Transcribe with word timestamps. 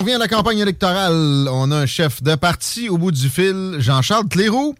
On 0.00 0.04
vient 0.06 0.16
à 0.16 0.18
la 0.18 0.28
campagne 0.28 0.58
électorale. 0.58 1.46
On 1.52 1.70
a 1.70 1.76
un 1.76 1.86
chef 1.86 2.22
de 2.22 2.34
parti 2.34 2.88
au 2.88 2.96
bout 2.96 3.10
du 3.10 3.28
fil, 3.28 3.76
Jean-Charles 3.80 4.28
Cléroux. 4.30 4.74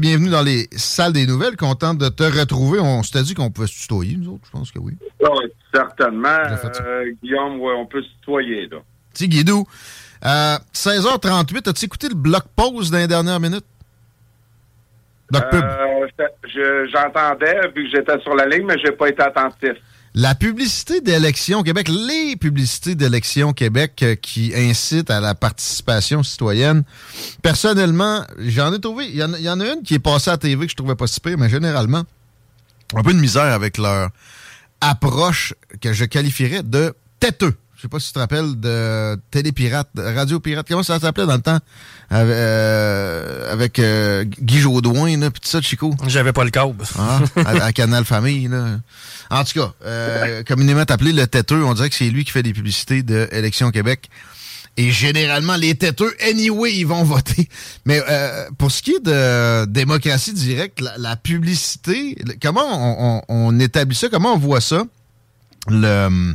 Bienvenue 0.00 0.30
dans 0.30 0.42
les 0.42 0.68
salles 0.72 1.12
des 1.12 1.26
nouvelles. 1.26 1.54
Content 1.56 1.92
de 1.92 2.08
te 2.08 2.22
retrouver. 2.22 2.80
On 2.80 3.02
s'était 3.02 3.24
dit 3.24 3.34
qu'on 3.34 3.50
pouvait 3.50 3.66
se 3.66 3.78
tutoyer, 3.78 4.16
nous 4.16 4.32
autres. 4.32 4.44
Je 4.46 4.50
pense 4.50 4.72
que 4.72 4.78
oui. 4.78 4.94
Oui, 5.20 5.52
certainement. 5.74 6.28
Euh, 6.28 7.12
Guillaume, 7.22 7.60
ouais, 7.60 7.74
on 7.76 7.84
peut 7.84 8.00
se 8.00 8.08
tutoyer, 8.20 8.66
là. 8.68 8.78
Petit 9.12 9.28
Guidou. 9.28 9.66
Euh, 10.24 10.56
16h38, 10.72 11.68
as-tu 11.68 11.84
écouté 11.84 12.08
le 12.08 12.14
bloc 12.14 12.44
pause 12.56 12.90
dans 12.90 12.96
les 12.96 13.06
dernières 13.06 13.40
minutes? 13.40 13.66
Bloc 15.30 15.50
pub. 15.50 15.62
Euh, 15.62 16.86
j'entendais, 16.90 17.68
vu 17.76 17.84
que 17.84 17.90
j'étais 17.98 18.18
sur 18.20 18.34
la 18.34 18.46
ligne, 18.46 18.64
mais 18.64 18.78
j'ai 18.82 18.92
pas 18.92 19.10
été 19.10 19.22
attentif. 19.22 19.74
La 20.16 20.36
publicité 20.36 21.00
d'élection 21.00 21.64
Québec, 21.64 21.88
les 21.88 22.36
publicités 22.36 22.94
d'élection 22.94 23.52
Québec 23.52 23.98
euh, 24.04 24.14
qui 24.14 24.52
incitent 24.54 25.10
à 25.10 25.18
la 25.18 25.34
participation 25.34 26.22
citoyenne, 26.22 26.84
personnellement, 27.42 28.24
j'en 28.38 28.72
ai 28.72 28.78
trouvé. 28.78 29.08
Il 29.08 29.16
y, 29.16 29.48
en 29.50 29.60
a 29.60 29.64
une 29.72 29.82
qui 29.82 29.94
est 29.94 29.98
passée 29.98 30.30
à 30.30 30.34
la 30.34 30.38
TV 30.38 30.66
que 30.66 30.70
je 30.70 30.76
trouvais 30.76 30.94
pas 30.94 31.08
si 31.08 31.18
pire, 31.18 31.36
mais 31.36 31.48
généralement, 31.48 32.04
un 32.94 33.02
peu 33.02 33.12
de 33.12 33.18
misère 33.18 33.42
avec 33.42 33.76
leur 33.76 34.10
approche 34.80 35.52
que 35.80 35.92
je 35.92 36.04
qualifierais 36.04 36.62
de 36.62 36.94
têteux. 37.18 37.56
Je 37.74 37.82
sais 37.82 37.88
pas 37.88 37.98
si 37.98 38.06
tu 38.06 38.12
te 38.12 38.18
rappelles 38.20 38.58
de 38.60 39.18
Télépirate, 39.32 39.88
Radio 39.96 40.38
Pirate. 40.38 40.66
Comment 40.68 40.84
ça 40.84 41.00
s'appelait 41.00 41.26
dans 41.26 41.34
le 41.34 41.42
temps? 41.42 41.58
avec 42.10 43.78
euh, 43.78 44.22
euh, 44.22 44.24
Guy 44.24 44.58
Jodoin, 44.58 45.16
là, 45.18 45.30
pis 45.30 45.40
tout 45.40 45.48
ça, 45.48 45.60
Chico? 45.60 45.94
J'avais 46.06 46.32
pas 46.32 46.44
le 46.44 46.50
câble. 46.50 46.84
Ah, 46.98 47.20
à, 47.44 47.72
Canal 47.72 48.04
Famille, 48.04 48.48
là. 48.48 48.78
En 49.30 49.44
tout 49.44 49.58
cas, 49.58 49.72
euh, 49.84 50.42
communément 50.44 50.84
appelé 50.88 51.12
le 51.12 51.26
têteux, 51.26 51.64
on 51.64 51.74
dirait 51.74 51.90
que 51.90 51.96
c'est 51.96 52.10
lui 52.10 52.24
qui 52.24 52.32
fait 52.32 52.42
des 52.42 52.52
publicités 52.52 53.02
de 53.02 53.28
Élection 53.32 53.70
Québec. 53.70 54.10
Et 54.76 54.90
généralement, 54.90 55.54
les 55.56 55.76
têteux, 55.76 56.14
anyway, 56.28 56.74
ils 56.74 56.86
vont 56.86 57.04
voter. 57.04 57.48
Mais 57.84 58.02
euh, 58.08 58.48
pour 58.58 58.72
ce 58.72 58.82
qui 58.82 58.92
est 58.92 59.04
de 59.04 59.66
démocratie 59.66 60.32
directe, 60.32 60.80
la, 60.80 61.16
publicité, 61.16 62.16
comment 62.42 63.24
on, 63.28 63.60
établit 63.60 63.96
ça? 63.96 64.08
Comment 64.08 64.34
on 64.34 64.38
voit 64.38 64.60
ça? 64.60 64.84
Le 65.68 66.34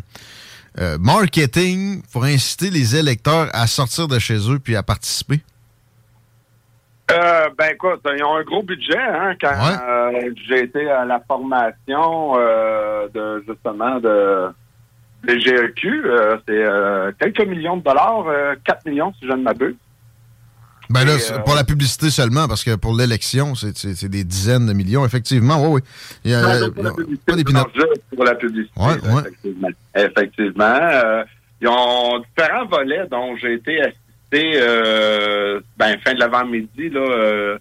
euh, 0.79 0.97
marketing 0.97 2.01
pour 2.11 2.23
inciter 2.23 2.69
les 2.69 2.95
électeurs 2.95 3.49
à 3.53 3.67
sortir 3.67 4.07
de 4.07 4.17
chez 4.19 4.37
eux 4.49 4.59
puis 4.59 4.75
à 4.77 4.83
participer? 4.83 5.41
Euh, 7.11 7.49
ben 7.57 7.71
écoute, 7.73 8.01
ils 8.15 8.23
ont 8.23 8.35
un 8.35 8.43
gros 8.43 8.61
budget 8.61 8.97
hein, 8.97 9.33
quand 9.41 9.49
euh, 9.51 10.31
j'ai 10.47 10.63
été 10.65 10.89
à 10.89 11.05
la 11.05 11.19
formation 11.27 12.33
euh, 12.35 13.07
de 13.13 13.43
justement 13.47 13.99
de 13.99 14.47
des 15.23 15.39
GEQ. 15.39 16.03
c'est 16.47 16.65
quelques 17.19 17.47
millions 17.47 17.77
de 17.77 17.83
dollars, 17.83 18.25
4 18.63 18.85
millions 18.85 19.11
si 19.19 19.27
je 19.27 19.33
ne 19.33 19.41
m'abuse. 19.41 19.75
Ben 20.89 21.03
là, 21.03 21.13
pour 21.45 21.55
la 21.55 21.63
publicité 21.63 22.09
seulement, 22.09 22.47
parce 22.47 22.63
que 22.63 22.75
pour 22.75 22.95
l'élection, 22.95 23.53
c'est 23.53 24.05
des 24.05 24.23
dizaines 24.23 24.65
de 24.65 24.73
millions, 24.73 25.05
effectivement. 25.05 25.61
Oui, 25.61 25.67
oui. 25.73 25.81
Il 26.23 26.31
y 26.31 26.33
a, 26.33 26.69
pour, 26.73 26.83
la 26.83 26.93
publicité, 26.93 27.53
pas 27.53 27.65
pour 28.15 28.23
la 28.23 28.35
publicité. 28.35 28.79
Ouais, 28.79 28.93
effectivement. 28.95 29.69
effectivement. 29.93 30.79
ils 31.61 31.67
ont 31.67 32.19
différents 32.19 32.65
volets 32.65 33.07
dont 33.11 33.35
j'ai 33.35 33.55
été 33.55 33.81
euh, 34.37 35.59
ben, 35.77 35.97
fin 36.03 36.13
de 36.13 36.19
l'avant-midi, 36.19 36.89
là, 36.89 36.99
euh, 36.99 37.57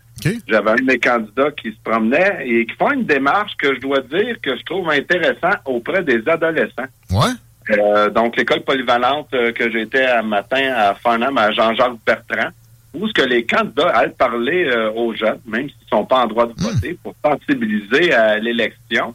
j'avais 0.46 0.70
un 0.70 0.76
de 0.76 0.82
mes 0.82 0.98
candidats 0.98 1.50
qui 1.52 1.70
se 1.70 1.78
promenait 1.82 2.42
et 2.44 2.66
qui 2.66 2.74
font 2.74 2.92
une 2.92 3.04
démarche 3.04 3.52
que 3.56 3.74
je 3.74 3.80
dois 3.80 4.00
dire 4.00 4.36
que 4.42 4.56
je 4.56 4.62
trouve 4.64 4.90
intéressant 4.90 5.56
auprès 5.64 6.02
des 6.02 6.26
adolescents. 6.28 6.86
Ouais. 7.10 7.30
Euh, 7.70 8.10
donc, 8.10 8.36
l'école 8.36 8.62
polyvalente 8.62 9.30
que 9.30 9.70
j'étais 9.70 10.06
un 10.06 10.22
matin 10.22 10.72
à 10.74 10.94
Farnham, 10.94 11.36
à 11.38 11.50
Jean-Jacques 11.52 11.98
Bertrand, 12.06 12.50
où 12.94 13.06
ce 13.06 13.12
que 13.12 13.22
les 13.22 13.44
candidats 13.44 13.88
allaient 13.88 14.10
parler 14.10 14.70
aux 14.94 15.14
jeunes, 15.14 15.40
même 15.46 15.68
s'ils 15.68 15.88
sont 15.88 16.04
pas 16.04 16.24
en 16.24 16.26
droit 16.26 16.46
de 16.46 16.52
hmm. 16.52 16.64
voter, 16.64 16.98
pour 17.02 17.14
sensibiliser 17.24 18.12
à 18.12 18.38
l'élection. 18.38 19.14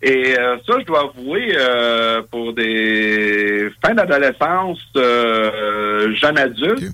Et 0.00 0.38
euh, 0.38 0.56
ça, 0.66 0.74
je 0.78 0.84
dois 0.84 1.12
avouer, 1.14 1.52
euh, 1.56 2.22
pour 2.30 2.52
des 2.52 3.68
fins 3.84 3.94
d'adolescence, 3.94 4.78
euh, 4.96 6.14
jeunes 6.14 6.38
adultes, 6.38 6.92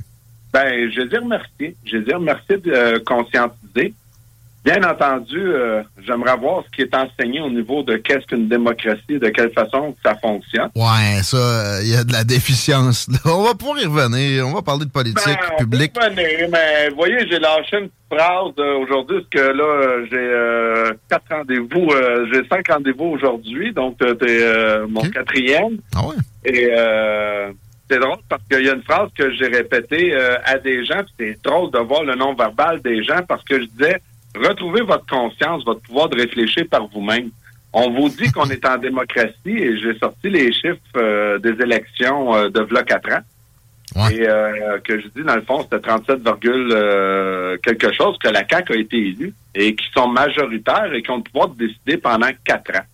ben, 0.52 0.90
je 0.90 1.00
les 1.02 1.14
ai 1.14 1.18
remerciés. 1.18 1.76
Je 1.84 1.96
les 1.98 2.10
ai 2.10 2.14
remerciés 2.14 2.56
de 2.58 2.98
conscientiser. 2.98 3.92
Bien 4.64 4.82
entendu, 4.82 5.38
euh, 5.38 5.82
j'aimerais 6.06 6.38
voir 6.38 6.64
ce 6.64 6.70
qui 6.74 6.80
est 6.80 6.94
enseigné 6.94 7.38
au 7.42 7.50
niveau 7.50 7.82
de 7.82 7.96
qu'est-ce 7.96 8.24
qu'une 8.26 8.48
démocratie, 8.48 9.18
de 9.18 9.28
quelle 9.28 9.52
façon 9.52 9.94
ça 10.02 10.14
fonctionne. 10.14 10.70
Ouais, 10.74 11.22
ça, 11.22 11.82
il 11.82 11.90
y 11.90 11.94
a 11.94 12.02
de 12.02 12.12
la 12.12 12.24
déficience. 12.24 13.06
On 13.26 13.42
va 13.42 13.52
pouvoir 13.52 13.78
y 13.78 13.84
revenir. 13.84 14.48
On 14.48 14.54
va 14.54 14.62
parler 14.62 14.86
de 14.86 14.90
politique 14.90 15.22
ben, 15.26 15.56
publique. 15.58 15.92
mais 16.16 16.88
vous 16.88 16.96
voyez, 16.96 17.28
j'ai 17.30 17.38
lâché 17.38 17.76
une 17.76 17.90
phrase 18.10 18.54
euh, 18.58 18.78
aujourd'hui, 18.78 19.18
parce 19.18 19.28
que 19.28 19.52
là, 19.52 20.06
j'ai 20.10 20.16
euh, 20.16 20.92
quatre 21.10 21.26
rendez-vous, 21.30 21.90
j'ai 22.32 22.48
cinq 22.48 22.66
rendez-vous 22.68 23.04
aujourd'hui, 23.04 23.70
donc 23.74 23.98
t'es 23.98 24.86
mon 24.88 25.02
quatrième. 25.02 25.76
Ah 25.94 26.06
ouais? 26.06 26.14
Et 26.46 26.70
c'est 27.90 27.98
drôle 27.98 28.16
parce 28.30 28.42
qu'il 28.50 28.64
y 28.64 28.70
a 28.70 28.72
une 28.72 28.82
phrase 28.82 29.10
que 29.14 29.30
j'ai 29.34 29.48
répétée 29.48 30.14
à 30.46 30.56
des 30.56 30.86
gens, 30.86 31.02
c'est 31.18 31.36
drôle 31.44 31.70
de 31.70 31.80
voir 31.80 32.04
le 32.04 32.14
nom 32.14 32.34
verbal 32.34 32.80
des 32.80 33.04
gens 33.04 33.20
parce 33.28 33.44
que 33.44 33.60
je 33.60 33.66
disais 33.66 34.00
retrouvez 34.34 34.82
votre 34.82 35.06
conscience, 35.06 35.64
votre 35.64 35.80
pouvoir 35.82 36.08
de 36.08 36.16
réfléchir 36.16 36.64
par 36.70 36.86
vous-même. 36.88 37.30
On 37.72 37.90
vous 37.90 38.08
dit 38.08 38.30
qu'on 38.30 38.48
est 38.50 38.64
en 38.64 38.78
démocratie 38.78 39.34
et 39.46 39.78
j'ai 39.78 39.98
sorti 39.98 40.30
les 40.30 40.52
chiffres 40.52 40.78
euh, 40.96 41.38
des 41.38 41.60
élections 41.60 42.34
euh, 42.34 42.48
de 42.48 42.60
v'là 42.60 42.84
4 42.84 43.12
ans. 43.12 44.10
Et 44.10 44.26
euh, 44.26 44.78
que 44.80 45.00
je 45.00 45.06
dis, 45.08 45.22
dans 45.24 45.36
le 45.36 45.42
fond, 45.42 45.62
c'était 45.62 45.80
37, 45.80 46.22
quelque 47.62 47.92
chose 47.92 48.16
que 48.18 48.28
la 48.28 48.46
CAQ 48.48 48.72
a 48.72 48.76
été 48.76 48.96
élue 48.96 49.34
et 49.54 49.74
qui 49.74 49.86
sont 49.92 50.08
majoritaires 50.08 50.92
et 50.92 51.02
qui 51.02 51.10
ont 51.10 51.18
le 51.18 51.22
pouvoir 51.22 51.48
de 51.50 51.66
décider 51.66 51.96
pendant 51.96 52.30
quatre 52.44 52.76
ans. 52.76 52.84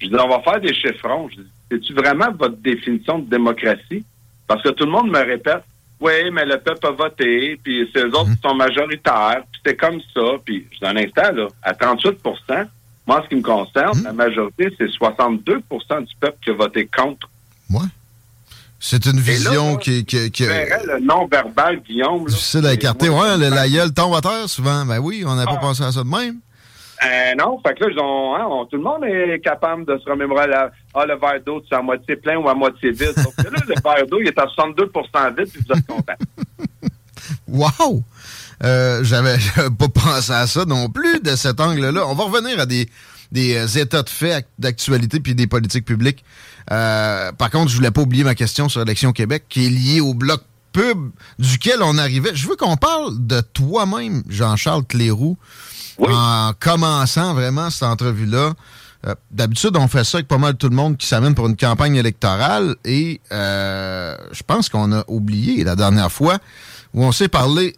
Je 0.00 0.08
dis, 0.08 0.14
on 0.14 0.28
va 0.28 0.40
faire 0.40 0.60
des 0.60 0.74
chiffrons. 0.74 1.28
Je 1.30 1.40
dis, 1.40 1.50
c'est-tu 1.70 1.94
vraiment 1.94 2.30
votre 2.32 2.56
définition 2.56 3.18
de 3.18 3.30
démocratie? 3.30 4.04
Parce 4.46 4.62
que 4.62 4.70
tout 4.70 4.84
le 4.84 4.90
monde 4.90 5.10
me 5.10 5.18
répète, 5.18 5.62
oui, 6.00 6.30
mais 6.32 6.44
le 6.44 6.58
peuple 6.58 6.86
a 6.86 6.90
voté, 6.90 7.58
puis 7.62 7.88
c'est 7.94 8.04
eux 8.04 8.14
autres 8.14 8.34
qui 8.34 8.48
sont 8.48 8.54
majoritaires, 8.54 9.42
puis 9.50 9.60
c'est 9.64 9.76
comme 9.76 10.00
ça. 10.14 10.38
Puis, 10.44 10.66
dans 10.80 10.88
un 10.88 10.96
instant, 10.96 11.32
là, 11.32 11.48
à 11.62 11.72
38% 11.72 12.66
moi, 13.06 13.20
en 13.20 13.22
ce 13.22 13.28
qui 13.28 13.36
me 13.36 13.42
concerne, 13.42 14.02
la 14.02 14.12
majorité, 14.12 14.68
c'est 14.76 14.86
62% 14.86 16.04
du 16.04 16.14
peuple 16.20 16.38
qui 16.42 16.50
a 16.50 16.54
voté 16.54 16.86
contre. 16.86 17.30
Ouais. 17.70 17.86
C'est 18.80 19.06
une 19.06 19.20
vision 19.20 19.76
qui, 19.76 20.04
qui, 20.04 20.30
qui 20.30 20.44
le 20.44 21.00
non-verbal, 21.00 21.80
Guillaume. 21.80 22.26
Difficile 22.26 22.66
à 22.66 22.74
écarter. 22.74 23.08
Ouais, 23.08 23.36
le, 23.38 23.48
la 23.48 23.68
gueule 23.68 23.92
tombe 23.92 24.14
à 24.14 24.20
terre 24.20 24.48
souvent. 24.48 24.84
Ben 24.84 24.98
oui, 24.98 25.24
on 25.26 25.34
n'a 25.34 25.44
pas 25.44 25.54
ah. 25.54 25.60
pensé 25.60 25.82
à 25.82 25.92
ça 25.92 26.02
de 26.02 26.08
même. 26.08 26.36
Euh, 27.04 27.34
non, 27.38 27.60
fait 27.66 27.74
que 27.74 27.84
là, 27.84 28.38
hein, 28.40 28.66
tout 28.70 28.76
le 28.76 28.82
monde 28.82 29.04
est 29.04 29.40
capable 29.40 29.84
de 29.84 29.98
se 29.98 30.08
remémorer 30.08 30.46
la, 30.46 30.70
ah, 30.94 31.04
le 31.04 31.16
verre 31.18 31.40
d'eau, 31.44 31.62
c'est 31.68 31.74
à 31.74 31.82
moitié 31.82 32.16
plein 32.16 32.36
ou 32.38 32.48
à 32.48 32.54
moitié 32.54 32.90
vide. 32.90 33.12
Là, 33.16 33.60
le 33.68 33.74
verre 33.82 34.06
d'eau, 34.06 34.18
il 34.20 34.28
est 34.28 34.38
à 34.38 34.46
62% 34.46 35.36
vide, 35.36 35.50
puis 35.52 35.62
vous 35.66 35.76
êtes 35.76 35.86
content. 35.86 36.14
wow! 37.48 38.02
Euh, 38.64 39.04
J'avais 39.04 39.36
pas 39.78 39.88
pensé 39.88 40.32
à 40.32 40.46
ça 40.46 40.64
non 40.64 40.88
plus 40.88 41.20
de 41.20 41.36
cet 41.36 41.60
angle-là. 41.60 42.06
On 42.06 42.14
va 42.14 42.24
revenir 42.24 42.58
à 42.60 42.66
des 42.66 42.88
des 43.32 43.78
états 43.78 44.04
de 44.04 44.08
fait 44.08 44.46
d'actualité 44.56 45.18
puis 45.18 45.34
des 45.34 45.48
politiques 45.48 45.84
publiques. 45.84 46.24
par 46.68 47.50
contre, 47.50 47.70
je 47.70 47.76
voulais 47.76 47.90
pas 47.90 48.02
oublier 48.02 48.22
ma 48.22 48.36
question 48.36 48.68
sur 48.68 48.80
l'élection 48.80 49.12
Québec, 49.12 49.44
qui 49.48 49.66
est 49.66 49.68
liée 49.68 50.00
au 50.00 50.14
bloc 50.14 50.42
pub 50.76 51.10
duquel 51.38 51.82
on 51.82 51.96
arrivait. 51.96 52.34
Je 52.34 52.46
veux 52.46 52.56
qu'on 52.56 52.76
parle 52.76 53.26
de 53.26 53.40
toi-même, 53.40 54.22
Jean-Charles 54.28 54.84
Cléroux, 54.84 55.38
en 55.98 56.52
commençant 56.60 57.32
vraiment 57.32 57.70
cette 57.70 57.84
entrevue-là. 57.84 58.52
Euh, 59.06 59.14
d'habitude, 59.30 59.74
on 59.76 59.88
fait 59.88 60.04
ça 60.04 60.18
avec 60.18 60.28
pas 60.28 60.36
mal 60.36 60.56
tout 60.56 60.68
le 60.68 60.76
monde 60.76 60.98
qui 60.98 61.06
s'amène 61.06 61.34
pour 61.34 61.46
une 61.46 61.56
campagne 61.56 61.96
électorale 61.96 62.76
et 62.84 63.22
euh, 63.32 64.16
je 64.32 64.42
pense 64.42 64.68
qu'on 64.68 64.92
a 64.92 65.02
oublié 65.06 65.64
la 65.64 65.76
dernière 65.76 66.12
fois 66.12 66.38
où 66.92 67.04
on 67.04 67.12
s'est 67.12 67.28
parlé 67.28 67.74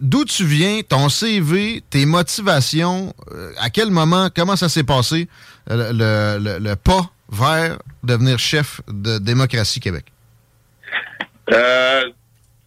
d'où 0.00 0.24
tu 0.24 0.44
viens, 0.44 0.80
ton 0.88 1.08
CV, 1.08 1.84
tes 1.88 2.04
motivations, 2.04 3.14
euh, 3.32 3.52
à 3.60 3.70
quel 3.70 3.90
moment, 3.90 4.28
comment 4.34 4.56
ça 4.56 4.68
s'est 4.68 4.84
passé, 4.84 5.28
le, 5.68 6.74
pas 6.74 7.10
vers 7.30 7.78
devenir 8.02 8.40
chef 8.40 8.80
de 8.88 9.18
Démocratie 9.18 9.78
Québec? 9.78 10.06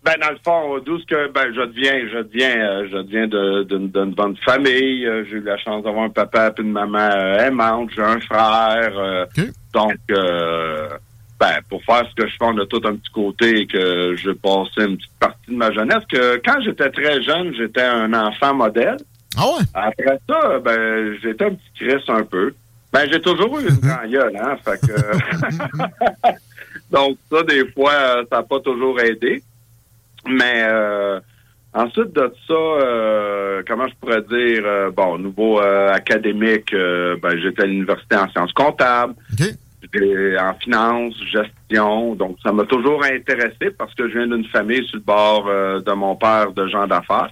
Ben, 0.04 0.16
dans 0.20 0.32
le 0.32 0.38
fond, 0.44 0.80
d'où 0.86 1.00
ce 1.00 1.06
que 1.06 1.32
ben 1.32 1.54
je 1.56 1.62
deviens, 1.62 2.08
je 2.12 2.18
deviens, 2.24 2.60
euh, 2.60 2.88
je 2.92 2.98
deviens 2.98 3.28
d'une 3.64 4.14
bonne 4.14 4.36
famille. 4.38 5.08
Euh, 5.08 5.24
j'ai 5.30 5.38
eu 5.38 5.42
la 5.44 5.58
chance 5.58 5.82
d'avoir 5.84 6.04
un 6.04 6.10
papa 6.10 6.52
et 6.58 6.62
une 6.62 6.74
maman 6.74 7.10
euh, 7.16 7.48
aimante. 7.48 7.92
J'ai 7.96 8.02
un 8.02 8.20
frère. 8.20 9.28
Donc, 9.74 9.96
ben, 10.10 11.60
pour 11.70 11.82
faire 11.86 12.06
ce 12.10 12.22
que 12.22 12.28
je 12.28 12.34
fais, 12.34 12.46
on 12.46 12.58
a 12.58 12.66
tout 12.66 12.82
un 12.84 12.96
petit 12.96 13.12
côté 13.14 13.66
que 13.66 14.16
je 14.18 14.32
passé 14.32 14.90
une 14.90 14.98
petite 14.98 15.20
partie 15.20 15.52
de 15.52 15.56
ma 15.56 15.72
jeunesse. 15.72 16.04
Que 16.12 16.36
quand 16.44 16.60
j'étais 16.62 16.90
très 16.90 17.22
jeune, 17.22 17.54
j'étais 17.56 17.84
un 17.84 18.14
enfant 18.14 18.54
modèle. 18.54 18.98
Ah 19.38 19.48
ouais? 19.48 19.66
Après 19.74 20.20
ça, 20.30 20.60
ben, 20.60 21.18
j'étais 21.24 21.46
un 21.46 21.52
petit 21.52 21.72
Chris 21.80 22.04
un 22.10 22.24
peu. 22.24 22.54
Ben, 22.92 23.08
j'ai 23.10 23.22
toujours 23.22 23.58
eu 23.58 23.70
une 23.70 23.76
grande 23.82 24.12
gueule, 24.12 24.36
hein. 24.38 24.58
Fait 24.66 24.80
que. 24.86 24.94
Donc, 26.92 27.18
ça, 27.32 27.42
des 27.44 27.66
fois, 27.72 28.26
ça 28.30 28.38
n'a 28.38 28.44
pas 28.44 28.60
toujours 28.60 29.00
aidé. 29.00 29.42
Mais 30.28 30.64
euh, 30.68 31.20
ensuite 31.74 32.14
de 32.14 32.34
ça, 32.48 32.54
euh, 32.54 33.62
comment 33.68 33.88
je 33.88 33.94
pourrais 34.00 34.22
dire, 34.22 34.64
euh, 34.66 34.92
bon, 34.92 35.16
au 35.16 35.18
niveau 35.18 35.60
académique, 35.60 36.74
ben, 36.74 37.38
j'étais 37.42 37.64
à 37.64 37.66
l'université 37.66 38.16
en 38.16 38.30
sciences 38.30 38.54
comptables. 38.54 39.16
J'étais 39.38 40.38
en 40.40 40.54
finance, 40.56 41.14
gestion, 41.26 42.16
donc 42.16 42.38
ça 42.42 42.54
m'a 42.54 42.64
toujours 42.64 43.04
intéressé 43.04 43.70
parce 43.78 43.94
que 43.96 44.08
je 44.08 44.18
viens 44.18 44.28
d'une 44.28 44.46
famille 44.46 44.86
sur 44.88 44.98
le 44.98 45.04
bord 45.04 45.46
de 45.46 45.94
mon 45.94 46.16
père 46.16 46.54
de 46.54 46.68
gens 46.68 46.88
d'affaires. 46.88 47.30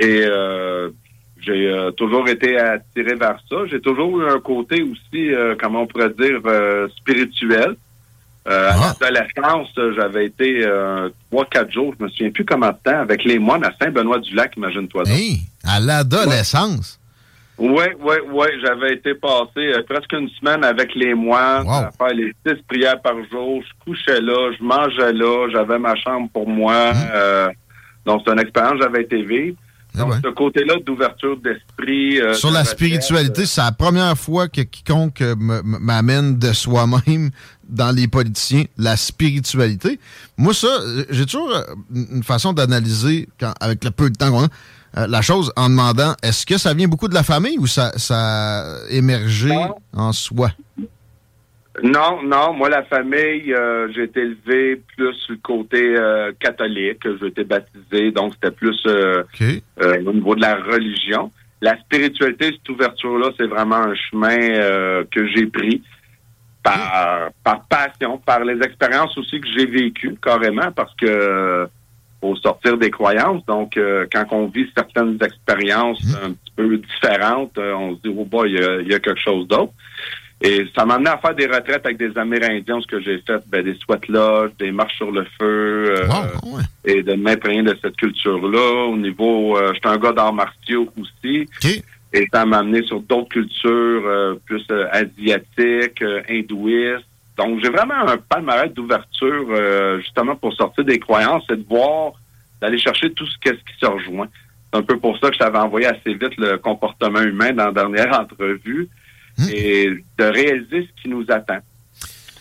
Et 0.00 0.24
j'ai 1.40 1.90
toujours 1.96 2.28
été 2.28 2.58
attiré 2.58 3.14
vers 3.14 3.38
ça. 3.48 3.56
J'ai 3.70 3.80
toujours 3.80 4.20
eu 4.20 4.28
un 4.28 4.40
côté 4.40 4.82
aussi, 4.82 5.30
comment 5.60 5.82
on 5.82 5.86
pourrait 5.86 6.10
dire, 6.10 6.40
spirituel. 6.96 7.76
Euh, 8.46 8.70
À 8.70 8.74
ah. 8.74 8.94
l'adolescence, 9.00 9.68
j'avais 9.96 10.26
été 10.26 10.66
euh, 10.66 11.08
trois, 11.30 11.46
quatre 11.46 11.72
jours, 11.72 11.94
je 11.98 12.04
me 12.04 12.10
souviens 12.10 12.30
plus 12.30 12.44
comment 12.44 12.68
de 12.68 12.76
temps, 12.84 13.00
avec 13.00 13.24
les 13.24 13.38
moines 13.38 13.64
à 13.64 13.72
Saint-Benoît-du-Lac, 13.80 14.56
imagine-toi. 14.56 15.04
Hey, 15.06 15.40
à 15.64 15.80
l'adolescence? 15.80 17.00
Oui, 17.56 17.84
oui, 18.00 18.16
oui. 18.32 18.46
J'avais 18.62 18.94
été 18.94 19.14
passé 19.14 19.58
euh, 19.58 19.82
presque 19.88 20.12
une 20.12 20.28
semaine 20.40 20.64
avec 20.64 20.94
les 20.94 21.14
moines, 21.14 21.68
à 21.68 21.90
faire 21.96 22.14
les 22.14 22.34
six 22.44 22.60
prières 22.68 23.00
par 23.00 23.14
jour. 23.30 23.62
Je 23.62 23.84
couchais 23.84 24.20
là, 24.20 24.50
je 24.58 24.62
mangeais 24.62 25.12
là, 25.12 25.48
j'avais 25.52 25.78
ma 25.78 25.94
chambre 25.94 26.28
pour 26.32 26.48
moi. 26.48 26.92
Euh, 27.14 27.48
donc, 28.04 28.22
c'est 28.26 28.32
une 28.32 28.40
expérience 28.40 28.78
j'avais 28.80 29.02
été 29.02 29.22
vivre. 29.22 29.56
Ah 29.96 30.00
Donc, 30.00 30.14
ce 30.24 30.30
côté-là 30.30 30.74
d'ouverture 30.84 31.36
d'esprit. 31.36 32.20
Euh, 32.20 32.34
Sur 32.34 32.50
la 32.50 32.64
spiritualité, 32.64 33.42
euh, 33.42 33.46
c'est 33.46 33.60
la 33.60 33.70
première 33.70 34.18
fois 34.18 34.48
que 34.48 34.62
quiconque 34.62 35.22
m'amène 35.38 36.36
de 36.36 36.52
soi-même 36.52 37.30
dans 37.68 37.94
les 37.94 38.08
politiciens, 38.08 38.64
la 38.78 38.96
spiritualité. 38.96 39.98
Moi, 40.36 40.54
ça, 40.54 40.68
j'ai 41.10 41.26
toujours 41.26 41.54
euh, 41.54 41.62
une 41.94 42.22
façon 42.22 42.52
d'analyser, 42.52 43.28
avec 43.60 43.84
le 43.84 43.90
peu 43.90 44.10
de 44.10 44.16
temps 44.16 44.30
qu'on 44.30 44.44
a, 44.44 45.06
la 45.06 45.22
chose 45.22 45.52
en 45.56 45.68
demandant 45.68 46.14
est-ce 46.22 46.46
que 46.46 46.56
ça 46.56 46.72
vient 46.72 46.86
beaucoup 46.86 47.08
de 47.08 47.14
la 47.14 47.24
famille 47.24 47.58
ou 47.58 47.66
ça, 47.66 47.92
ça 47.96 48.60
a 48.60 48.88
émergé 48.90 49.50
en 49.92 50.12
soi? 50.12 50.50
Non, 51.82 52.22
non. 52.22 52.52
Moi, 52.52 52.68
la 52.68 52.84
famille, 52.84 53.52
euh, 53.52 53.88
j'ai 53.92 54.04
été 54.04 54.20
élevé 54.20 54.80
plus 54.96 55.16
le 55.28 55.36
côté 55.42 55.96
euh, 55.96 56.30
catholique. 56.38 57.02
J'ai 57.20 57.26
été 57.26 57.44
baptisé, 57.44 58.12
donc 58.12 58.34
c'était 58.34 58.54
plus 58.54 58.80
euh, 58.86 59.24
au 59.80 60.12
niveau 60.12 60.36
de 60.36 60.40
la 60.40 60.54
religion. 60.54 61.32
La 61.60 61.76
spiritualité, 61.80 62.52
cette 62.52 62.68
ouverture-là, 62.68 63.30
c'est 63.36 63.46
vraiment 63.46 63.76
un 63.76 63.94
chemin 63.94 64.36
que 65.10 65.26
j'ai 65.34 65.46
pris 65.46 65.82
par, 66.64 67.30
par 67.44 67.64
passion, 67.66 68.18
par 68.18 68.44
les 68.44 68.60
expériences 68.64 69.16
aussi 69.16 69.40
que 69.40 69.46
j'ai 69.46 69.66
vécues 69.66 70.16
carrément, 70.20 70.72
parce 70.72 70.94
que 70.96 71.68
faut 72.20 72.34
sortir 72.36 72.76
des 72.78 72.90
croyances. 72.90 73.44
Donc, 73.46 73.78
quand 74.10 74.24
on 74.32 74.46
vit 74.46 74.66
certaines 74.74 75.18
expériences 75.22 76.02
mmh. 76.02 76.24
un 76.24 76.32
petit 76.32 76.52
peu 76.56 76.78
différentes, 76.78 77.58
on 77.58 77.94
se 77.94 78.00
dit, 78.02 78.14
oh 78.16 78.24
boy, 78.24 78.50
il 78.50 78.88
y 78.90 78.94
a 78.94 78.98
quelque 78.98 79.20
chose 79.20 79.46
d'autre. 79.46 79.72
Et 80.44 80.66
ça 80.76 80.84
m'a 80.84 80.96
amené 80.96 81.08
à 81.08 81.16
faire 81.16 81.34
des 81.34 81.46
retraites 81.46 81.86
avec 81.86 81.96
des 81.96 82.16
Amérindiens, 82.18 82.78
ce 82.80 82.86
que 82.86 83.00
j'ai 83.00 83.18
fait, 83.26 83.42
ben, 83.48 83.64
des 83.64 83.74
sweat 83.76 84.06
lodges, 84.08 84.52
des 84.58 84.72
marches 84.72 84.96
sur 84.96 85.10
le 85.10 85.24
feu, 85.40 85.94
euh, 85.96 86.06
et 86.84 87.02
de 87.02 87.14
m'imprégner 87.14 87.62
de 87.62 87.74
cette 87.80 87.96
culture-là. 87.96 88.88
Au 88.88 88.96
niveau, 88.96 89.56
euh, 89.56 89.72
j'étais 89.72 89.88
un 89.88 89.96
gars 89.96 90.12
d'arts 90.12 90.34
martiaux 90.34 90.86
aussi. 91.00 91.48
Et 92.14 92.26
ça 92.32 92.46
m'a 92.46 92.58
amené 92.58 92.82
sur 92.82 93.00
d'autres 93.00 93.28
cultures 93.28 94.06
euh, 94.06 94.34
plus 94.46 94.64
asiatiques, 94.92 96.02
hindouistes. 96.28 97.04
Donc, 97.36 97.60
j'ai 97.62 97.68
vraiment 97.68 97.94
un 97.94 98.16
palmarès 98.16 98.72
d'ouverture, 98.72 99.48
justement, 99.98 100.36
pour 100.36 100.54
sortir 100.54 100.84
des 100.84 101.00
croyances 101.00 101.42
et 101.50 101.56
de 101.56 101.64
voir, 101.68 102.12
d'aller 102.60 102.78
chercher 102.78 103.12
tout 103.12 103.26
ce, 103.26 103.36
qui 103.38 103.50
se 103.80 103.86
rejoint. 103.86 104.28
C'est 104.72 104.78
un 104.78 104.82
peu 104.82 104.96
pour 104.98 105.18
ça 105.18 105.30
que 105.30 105.34
je 105.34 105.40
t'avais 105.40 105.58
envoyé 105.58 105.86
assez 105.86 106.14
vite 106.14 106.36
le 106.38 106.58
comportement 106.58 107.20
humain 107.20 107.52
dans 107.52 107.66
la 107.66 107.72
dernière 107.72 108.20
entrevue. 108.20 108.88
Hmm. 109.36 109.48
et 109.52 109.90
de 110.18 110.24
réaliser 110.24 110.88
ce 110.88 111.02
qui 111.02 111.08
nous 111.08 111.24
attend. 111.28 111.58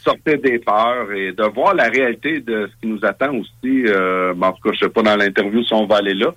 Sortir 0.04 0.40
des 0.40 0.60
peurs 0.60 1.12
et 1.12 1.32
de 1.32 1.44
voir 1.44 1.74
la 1.74 1.86
réalité 1.86 2.40
de 2.40 2.70
ce 2.72 2.82
qui 2.82 2.88
nous 2.88 3.04
attend 3.04 3.34
aussi. 3.36 3.86
Euh, 3.88 4.34
en 4.40 4.52
tout 4.52 4.70
cas, 4.70 4.74
je 4.74 4.80
sais 4.80 4.90
pas 4.90 5.02
dans 5.02 5.16
l'interview 5.16 5.64
si 5.64 5.74
on 5.74 5.88
va 5.88 5.98
aller 5.98 6.14
là, 6.14 6.32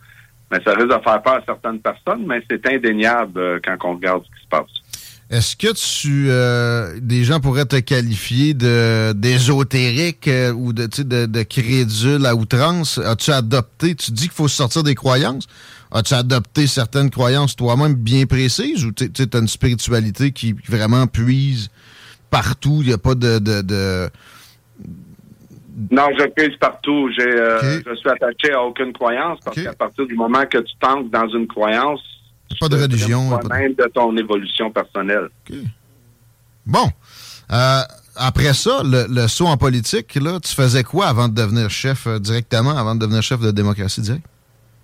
mais 0.51 0.61
ça 0.65 0.73
risque 0.73 0.89
de 0.89 1.03
faire 1.03 1.23
peur 1.23 1.35
à 1.35 1.43
certaines 1.45 1.81
personnes, 1.81 2.25
mais 2.27 2.43
c'est 2.49 2.65
indéniable 2.67 3.41
euh, 3.41 3.59
quand 3.65 3.77
on 3.85 3.95
regarde 3.95 4.23
ce 4.25 4.29
qui 4.29 4.45
se 4.45 4.49
passe. 4.49 4.71
Est-ce 5.29 5.57
que 5.57 5.73
tu 5.73 6.27
euh, 6.29 7.01
des 7.01 7.25
gens 7.25 7.41
pourraient 7.41 7.65
te 7.65 7.81
qualifier 7.81 8.55
de 8.55 9.13
d'ésotérique 9.13 10.29
euh, 10.29 10.53
ou 10.53 10.73
de, 10.73 10.87
de, 10.87 11.27
de 11.27 11.43
crédule 11.43 12.25
à 12.27 12.37
outrance? 12.37 12.99
As-tu 12.99 13.33
adopté, 13.33 13.97
tu 13.97 14.13
dis 14.13 14.25
qu'il 14.25 14.33
faut 14.33 14.47
sortir 14.47 14.85
des 14.85 14.95
croyances? 14.95 15.49
As-tu 15.91 16.15
adopté 16.15 16.69
certaines 16.69 17.11
croyances 17.11 17.57
toi-même 17.57 17.95
bien 17.95 18.27
précises 18.27 18.85
ou 18.85 18.93
tu 18.93 19.05
as 19.05 19.39
une 19.39 19.49
spiritualité 19.49 20.31
qui 20.31 20.55
vraiment 20.69 21.09
puise 21.09 21.71
partout? 22.31 22.79
Il 22.83 22.89
n'y 22.89 22.93
a 22.93 22.99
pas 22.99 23.17
de, 23.17 23.41
de, 23.41 24.09
Non, 25.91 26.09
je 26.19 26.25
puise 26.29 26.57
partout. 26.59 27.11
J'ai, 27.17 27.29
euh, 27.29 27.81
Je 27.87 27.95
suis 27.95 28.09
attaché 28.09 28.53
à 28.53 28.63
aucune 28.63 28.93
croyance 28.93 29.39
parce 29.45 29.61
qu'à 29.61 29.75
partir 29.75 30.07
du 30.07 30.15
moment 30.15 30.45
que 30.47 30.59
tu 30.59 30.75
tentes 30.81 31.11
dans 31.11 31.29
une 31.29 31.47
croyance, 31.47 32.01
pas 32.61 32.69
de 32.69 32.77
religion. 32.77 33.31
Pas 33.31 33.59
même 33.59 33.75
de 33.75 33.85
ton 33.93 34.17
évolution 34.17 34.71
personnelle. 34.71 35.29
Bon. 36.65 36.89
Euh, 37.53 37.81
après 38.17 38.55
ça, 38.55 38.83
le, 38.85 39.27
saut 39.29 39.47
en 39.47 39.57
politique, 39.57 40.15
là, 40.17 40.41
tu 40.41 40.55
faisais 40.55 40.83
quoi 40.83 41.07
avant 41.07 41.29
de 41.29 41.35
devenir 41.35 41.71
chef 41.71 42.07
euh, 42.07 42.19
directement, 42.19 42.77
avant 42.77 42.95
de 42.95 43.01
devenir 43.01 43.23
chef 43.23 43.41
de 43.41 43.51
démocratie 43.51 44.01
directe? 44.01 44.27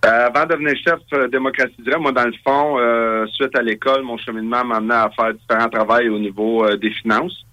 Euh, 0.05 0.27
avant 0.27 0.45
de 0.45 0.53
devenir 0.53 0.75
chef 0.77 0.99
de 1.13 1.29
démocratie 1.29 1.81
directe, 1.83 2.03
moi, 2.03 2.13
dans 2.13 2.25
le 2.25 2.35
fond, 2.45 3.27
suite 3.33 3.57
à 3.57 3.63
l'école, 3.63 4.03
mon 4.03 4.19
cheminement 4.19 4.65
m'a 4.65 4.77
amené 4.77 4.95
à 4.95 5.11
faire 5.17 5.33
différents 5.33 5.69
travaux 5.69 6.15
au 6.15 6.19
niveau 6.19 6.77
des 6.77 6.91
finances. 6.91 7.45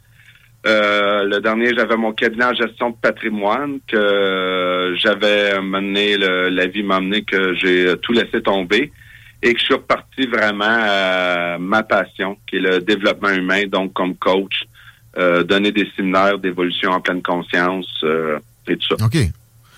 Le 0.65 1.39
dernier, 1.39 1.73
j'avais 1.75 1.95
mon 1.95 2.13
cabinet 2.13 2.45
en 2.45 2.53
gestion 2.53 2.89
de 2.91 2.95
patrimoine 2.95 3.79
que 3.87 4.95
j'avais 4.97 5.61
mené, 5.61 6.17
la 6.17 6.67
vie 6.67 6.83
m'a 6.83 6.97
amené 6.97 7.23
que 7.23 7.55
j'ai 7.55 7.93
tout 8.01 8.13
laissé 8.13 8.41
tomber 8.41 8.91
et 9.41 9.53
que 9.53 9.59
je 9.59 9.65
suis 9.65 9.73
reparti 9.73 10.27
vraiment 10.27 10.65
à 10.67 11.57
ma 11.59 11.83
passion, 11.83 12.37
qui 12.47 12.57
est 12.57 12.59
le 12.59 12.79
développement 12.81 13.29
humain, 13.29 13.63
donc 13.67 13.93
comme 13.93 14.15
coach, 14.15 14.63
euh, 15.17 15.43
donner 15.43 15.71
des 15.71 15.87
séminaires 15.95 16.37
d'évolution 16.37 16.91
en 16.91 17.01
pleine 17.01 17.21
conscience 17.21 17.89
euh, 18.03 18.39
et 18.67 18.75
tout 18.77 18.97
ça. 18.97 19.05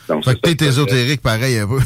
Donc, 0.07 0.25
fait 0.25 0.35
que 0.35 0.53
t'es 0.53 0.65
ésotérique 0.65 1.21
pareil 1.21 1.59
un 1.59 1.67
peu. 1.67 1.79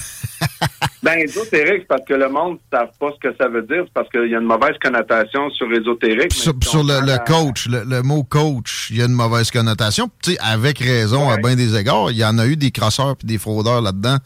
ben, 1.03 1.19
ésotérique, 1.19 1.87
parce 1.87 2.03
que 2.05 2.13
le 2.13 2.29
monde 2.29 2.53
ne 2.53 2.77
savent 2.77 2.91
pas 2.99 3.11
ce 3.13 3.29
que 3.29 3.35
ça 3.37 3.47
veut 3.47 3.61
dire, 3.63 3.85
parce 3.93 4.09
qu'il 4.09 4.29
y 4.29 4.35
a 4.35 4.39
une 4.39 4.45
mauvaise 4.45 4.75
connotation 4.81 5.49
sur 5.51 5.71
ésotérique. 5.71 6.33
Sur, 6.33 6.53
le, 6.53 7.25
coach, 7.25 7.67
le, 7.69 8.01
mot 8.01 8.23
coach, 8.23 8.87
il 8.91 8.97
y 8.97 9.01
a 9.01 9.05
une 9.05 9.13
mauvaise 9.13 9.51
connotation. 9.51 10.09
Tu 10.23 10.31
sais, 10.31 10.37
avec 10.39 10.79
raison, 10.79 11.29
à 11.29 11.37
bien 11.37 11.55
des 11.55 11.77
égards, 11.77 12.11
il 12.11 12.17
y 12.17 12.25
en 12.25 12.37
a 12.37 12.47
eu 12.47 12.55
des 12.55 12.71
crosseurs 12.71 13.15
et 13.23 13.27
des 13.27 13.37
fraudeurs 13.37 13.81
là-dedans, 13.81 14.17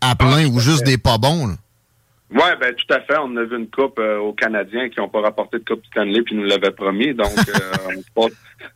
à 0.00 0.14
plein, 0.14 0.46
ou 0.46 0.60
juste 0.60 0.84
des 0.84 0.98
pas 0.98 1.18
bons. 1.18 1.56
Oui, 2.30 2.50
ben 2.60 2.74
tout 2.74 2.92
à 2.94 3.00
fait. 3.00 3.16
On 3.18 3.34
a 3.38 3.44
vu 3.44 3.56
une 3.56 3.70
coupe 3.70 3.98
euh, 3.98 4.18
aux 4.18 4.34
Canadiens 4.34 4.90
qui 4.90 5.00
n'ont 5.00 5.08
pas 5.08 5.22
rapporté 5.22 5.60
de 5.60 5.64
coupe 5.64 5.84
Stanley 5.86 6.20
puis 6.20 6.36
nous 6.36 6.44
l'avaient 6.44 6.72
promis. 6.72 7.14
Donc, 7.14 7.32
euh, 7.48 8.28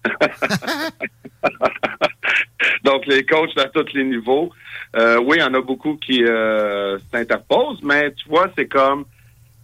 donc 2.85 3.07
les 3.07 3.25
coachs 3.25 3.57
à 3.59 3.69
tous 3.69 3.93
les 3.95 4.05
niveaux. 4.05 4.51
Euh, 4.97 5.19
oui, 5.25 5.37
il 5.39 5.41
y 5.41 5.45
en 5.45 5.55
a 5.55 5.61
beaucoup 5.61 5.97
qui 5.97 6.23
s'interposent, 7.13 7.83
mais 7.83 8.13
tu 8.13 8.29
vois, 8.29 8.51
c'est 8.57 8.67
comme 8.67 9.05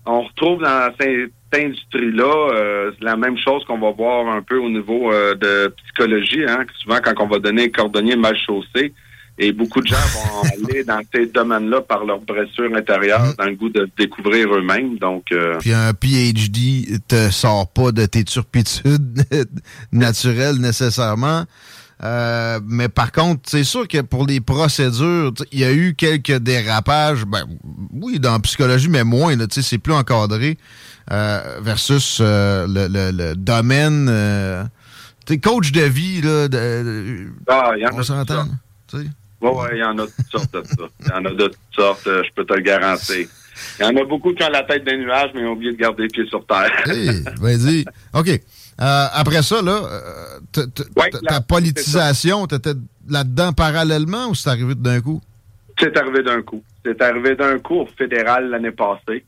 on 0.06 0.22
retrouve 0.22 0.62
dans 0.62 0.90
cette 0.98 1.30
industrie-là 1.54 2.90
la 3.00 3.16
même 3.16 3.36
chose 3.38 3.64
qu'on 3.66 3.78
va 3.78 3.90
voir 3.90 4.28
un 4.28 4.40
peu 4.40 4.58
au 4.58 4.70
niveau 4.70 5.12
de 5.12 5.74
psychologie. 5.84 6.44
Hein, 6.48 6.64
souvent, 6.82 6.98
quand 7.02 7.12
on 7.18 7.26
va 7.26 7.38
donner 7.38 7.64
un 7.64 7.68
cordonnier 7.68 8.16
mal 8.16 8.36
chaussé, 8.36 8.94
et 9.38 9.52
beaucoup 9.52 9.80
de 9.80 9.86
gens 9.86 9.96
vont 10.14 10.42
aller 10.42 10.84
dans 10.84 11.00
ces 11.12 11.26
domaines-là 11.26 11.80
par 11.82 12.04
leur 12.04 12.20
blessure 12.20 12.74
intérieure, 12.74 13.34
dans 13.38 13.44
le 13.44 13.54
goût 13.54 13.68
de 13.68 13.88
découvrir 13.96 14.52
eux-mêmes. 14.54 14.98
Donc, 14.98 15.24
euh, 15.32 15.58
Puis 15.60 15.72
un 15.72 15.92
PhD 15.94 16.98
te 17.06 17.30
sort 17.30 17.68
pas 17.68 17.92
de 17.92 18.06
tes 18.06 18.24
turpitudes 18.24 19.22
naturelles 19.92 20.56
nécessairement. 20.56 21.44
Euh, 22.04 22.60
mais 22.64 22.88
par 22.88 23.10
contre, 23.10 23.42
c'est 23.46 23.64
sûr 23.64 23.88
que 23.88 24.00
pour 24.02 24.26
les 24.26 24.40
procédures, 24.40 25.32
il 25.50 25.58
y 25.58 25.64
a 25.64 25.72
eu 25.72 25.94
quelques 25.94 26.36
dérapages. 26.38 27.24
Ben, 27.24 27.44
oui, 27.92 28.20
dans 28.20 28.32
la 28.32 28.38
psychologie, 28.38 28.88
mais 28.88 29.04
moins. 29.04 29.34
C'est 29.50 29.78
plus 29.78 29.94
encadré 29.94 30.58
euh, 31.10 31.58
versus 31.60 32.20
le, 32.20 32.86
le, 32.88 33.34
domaine. 33.34 34.70
T'es 35.26 35.38
coach 35.38 35.72
de 35.72 35.82
vie, 35.82 36.22
là. 36.22 36.48
De, 36.48 37.26
ah, 37.48 37.72
y 37.76 37.86
en 37.86 37.90
on 37.92 38.02
s'entend. 38.02 38.46
Oui, 39.40 39.68
il 39.72 39.78
y 39.78 39.84
en 39.84 39.98
a 39.98 40.06
toutes 40.06 40.30
sortes 40.30 40.52
de 40.52 40.62
ça. 40.64 40.84
Il 41.00 41.08
y 41.08 41.12
en 41.12 41.24
a 41.24 41.30
de 41.30 41.46
toutes 41.48 41.74
sortes, 41.74 42.06
euh, 42.06 42.22
je 42.24 42.32
peux 42.34 42.44
te 42.44 42.54
le 42.54 42.60
garantir. 42.60 43.28
Il 43.78 43.82
y 43.84 43.86
en 43.86 43.96
a 43.96 44.04
beaucoup 44.04 44.32
qui 44.32 44.42
ont 44.42 44.50
la 44.50 44.62
tête 44.62 44.84
des 44.84 44.96
nuages, 44.96 45.30
mais 45.34 45.44
ont 45.44 45.52
oublié 45.52 45.72
de 45.72 45.76
garder 45.76 46.04
les 46.04 46.08
pieds 46.08 46.26
sur 46.26 46.44
terre. 46.46 46.70
hey, 46.86 47.22
vas-y. 47.40 47.84
OK. 48.14 48.28
Euh, 48.80 49.06
après 49.12 49.42
ça, 49.42 49.60
là, 49.60 49.80
euh, 49.82 50.66
ta 51.26 51.40
politisation, 51.40 52.46
t'étais 52.46 52.74
là-dedans 53.08 53.52
parallèlement 53.52 54.28
ou 54.28 54.34
c'est 54.34 54.50
arrivé 54.50 54.74
d'un 54.76 55.00
coup? 55.00 55.20
C'est 55.78 55.96
arrivé 55.96 56.22
d'un 56.22 56.42
coup. 56.42 56.62
C'est 56.84 57.00
arrivé 57.02 57.34
d'un 57.34 57.58
coup 57.58 57.80
au 57.80 57.86
fédéral 57.86 58.50
l'année 58.50 58.70
passée. 58.70 59.24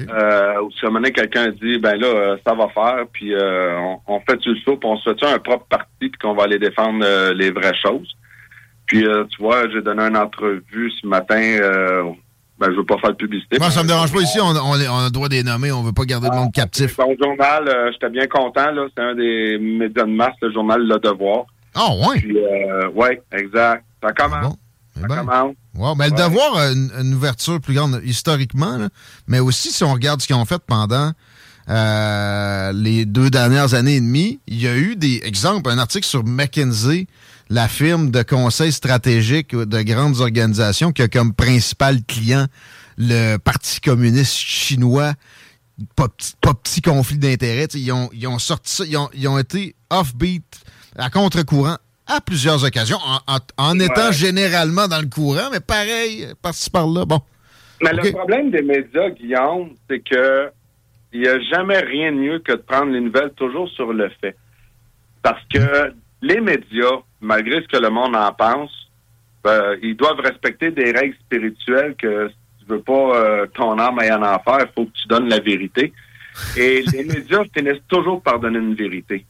Euh, 0.00 0.60
où 0.60 0.96
à 0.96 1.10
quelqu'un 1.12 1.50
dit 1.50 1.78
ben 1.78 1.94
là 1.94 2.36
ça 2.44 2.52
va 2.52 2.66
faire 2.70 3.04
puis 3.12 3.32
on, 3.32 4.00
on, 4.08 4.18
fait 4.28 4.38
du 4.38 4.58
saut 4.62 4.76
puis 4.76 4.90
on 4.90 4.96
se 4.96 5.14
fait 5.14 5.24
un 5.24 5.38
propre 5.38 5.66
parti 5.66 5.86
puis 6.00 6.10
qu'on 6.20 6.34
va 6.34 6.44
aller 6.44 6.58
défendre 6.58 7.30
les 7.32 7.52
vraies 7.52 7.76
choses? 7.80 8.16
Puis, 8.86 9.02
tu 9.02 9.42
vois, 9.42 9.68
j'ai 9.70 9.80
donné 9.80 10.02
une 10.02 10.16
entrevue 10.16 10.90
ce 11.00 11.06
matin. 11.06 11.58
Ben, 12.58 12.70
je 12.70 12.76
veux 12.76 12.84
pas 12.84 12.98
faire 12.98 13.10
de 13.10 13.16
publicité. 13.16 13.58
Moi, 13.58 13.70
ça 13.70 13.82
me 13.82 13.88
dérange 13.88 14.12
pas 14.12 14.20
ici. 14.20 14.38
On, 14.40 14.46
on, 14.46 14.72
a 14.74 15.04
le 15.04 15.10
droit 15.10 15.28
de 15.28 15.34
les 15.34 15.42
nommer. 15.42 15.72
On 15.72 15.82
veut 15.82 15.92
pas 15.92 16.04
garder 16.04 16.28
le 16.30 16.36
monde 16.36 16.50
ah, 16.50 16.60
captif. 16.60 16.96
Bon 16.96 17.16
journal, 17.20 17.68
euh, 17.68 17.90
j'étais 17.92 18.10
bien 18.10 18.26
content. 18.28 18.70
là. 18.70 18.86
C'est 18.96 19.02
un 19.02 19.14
des 19.14 19.58
médias 19.58 20.04
de 20.04 20.10
masse, 20.10 20.34
le 20.40 20.52
journal 20.52 20.80
Le 20.80 20.98
Devoir. 21.00 21.46
Ah, 21.74 21.88
oh, 21.90 22.08
ouais? 22.08 22.20
Puis, 22.20 22.38
euh, 22.38 22.88
ouais, 22.90 23.20
exact. 23.32 23.84
Ça 24.02 24.12
commence. 24.12 24.46
Bon? 24.46 24.56
Eh 24.96 25.00
ça 25.00 25.06
ben, 25.08 25.16
commence. 25.16 25.98
Ben, 25.98 26.06
Le 26.06 26.16
Devoir 26.16 26.56
a 26.56 26.70
une, 26.70 27.14
ouverture 27.14 27.60
plus 27.60 27.74
grande 27.74 28.00
historiquement, 28.04 28.76
là, 28.76 28.88
mais 29.26 29.40
aussi 29.40 29.72
si 29.72 29.82
on 29.82 29.92
regarde 29.92 30.22
ce 30.22 30.28
qu'ils 30.28 30.36
ont 30.36 30.44
fait 30.44 30.62
pendant 30.64 31.10
euh, 31.68 32.72
les 32.72 33.04
deux 33.04 33.30
dernières 33.30 33.74
années 33.74 33.96
et 33.96 34.00
demie, 34.00 34.38
il 34.46 34.62
y 34.62 34.68
a 34.68 34.76
eu 34.76 34.94
des 34.94 35.22
exemples, 35.24 35.70
un 35.70 35.78
article 35.78 36.06
sur 36.06 36.24
McKinsey 36.24 37.06
la 37.50 37.68
firme 37.68 38.10
de 38.10 38.22
conseil 38.22 38.72
stratégique 38.72 39.54
de 39.54 39.82
grandes 39.82 40.20
organisations 40.20 40.92
qui 40.92 41.02
a 41.02 41.08
comme 41.08 41.34
principal 41.34 42.02
client 42.04 42.46
le 42.98 43.36
Parti 43.36 43.80
communiste 43.80 44.36
chinois. 44.36 45.12
Pas, 45.96 46.06
petit 46.08 46.82
conflit 46.82 47.18
d'intérêts. 47.18 47.66
Ils 47.74 47.90
ont, 47.90 48.08
ils 48.12 48.28
ont 48.28 48.38
sorti 48.38 48.72
ça, 48.72 48.84
ils 48.86 48.96
ont, 48.96 49.08
ils 49.12 49.26
ont 49.26 49.38
été 49.38 49.74
offbeat 49.90 50.44
à 50.96 51.10
contre-courant 51.10 51.76
à 52.06 52.20
plusieurs 52.20 52.64
occasions, 52.64 52.98
en, 53.56 53.80
étant 53.80 54.12
généralement 54.12 54.88
dans 54.88 55.00
le 55.00 55.08
courant, 55.08 55.48
mais 55.50 55.60
pareil, 55.60 56.26
par-ci 56.42 56.70
par-là. 56.70 57.04
Bon. 57.06 57.20
Mais 57.82 57.92
le 57.92 58.12
problème 58.12 58.50
des 58.50 58.62
médias, 58.62 59.10
Guillaume, 59.10 59.70
c'est 59.88 60.00
que 60.00 60.50
il 61.12 61.20
n'y 61.20 61.28
a 61.28 61.40
jamais 61.40 61.78
rien 61.78 62.12
de 62.12 62.18
mieux 62.18 62.38
que 62.40 62.52
de 62.52 62.56
prendre 62.60 62.90
les 62.92 63.00
nouvelles 63.00 63.32
toujours 63.36 63.68
sur 63.70 63.92
le 63.92 64.10
fait. 64.20 64.36
Parce 65.22 65.40
que 65.52 65.94
les 66.22 66.40
médias, 66.40 67.00
malgré 67.24 67.62
ce 67.62 67.68
que 67.68 67.76
le 67.76 67.90
monde 67.90 68.14
en 68.14 68.32
pense, 68.32 68.70
ben, 69.42 69.76
ils 69.82 69.96
doivent 69.96 70.20
respecter 70.20 70.70
des 70.70 70.92
règles 70.92 71.16
spirituelles 71.26 71.94
que 71.96 72.28
si 72.28 72.64
tu 72.64 72.72
veux 72.72 72.80
pas 72.80 73.16
euh, 73.16 73.46
ton 73.54 73.78
âme 73.78 73.98
aille 73.98 74.12
en 74.12 74.22
enfer, 74.22 74.58
il 74.60 74.68
faut 74.74 74.86
que 74.86 74.92
tu 74.92 75.08
donnes 75.08 75.28
la 75.28 75.40
vérité. 75.40 75.92
Et 76.56 76.82
les 76.92 77.04
médias 77.04 77.44
finissent 77.54 77.82
toujours 77.88 78.22
par 78.22 78.38
donner 78.38 78.58
une 78.58 78.74
vérité. 78.74 79.24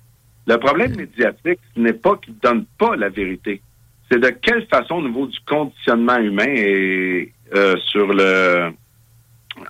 Le 0.47 0.57
problème 0.59 0.95
médiatique, 0.97 1.59
ce 1.75 1.81
n'est 1.81 1.95
pas 1.95 2.17
qu'ils 2.17 2.35
ne 2.35 2.41
donnent 2.41 2.67
pas 2.79 2.97
la 2.97 3.09
vérité. 3.09 3.63
C'est 4.11 4.21
de 4.21 4.29
quelle 4.29 4.67
façon, 4.67 4.97
au 4.97 5.03
niveau 5.03 5.27
du 5.27 5.39
conditionnement 5.47 6.19
humain 6.19 6.47
et 6.49 7.33
euh, 7.55 7.77
sur 7.79 8.13
le... 8.13 8.71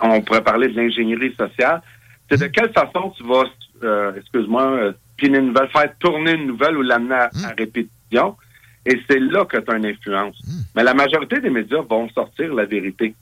On 0.02 0.21
pourrait 0.23 0.43
parler 0.43 0.69
de 0.69 0.76
l'ingénierie 0.76 1.35
sociale. 1.38 1.83
C'est 2.28 2.40
de 2.40 2.47
quelle 2.47 2.73
façon 2.73 3.12
tu 3.16 3.23
vas, 3.23 3.45
euh, 3.85 4.14
excuse-moi, 4.16 4.95
puis 5.16 5.28
une 5.28 5.49
nouvelle, 5.49 5.69
faire 5.69 5.93
tourner 5.99 6.33
une 6.33 6.47
nouvelle 6.47 6.76
ou 6.76 6.83
l'amener 6.83 7.14
à, 7.14 7.28
hmm. 7.33 7.54
répétition. 7.57 7.90
Et 8.87 9.00
c'est 9.09 9.18
là 9.18 9.44
que 9.44 9.56
tu 9.56 9.71
as 9.71 9.76
une 9.76 9.87
influence. 9.87 10.37
Hmm. 10.47 10.62
Mais 10.76 10.85
la 10.85 10.94
majorité 10.94 11.40
des 11.40 11.50
médias 11.50 11.83
vont 11.88 12.09
sortir 12.11 12.52
la 12.54 12.66
vérité. 12.66 13.14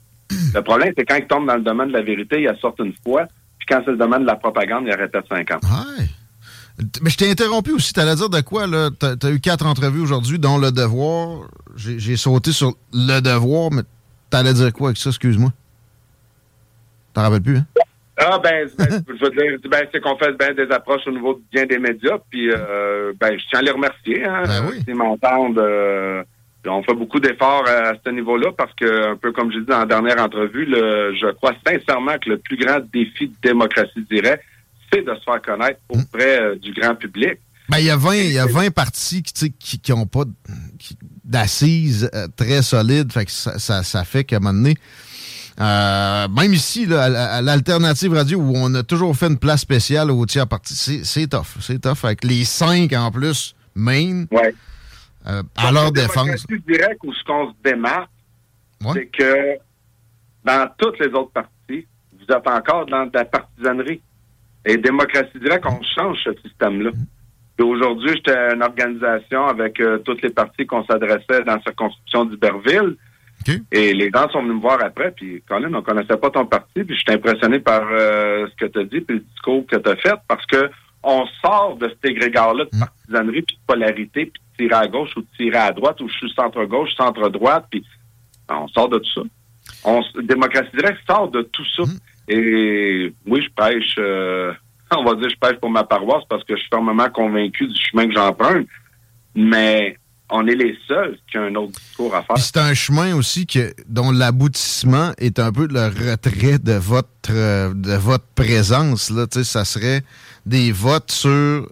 Le 0.53 0.61
problème, 0.61 0.93
c'est 0.97 1.05
quand 1.05 1.15
ils 1.15 1.27
tombent 1.27 1.47
dans 1.47 1.55
le 1.55 1.61
domaine 1.61 1.89
de 1.89 1.93
la 1.93 2.01
vérité, 2.01 2.41
ils 2.41 2.59
sortent 2.59 2.79
une 2.79 2.93
fois. 3.05 3.27
Puis 3.59 3.67
quand 3.69 3.81
c'est 3.85 3.91
le 3.91 3.97
domaine 3.97 4.21
de 4.21 4.27
la 4.27 4.35
propagande, 4.35 4.85
ils 4.87 4.91
arrêtent 4.91 5.15
à 5.15 5.23
50. 5.27 5.63
Ouais. 5.63 6.05
Mais 7.01 7.09
je 7.09 7.17
t'ai 7.17 7.29
interrompu 7.29 7.71
aussi. 7.71 7.93
Tu 7.93 7.99
allais 7.99 8.15
dire 8.15 8.29
de 8.29 8.41
quoi, 8.41 8.67
là? 8.67 8.89
Tu 8.99 9.27
as, 9.27 9.31
eu 9.31 9.39
quatre 9.39 9.65
entrevues 9.65 10.01
aujourd'hui, 10.01 10.39
dont 10.39 10.57
Le 10.57 10.71
Devoir. 10.71 11.47
J'ai 11.75 12.17
sauté 12.17 12.51
sur 12.51 12.73
Le 12.91 13.19
Devoir, 13.19 13.71
mais 13.71 13.83
tu 14.31 14.37
allais 14.37 14.53
dire 14.53 14.73
quoi 14.73 14.89
avec 14.89 14.97
ça, 14.97 15.09
excuse-moi? 15.09 15.51
T'en 17.13 17.21
rappelles 17.21 17.41
plus, 17.41 17.57
hein? 17.57 17.65
Ah 18.17 18.39
ben, 18.43 18.69
ben 18.77 19.03
je 19.07 19.25
veux 19.25 19.31
dire, 19.31 19.57
ben, 19.69 19.87
c'est 19.91 19.99
qu'on 19.99 20.17
fait 20.17 20.37
bien 20.37 20.53
des 20.53 20.71
approches 20.71 21.01
au 21.07 21.11
niveau 21.11 21.41
bien 21.51 21.65
des 21.65 21.79
médias, 21.79 22.19
puis 22.29 22.51
euh, 22.51 23.11
ben 23.19 23.37
je 23.37 23.43
tiens 23.49 23.59
à 23.59 23.61
les 23.63 23.71
remercier, 23.71 24.23
hein, 24.23 24.43
ben 24.45 24.69
oui. 24.69 24.93
m'entendent. 24.93 25.57
Euh, 25.57 26.23
on 26.65 26.83
fait 26.83 26.93
beaucoup 26.93 27.19
d'efforts 27.19 27.67
à, 27.67 27.93
ce 28.05 28.09
niveau-là 28.11 28.51
parce 28.55 28.73
que, 28.75 29.11
un 29.11 29.15
peu 29.17 29.31
comme 29.31 29.51
je 29.51 29.59
dit 29.59 29.65
dans 29.65 29.79
la 29.79 29.85
dernière 29.85 30.21
entrevue, 30.21 30.65
le, 30.65 31.13
je 31.19 31.31
crois 31.33 31.53
sincèrement 31.65 32.17
que 32.19 32.29
le 32.29 32.37
plus 32.37 32.55
grand 32.55 32.79
défi 32.93 33.27
de 33.27 33.35
démocratie, 33.41 34.05
dirais, 34.09 34.39
c'est 34.91 35.01
de 35.01 35.13
se 35.15 35.23
faire 35.23 35.41
connaître 35.41 35.79
auprès 35.89 36.39
euh, 36.39 36.55
du 36.55 36.71
grand 36.71 36.95
public. 36.95 37.39
Ben, 37.67 37.79
il 37.79 37.85
y 37.85 37.89
a 37.89 37.97
20, 37.97 38.15
il 38.15 38.31
y 38.31 38.39
a 38.39 38.45
20 38.45 38.71
partis 38.71 39.23
qui, 39.23 39.51
qui, 39.53 39.79
qui 39.79 39.91
ont 39.91 40.05
pas 40.05 40.23
d'assises 41.25 42.11
très 42.35 42.61
solides. 42.61 43.11
Fait 43.11 43.25
que 43.25 43.31
ça, 43.31 43.57
ça, 43.57 43.83
ça 43.83 44.03
fait 44.03 44.23
qu'à 44.23 44.35
un 44.35 44.39
moment 44.39 44.53
donné, 44.53 44.75
euh, 45.59 46.27
même 46.29 46.53
ici, 46.53 46.87
à, 46.93 47.41
l'Alternative 47.41 48.13
Radio, 48.13 48.39
où 48.39 48.53
on 48.55 48.73
a 48.75 48.83
toujours 48.83 49.15
fait 49.15 49.27
une 49.27 49.37
place 49.37 49.61
spéciale 49.61 50.09
au 50.11 50.25
tiers 50.25 50.47
parti, 50.47 50.73
c'est 51.03 51.27
tough. 51.27 51.57
C'est 51.59 51.79
tough. 51.79 52.03
Avec 52.03 52.23
les 52.23 52.43
cinq 52.43 52.93
en 52.93 53.11
plus, 53.11 53.55
main, 53.75 54.25
ouais. 54.31 54.55
euh, 55.27 55.43
à 55.55 55.71
leur 55.71 55.91
défense. 55.91 56.45
Je 56.49 56.55
dirais 56.55 56.97
où 57.03 57.13
ce 57.13 57.23
qu'on 57.23 57.49
se 57.49 57.55
démarque, 57.63 58.09
c'est 58.93 59.05
que 59.05 59.57
dans 60.43 60.67
toutes 60.77 60.99
les 60.99 61.07
autres 61.07 61.31
parties, 61.31 61.49
vous 62.13 62.35
êtes 62.35 62.47
encore 62.47 62.85
dans 62.87 63.05
de 63.05 63.11
la 63.13 63.25
partisanerie. 63.25 64.01
Et 64.65 64.77
démocratie 64.77 65.39
directe, 65.39 65.65
on 65.65 65.81
change 65.95 66.17
ce 66.23 66.31
système-là. 66.41 66.91
Mm. 66.91 67.63
Aujourd'hui, 67.63 68.11
j'étais 68.15 68.53
une 68.53 68.63
organisation 68.63 69.45
avec 69.45 69.79
euh, 69.79 69.99
toutes 69.99 70.21
les 70.21 70.31
parties 70.31 70.65
qu'on 70.65 70.83
s'adressait 70.85 71.43
dans 71.45 71.55
la 71.55 71.61
circonscription 71.61 72.25
d'Iberville. 72.25 72.97
Et 73.71 73.93
les 73.93 74.09
gens 74.09 74.29
sont 74.29 74.41
venus 74.41 74.55
me 74.55 74.61
voir 74.61 74.83
après, 74.83 75.11
puis 75.11 75.41
Colin, 75.47 75.73
on 75.73 75.81
connaissait 75.81 76.17
pas 76.17 76.29
ton 76.29 76.45
parti, 76.45 76.83
puis 76.83 76.95
je 76.95 77.01
suis 77.01 77.11
impressionné 77.11 77.59
par 77.59 77.81
euh, 77.91 78.47
ce 78.47 78.65
que 78.65 78.71
tu 78.71 78.79
as 78.79 78.83
dit, 78.83 79.01
puis 79.01 79.17
le 79.17 79.21
discours 79.21 79.65
que 79.67 79.75
tu 79.75 79.89
as 79.89 79.95
fait, 79.95 80.15
parce 80.27 80.45
que 80.45 80.69
on 81.03 81.25
sort 81.43 81.75
de 81.77 81.89
cet 81.89 82.11
égrégore-là 82.11 82.65
de 82.65 82.75
mm. 82.75 82.79
partisanerie, 82.79 83.41
puis 83.41 83.55
de 83.55 83.61
polarité, 83.67 84.25
puis 84.25 84.41
de 84.41 84.57
tirer 84.57 84.81
à 84.81 84.87
gauche 84.87 85.15
ou 85.17 85.21
de 85.21 85.27
tirer 85.37 85.57
à 85.57 85.71
droite, 85.71 85.99
ou 86.01 86.07
je 86.07 86.13
suis 86.13 86.33
centre-gauche, 86.33 86.95
centre-droite, 86.95 87.65
puis 87.69 87.85
on 88.49 88.67
sort 88.69 88.89
de 88.89 88.99
tout 88.99 89.13
ça. 89.13 89.21
On, 89.85 90.01
démocratie 90.21 90.75
directe 90.75 90.99
sort 91.07 91.29
de 91.29 91.41
tout 91.41 91.65
ça. 91.75 91.83
Mm. 91.83 91.97
Et 92.29 93.13
oui, 93.25 93.41
je 93.41 93.49
pêche, 93.49 93.95
euh, 93.97 94.53
on 94.95 95.03
va 95.03 95.15
dire 95.15 95.29
je 95.29 95.35
pêche 95.35 95.59
pour 95.59 95.69
ma 95.69 95.83
paroisse 95.83 96.23
parce 96.29 96.43
que 96.43 96.55
je 96.55 96.61
suis 96.61 96.69
fermement 96.69 97.09
convaincu 97.09 97.67
du 97.67 97.79
chemin 97.79 98.07
que 98.07 98.13
j'emprunte, 98.13 98.67
mais 99.35 99.97
on 100.35 100.47
est 100.47 100.55
les 100.55 100.77
seuls 100.87 101.17
qui 101.29 101.37
ont 101.37 101.43
un 101.43 101.55
autre 101.55 101.79
discours 101.79 102.15
à 102.15 102.23
faire. 102.23 102.37
C'est 102.37 102.57
un 102.57 102.73
chemin 102.73 103.15
aussi 103.15 103.45
que, 103.45 103.73
dont 103.87 104.11
l'aboutissement 104.11 105.11
est 105.17 105.39
un 105.39 105.51
peu 105.51 105.67
le 105.67 105.85
retrait 105.85 106.59
de 106.59 106.73
votre, 106.73 107.07
euh, 107.29 107.73
de 107.73 107.93
votre 107.93 108.25
présence. 108.35 109.09
Là. 109.09 109.25
Ça 109.43 109.63
serait 109.63 110.03
des 110.45 110.71
votes 110.71 111.11
sur 111.11 111.67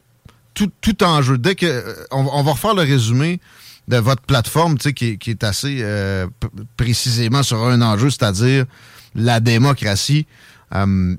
tout, 0.54 0.72
tout 0.82 1.04
enjeu. 1.04 1.38
Dès 1.38 1.56
que 1.56 1.66
euh, 1.66 2.06
on, 2.12 2.44
va 2.44 2.52
refaire 2.52 2.76
le 2.76 2.84
résumé 2.84 3.40
de 3.88 3.98
votre 3.98 4.22
plateforme 4.22 4.78
qui, 4.78 5.18
qui 5.18 5.30
est 5.30 5.44
assez 5.44 5.80
euh, 5.82 6.28
précisément 6.78 7.44
sur 7.44 7.64
un 7.66 7.82
enjeu, 7.82 8.10
c'est-à-dire 8.10 8.66
la 9.16 9.40
démocratie. 9.40 10.26
Euh, 10.74 11.16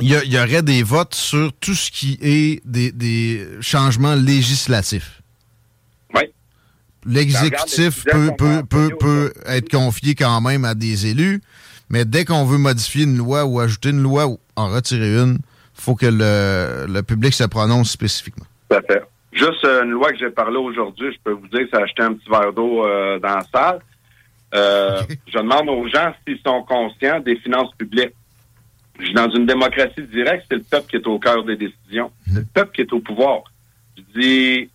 il 0.00 0.10
y, 0.10 0.38
aurait 0.38 0.62
des 0.62 0.82
votes 0.82 1.14
sur 1.14 1.54
tout 1.54 1.74
ce 1.74 1.90
qui 1.90 2.18
est 2.20 2.60
des, 2.66 3.48
changements 3.62 4.14
législatifs. 4.14 5.22
L'exécutif 7.06 8.04
peut, 8.04 8.30
peut, 8.36 8.62
peut, 8.68 8.90
peut 8.98 9.32
être 9.46 9.70
confié 9.70 10.14
quand 10.14 10.40
même 10.40 10.64
à 10.64 10.74
des 10.74 11.06
élus, 11.06 11.40
mais 11.88 12.04
dès 12.04 12.24
qu'on 12.24 12.44
veut 12.44 12.58
modifier 12.58 13.04
une 13.04 13.16
loi 13.16 13.44
ou 13.44 13.60
ajouter 13.60 13.90
une 13.90 14.02
loi 14.02 14.26
ou 14.26 14.38
en 14.56 14.68
retirer 14.68 15.14
une, 15.16 15.38
il 15.78 15.82
faut 15.82 15.94
que 15.94 16.06
le, 16.06 16.86
le, 16.92 17.02
public 17.02 17.32
se 17.34 17.44
prononce 17.44 17.90
spécifiquement. 17.90 18.46
Tout 18.68 18.76
à 18.76 18.82
fait. 18.82 19.02
Juste 19.32 19.64
euh, 19.64 19.84
une 19.84 19.90
loi 19.90 20.12
que 20.12 20.18
j'ai 20.18 20.30
parlé 20.30 20.56
aujourd'hui, 20.56 21.12
je 21.12 21.18
peux 21.22 21.32
vous 21.32 21.46
dire, 21.48 21.66
c'est 21.70 21.80
acheter 21.80 22.02
un 22.02 22.14
petit 22.14 22.28
verre 22.28 22.52
d'eau 22.52 22.86
euh, 22.86 23.18
dans 23.18 23.36
la 23.36 23.44
salle. 23.52 23.80
Euh, 24.54 25.02
je 25.26 25.38
demande 25.38 25.68
aux 25.68 25.86
gens 25.88 26.14
s'ils 26.26 26.40
sont 26.44 26.62
conscients 26.62 27.20
des 27.20 27.36
finances 27.36 27.72
publiques. 27.76 28.14
Dans 29.14 29.28
une 29.30 29.44
démocratie 29.44 30.02
directe, 30.04 30.46
c'est 30.50 30.56
le 30.56 30.62
peuple 30.62 30.86
qui 30.88 30.96
est 30.96 31.06
au 31.06 31.18
cœur 31.18 31.44
des 31.44 31.56
décisions. 31.56 32.10
C'est 32.26 32.40
le 32.40 32.46
peuple 32.54 32.72
qui 32.74 32.80
est 32.80 32.92
au 32.94 33.00
pouvoir. 33.00 33.42
Je 33.96 34.20
dis, 34.20 34.70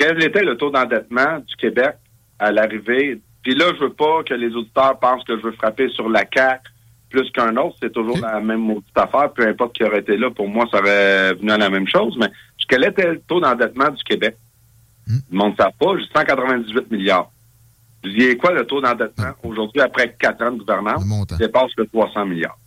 quel 0.00 0.22
était 0.24 0.42
le 0.42 0.56
taux 0.56 0.70
d'endettement 0.70 1.40
du 1.46 1.56
Québec 1.56 1.96
à 2.38 2.50
l'arrivée? 2.50 3.20
Puis 3.42 3.54
là, 3.54 3.66
je 3.74 3.84
veux 3.84 3.92
pas 3.92 4.22
que 4.24 4.32
les 4.32 4.54
auditeurs 4.54 4.98
pensent 4.98 5.22
que 5.24 5.36
je 5.36 5.42
veux 5.42 5.52
frapper 5.52 5.90
sur 5.90 6.08
la 6.08 6.24
CAQ 6.34 6.62
plus 7.10 7.30
qu'un 7.32 7.54
autre. 7.58 7.76
C'est 7.82 7.92
toujours 7.92 8.18
la 8.18 8.40
même 8.40 8.60
maudite 8.60 8.96
affaire. 8.96 9.30
Peu 9.34 9.46
importe 9.46 9.76
qui 9.76 9.84
aurait 9.84 9.98
été 9.98 10.16
là, 10.16 10.30
pour 10.30 10.48
moi, 10.48 10.64
ça 10.70 10.78
aurait 10.78 11.34
venu 11.34 11.50
à 11.50 11.58
la 11.58 11.68
même 11.68 11.86
chose. 11.86 12.16
Mais 12.18 12.28
quel 12.66 12.84
était 12.84 13.12
le 13.12 13.20
taux 13.20 13.40
d'endettement 13.40 13.90
du 13.90 14.02
Québec? 14.02 14.38
Hmm. 15.06 15.18
Le 15.30 15.36
monde 15.36 15.52
ne 15.58 15.64
sait 15.64 15.70
pas. 15.78 15.98
J'ai 15.98 16.06
198 16.14 16.90
milliards. 16.90 17.30
Je 18.02 18.10
dis, 18.10 18.36
quoi 18.38 18.52
le 18.52 18.64
taux 18.64 18.80
d'endettement 18.80 19.32
aujourd'hui 19.42 19.82
après 19.82 20.16
quatre 20.18 20.42
ans 20.42 20.52
de 20.52 20.60
gouvernance? 20.60 21.04
dépasse 21.36 21.72
le 21.76 21.86
300 21.86 22.24
milliards. 22.24 22.58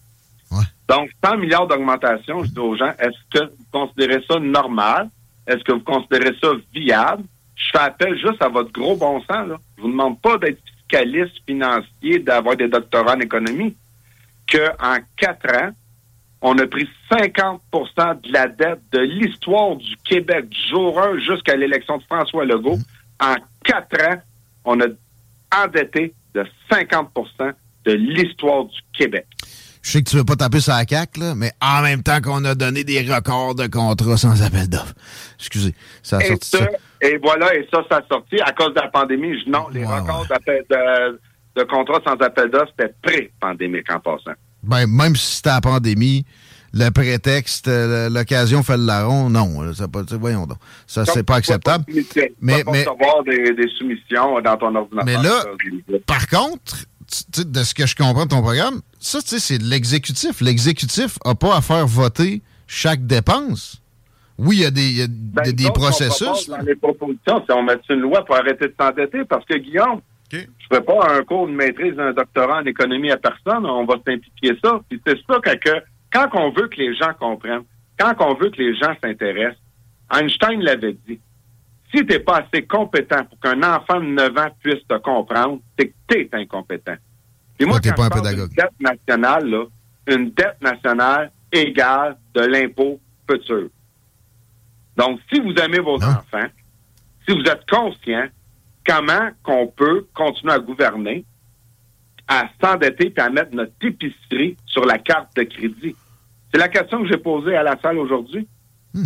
Donc, 0.88 1.10
100 1.26 1.38
milliards 1.38 1.66
d'augmentation, 1.66 2.44
je 2.44 2.52
dis 2.52 2.60
aux 2.60 2.76
gens, 2.76 2.92
est-ce 3.00 3.40
que 3.40 3.46
vous 3.46 3.66
considérez 3.72 4.24
ça 4.30 4.38
normal? 4.40 5.10
Est-ce 5.48 5.64
que 5.64 5.74
vous 5.74 5.84
considérez 5.84 6.36
ça 6.42 6.50
viable? 6.74 7.24
Je 7.56 7.70
fais 7.72 7.84
appel 7.84 8.18
juste 8.18 8.42
à 8.42 8.50
votre 8.50 8.72
gros 8.72 8.96
bon 8.96 9.22
sens. 9.22 9.48
Je 9.78 9.82
vous 9.82 9.90
demande 9.90 10.20
pas 10.22 10.38
d'être 10.38 10.60
fiscaliste 10.66 11.38
financier, 11.46 12.20
d'avoir 12.20 12.56
des 12.56 12.68
doctorats 12.68 13.16
en 13.16 13.20
économie. 13.20 13.76
Qu'en 14.52 14.98
quatre 15.18 15.56
ans, 15.56 15.72
on 16.42 16.58
a 16.58 16.68
pris 16.68 16.88
50% 17.10 18.22
de 18.22 18.34
la 18.34 18.48
dette 18.48 18.82
de 18.92 19.00
l'histoire 19.00 19.76
du 19.78 19.96
Québec 20.04 20.50
du 20.50 20.60
jour 20.70 21.00
1 21.02 21.20
jusqu'à 21.20 21.56
l'élection 21.56 21.98
de 21.98 22.04
François 22.04 22.44
Legault. 22.44 22.78
En 23.22 23.36
quatre 23.64 24.02
ans, 24.06 24.22
on 24.66 24.80
a 24.82 24.88
endetté 25.56 26.14
de 26.34 26.46
50% 26.70 27.54
de 27.86 27.92
l'histoire 27.94 28.66
du 28.66 28.80
Québec. 28.92 29.26
Je 29.84 29.92
sais 29.92 30.02
que 30.02 30.10
tu 30.10 30.16
veux 30.16 30.24
pas 30.24 30.38
taper 30.38 30.62
sur 30.62 30.72
la 30.72 30.86
CAQ, 30.88 31.20
là, 31.20 31.36
mais 31.36 31.52
en 31.62 31.82
même 31.82 32.04
temps 32.04 32.22
qu'on 32.22 32.44
a 32.46 32.56
donné 32.56 32.86
des 32.86 33.02
records 33.02 33.54
de 33.54 33.68
contrats 33.68 34.16
sans 34.16 34.42
appel 34.42 34.70
d'offres. 34.70 34.94
Excusez, 35.38 35.76
ça 36.02 36.18
a 36.18 36.22
sorti 36.22 36.50
ça, 36.52 36.68
Et 37.02 37.18
voilà, 37.18 37.54
et 37.54 37.68
ça, 37.72 37.84
ça 37.92 37.98
a 37.98 38.02
sorti 38.08 38.40
à 38.40 38.54
cause 38.54 38.74
de 38.74 38.80
la 38.80 38.88
pandémie. 38.88 39.38
Je, 39.44 39.50
non, 39.50 39.68
les 39.74 39.86
records 39.86 40.26
de, 40.30 41.20
de 41.58 41.64
contrats 41.64 42.00
sans 42.08 42.14
appel 42.14 42.50
d'offres, 42.50 42.72
c'était 42.80 42.94
pré-pandémique 43.02 43.92
en 43.92 44.00
passant. 44.00 44.32
Ben, 44.64 44.88
même 44.88 45.18
si 45.18 45.36
c'était 45.36 45.50
la 45.50 45.60
pandémie, 45.60 46.26
le 46.74 46.90
prétexte, 46.90 47.68
euh, 47.68 48.10
l'occasion 48.10 48.64
fait 48.64 48.78
le 48.78 48.86
larron, 48.86 49.30
non. 49.30 49.74
Ça 49.74 49.90
pas, 49.90 50.02
voyons 50.14 50.48
donc. 50.48 50.58
Ça, 50.88 51.06
c'est 51.06 51.24
pas 51.24 51.36
acceptable. 51.36 51.84
mais, 52.42 52.64
mais, 52.66 52.88
avoir 52.88 53.24
des, 53.24 53.54
des, 53.54 53.68
soumissions 53.78 54.42
dans 54.42 54.58
ton 54.58 54.74
ordinateur. 54.74 55.06
Mais 55.06 55.22
là, 55.22 56.00
par 56.08 56.28
contre, 56.28 56.86
de 57.38 57.64
ce 57.64 57.74
que 57.74 57.86
je 57.86 57.96
comprends 57.96 58.26
de 58.26 58.30
ton 58.30 58.42
programme, 58.42 58.82
ça, 59.00 59.22
tu 59.22 59.28
sais, 59.30 59.40
c'est 59.40 59.58
de 59.58 59.66
l'exécutif. 59.66 60.42
L'exécutif 60.42 61.18
n'a 61.26 61.36
pas 61.36 61.56
à 61.56 61.62
faire 61.62 61.88
voter 61.88 62.42
chaque 62.68 63.06
dépense. 63.06 63.82
Oui, 64.38 64.58
il 64.58 64.62
y 64.62 64.66
a 64.66 64.72
des, 64.72 64.92
y 64.92 65.02
a 65.02 65.08
ben, 65.08 65.52
des, 65.52 65.70
processus. 65.70 66.50
Dans 66.50 66.58
les 66.58 66.76
propositions, 66.76 67.44
si 67.46 67.52
on 67.52 67.64
met 67.64 67.78
une 67.90 68.00
loi 68.00 68.26
pour 68.26 68.36
arrêter 68.36 68.68
de 68.68 68.76
s'endetter, 68.80 69.26
parce 69.26 69.46
que, 69.46 69.58
Guillaume, 69.58 70.02
je 70.32 70.38
ne 70.40 70.44
ferai 70.70 70.82
pas 70.82 71.16
un 71.16 71.24
cours 71.24 71.48
de 71.48 71.54
maîtrise 71.54 71.96
d'un 71.96 72.14
doctorat 72.14 72.62
en 72.62 72.66
économie 72.66 73.12
à 73.12 73.18
personne, 73.18 73.66
on 73.66 73.86
va 73.86 73.96
simplifier 74.06 74.58
ça. 74.64 74.80
Puis 74.90 75.00
c'est 75.06 75.20
ça 75.28 75.40
que, 75.40 75.70
quand 76.12 76.30
on 76.34 76.52
veut 76.52 76.68
que 76.68 76.78
les 76.78 76.96
gens 76.96 77.14
comprennent, 77.20 77.66
quand 78.00 78.16
on 78.20 78.34
veut 78.36 78.50
que 78.50 78.58
les 78.58 78.76
gens 78.76 78.94
s'intéressent, 79.04 79.62
Einstein 80.12 80.62
l'avait 80.62 80.98
dit. 81.08 81.20
Si 81.94 82.00
tu 82.00 82.06
n'es 82.06 82.20
pas 82.20 82.40
assez 82.40 82.66
compétent 82.66 83.24
pour 83.26 83.40
qu'un 83.40 83.62
enfant 83.62 84.00
de 84.00 84.08
9 84.08 84.38
ans 84.38 84.50
puisse 84.62 84.86
te 84.88 84.98
comprendre, 84.98 85.60
c'est 85.78 85.90
que 85.90 85.94
tu 86.08 86.22
es 86.22 86.30
incompétent. 86.34 86.96
Et 87.60 87.66
moi, 87.66 87.80
quand 87.80 87.94
pas 87.94 88.06
je 88.06 88.22
parle 88.22 88.50
dette 88.50 88.80
nationale, 88.80 89.48
là, 89.48 89.66
une 90.08 90.32
dette 90.32 90.60
nationale 90.62 91.32
égale 91.52 92.18
de 92.34 92.42
l'impôt 92.42 93.00
futur. 93.30 93.70
Donc, 94.98 95.20
si 95.32 95.40
vous 95.40 95.54
aimez 95.54 95.80
vos 95.80 96.04
enfants, 96.04 96.48
si 97.28 97.36
vous 97.36 97.44
êtes 97.44 97.70
conscient 97.70 98.28
comment 98.86 99.30
qu'on 99.44 99.68
peut 99.68 100.08
continuer 100.14 100.54
à 100.54 100.60
gouverner, 100.60 101.24
à 102.28 102.50
s'endetter 102.62 103.14
et 103.16 103.22
à 103.22 103.30
mettre 103.30 103.54
notre 103.54 103.74
épicerie 103.82 104.58
sur 104.66 104.86
la 104.86 104.98
carte 104.98 105.36
de 105.36 105.44
crédit? 105.44 105.96
C'est 106.52 106.60
la 106.60 106.70
question 106.70 107.02
que 107.02 107.08
j'ai 107.08 107.18
posée 107.18 107.56
à 107.56 107.64
la 107.64 107.80
salle 107.80 107.98
aujourd'hui. 107.98 108.48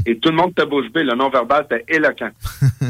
Et 0.05 0.19
tout 0.19 0.29
le 0.29 0.35
monde 0.35 0.53
te 0.53 0.65
bouge 0.65 0.91
bée. 0.93 1.03
Le 1.03 1.15
non-verbal, 1.15 1.65
c'était 1.69 1.85
éloquent. 1.93 2.31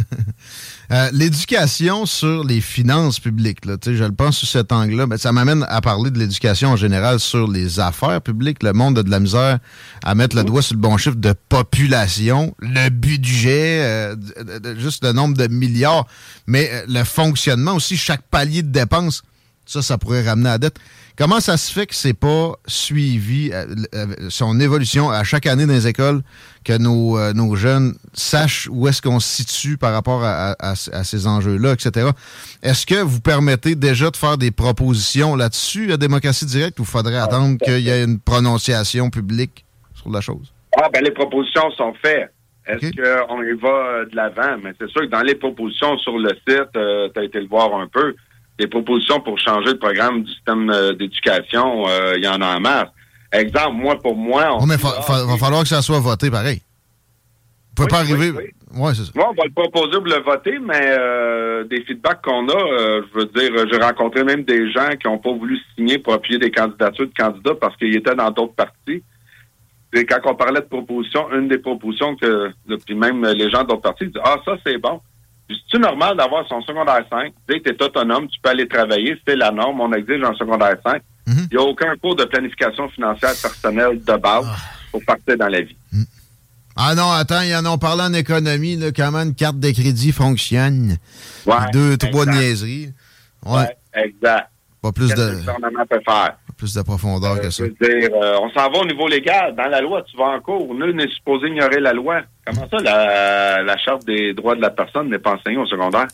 Euh, 0.89 1.09
l'éducation 1.11 2.05
sur 2.05 2.45
les 2.45 2.61
finances 2.61 3.19
publiques, 3.19 3.65
là, 3.65 3.75
je 3.85 4.05
le 4.05 4.13
pense 4.13 4.37
sous 4.37 4.45
cet 4.45 4.71
angle-là, 4.71 5.05
ben, 5.05 5.17
ça 5.17 5.33
m'amène 5.33 5.65
à 5.67 5.81
parler 5.81 6.11
de 6.11 6.17
l'éducation 6.17 6.69
en 6.69 6.75
général 6.77 7.19
sur 7.19 7.45
les 7.51 7.81
affaires 7.81 8.21
publiques. 8.21 8.63
Le 8.63 8.71
monde 8.71 8.97
a 8.97 9.03
de 9.03 9.11
la 9.11 9.19
misère 9.19 9.59
à 10.01 10.15
mettre 10.15 10.37
le 10.37 10.45
doigt 10.45 10.61
sur 10.61 10.75
le 10.75 10.79
bon 10.79 10.95
chiffre 10.95 11.17
de 11.17 11.33
population, 11.49 12.55
le 12.59 12.87
budget, 12.87 13.81
euh, 13.83 14.15
juste 14.77 15.03
le 15.03 15.11
nombre 15.11 15.35
de 15.35 15.47
milliards, 15.47 16.07
mais 16.45 16.69
euh, 16.71 16.85
le 16.87 17.03
fonctionnement 17.03 17.73
aussi, 17.73 17.97
chaque 17.97 18.21
palier 18.21 18.61
de 18.61 18.71
dépenses, 18.71 19.23
ça, 19.67 19.81
ça 19.81 19.97
pourrait 19.97 20.23
ramener 20.23 20.49
à 20.49 20.53
la 20.53 20.57
dette. 20.57 20.79
Comment 21.17 21.39
ça 21.39 21.57
se 21.57 21.73
fait 21.73 21.87
que 21.87 21.95
c'est 21.95 22.17
pas 22.17 22.53
suivi 22.67 23.51
euh, 23.51 23.65
euh, 23.95 24.05
son 24.29 24.59
évolution 24.59 25.09
à 25.09 25.23
chaque 25.23 25.45
année 25.45 25.65
dans 25.65 25.73
les 25.73 25.87
écoles, 25.87 26.21
que 26.63 26.77
nos, 26.77 27.17
euh, 27.17 27.33
nos 27.33 27.55
jeunes 27.55 27.95
sachent 28.13 28.69
où 28.71 28.87
est-ce 28.87 29.01
qu'on 29.01 29.19
se 29.19 29.43
situe 29.43 29.77
par 29.77 29.93
rapport 29.93 30.23
à, 30.23 30.75
ces 30.75 31.27
enjeux-là, 31.27 31.73
etc. 31.73 32.09
Est-ce 32.63 32.85
que 32.85 33.01
vous 33.01 33.19
permettez 33.19 33.75
déjà 33.75 34.09
de 34.09 34.15
faire 34.15 34.37
des 34.37 34.51
propositions 34.51 35.35
là-dessus 35.35 35.91
à 35.91 35.97
démocratie 35.97 36.45
directe 36.45 36.79
ou 36.79 36.85
faudrait 36.85 37.17
attendre 37.17 37.57
qu'il 37.57 37.79
y 37.79 37.89
ait 37.89 38.03
une 38.03 38.19
prononciation 38.19 39.09
publique 39.09 39.65
sur 39.95 40.09
la 40.09 40.21
chose? 40.21 40.53
Ah, 40.79 40.89
ben 40.93 41.03
les 41.03 41.11
propositions 41.11 41.71
sont 41.71 41.93
faites. 42.01 42.31
Est-ce 42.67 42.91
qu'on 42.91 43.41
y 43.41 43.53
va 43.53 44.05
de 44.05 44.15
l'avant? 44.15 44.57
Mais 44.61 44.73
c'est 44.79 44.89
sûr 44.89 45.01
que 45.01 45.07
dans 45.07 45.21
les 45.21 45.35
propositions 45.35 45.97
sur 45.97 46.19
le 46.19 46.29
site, 46.47 46.69
tu 46.73 47.19
as 47.19 47.23
été 47.23 47.39
le 47.39 47.47
voir 47.47 47.73
un 47.75 47.87
peu, 47.87 48.13
des 48.57 48.67
propositions 48.67 49.19
pour 49.19 49.37
changer 49.39 49.71
le 49.71 49.77
programme 49.77 50.23
du 50.23 50.31
système 50.31 50.69
euh, 50.69 50.93
d'éducation, 50.93 51.87
euh, 51.87 52.13
il 52.17 52.23
y 52.23 52.27
en 52.27 52.41
a 52.41 52.57
en 52.57 52.59
masse. 52.59 52.89
Exemple, 53.31 53.75
moi, 53.75 53.99
pour 53.99 54.15
moi... 54.15 54.57
On 54.59 54.65
mais 54.65 54.75
il 54.75 54.81
va 54.81 55.37
falloir 55.37 55.63
que 55.63 55.69
ça 55.69 55.81
soit 55.81 55.99
voté 55.99 56.31
pareil. 56.31 56.61
Vous 57.69 57.75
pouvez 57.75 57.87
pas 57.87 57.99
arriver... 57.99 58.53
Oui, 58.75 58.91
c'est 58.93 59.05
ça. 59.05 59.11
on 59.15 59.33
va 59.33 59.43
le 59.45 59.51
proposer 59.51 59.91
pour 59.91 60.07
le 60.07 60.21
voter, 60.23 60.59
mais 60.59 60.93
euh, 60.99 61.63
des 61.63 61.81
feedbacks 61.83 62.21
qu'on 62.21 62.49
a, 62.49 63.01
je 63.01 63.17
veux 63.17 63.25
dire, 63.25 63.65
j'ai 63.71 63.79
rencontré 63.79 64.25
même 64.25 64.43
des 64.43 64.69
gens 64.71 64.89
qui 65.01 65.07
n'ont 65.07 65.19
pas 65.19 65.31
voulu 65.31 65.57
signer 65.73 65.97
pour 65.97 66.13
appuyer 66.13 66.37
des 66.37 66.51
candidatures 66.51 67.07
de 67.07 67.13
candidats 67.17 67.55
parce 67.55 67.77
qu'ils 67.77 67.95
étaient 67.95 68.15
dans 68.15 68.29
d'autres 68.29 68.55
partis. 68.55 69.01
Et 69.93 70.05
quand 70.05 70.19
on 70.25 70.35
parlait 70.35 70.59
de 70.59 70.65
propositions, 70.65 71.31
une 71.31 71.47
des 71.47 71.59
propositions 71.59 72.15
que, 72.17 72.51
puis 72.85 72.95
même 72.95 73.25
les 73.25 73.49
gens 73.49 73.63
d'autres 73.63 73.81
partis 73.81 74.05
disent, 74.05 74.21
ah, 74.21 74.35
ça, 74.43 74.57
c'est 74.65 74.77
bon. 74.77 74.99
C'est 75.71 75.79
normal 75.79 76.17
d'avoir 76.17 76.47
son 76.47 76.61
secondaire 76.61 77.03
5. 77.09 77.33
Dès 77.47 77.59
que 77.59 77.69
tu 77.69 77.75
es 77.75 77.83
autonome, 77.83 78.27
tu 78.27 78.39
peux 78.41 78.49
aller 78.49 78.67
travailler. 78.67 79.15
C'est 79.25 79.35
la 79.35 79.51
norme. 79.51 79.81
On 79.81 79.93
exige 79.93 80.23
un 80.23 80.33
secondaire 80.33 80.75
5. 80.85 81.01
Il 81.27 81.33
mhm. 81.33 81.47
n'y 81.51 81.57
a 81.57 81.61
aucun 81.61 81.95
cours 81.97 82.15
de 82.15 82.23
planification 82.25 82.89
financière 82.89 83.33
personnelle 83.41 84.03
de 84.03 84.15
base 84.17 84.45
ah. 84.47 84.57
pour 84.91 85.03
partir 85.05 85.37
dans 85.37 85.47
la 85.47 85.61
vie. 85.61 85.75
Mhm. 85.91 86.05
Ah 86.79 86.93
non, 86.93 87.11
attends, 87.11 87.41
ils 87.41 87.55
en 87.55 87.65
ont 87.65 87.79
parlé 87.79 88.03
en 88.03 88.13
économie, 88.13 88.75
là, 88.75 88.91
comment 88.91 89.23
une 89.23 89.33
carte 89.33 89.59
de 89.59 89.71
crédit 89.71 90.11
fonctionne? 90.11 90.97
deux, 91.73 91.97
trois 91.97 92.27
niaiseries. 92.27 92.93
Ouais. 93.43 93.75
exact. 93.93 94.51
Pas 94.81 94.91
plus 94.91 95.09
de. 95.09 95.21
le 95.21 95.37
gouvernement 95.37 95.85
peut 95.89 96.01
faire? 96.05 96.37
Plus 96.57 96.73
de 96.73 96.81
profondeur 96.81 97.33
euh, 97.33 97.39
que 97.39 97.49
ça. 97.49 97.63
Dire, 97.65 98.09
euh, 98.13 98.39
on 98.41 98.49
s'en 98.49 98.69
va 98.69 98.79
au 98.79 98.85
niveau 98.85 99.07
légal. 99.07 99.55
Dans 99.55 99.67
la 99.67 99.79
loi, 99.79 100.01
tu 100.09 100.17
vas 100.17 100.35
en 100.35 100.41
cours. 100.41 100.73
Nul 100.73 100.95
n'est 100.95 101.07
supposé 101.09 101.47
ignorer 101.47 101.79
la 101.79 101.93
loi. 101.93 102.21
Comment 102.45 102.67
ça, 102.69 102.77
la, 102.83 103.77
Charte 103.77 104.05
des 104.05 104.33
droits 104.33 104.55
de 104.55 104.61
la 104.61 104.71
personne 104.71 105.09
n'est 105.09 105.19
pas 105.19 105.35
enseignée 105.35 105.57
au 105.57 105.67
secondaire? 105.67 106.07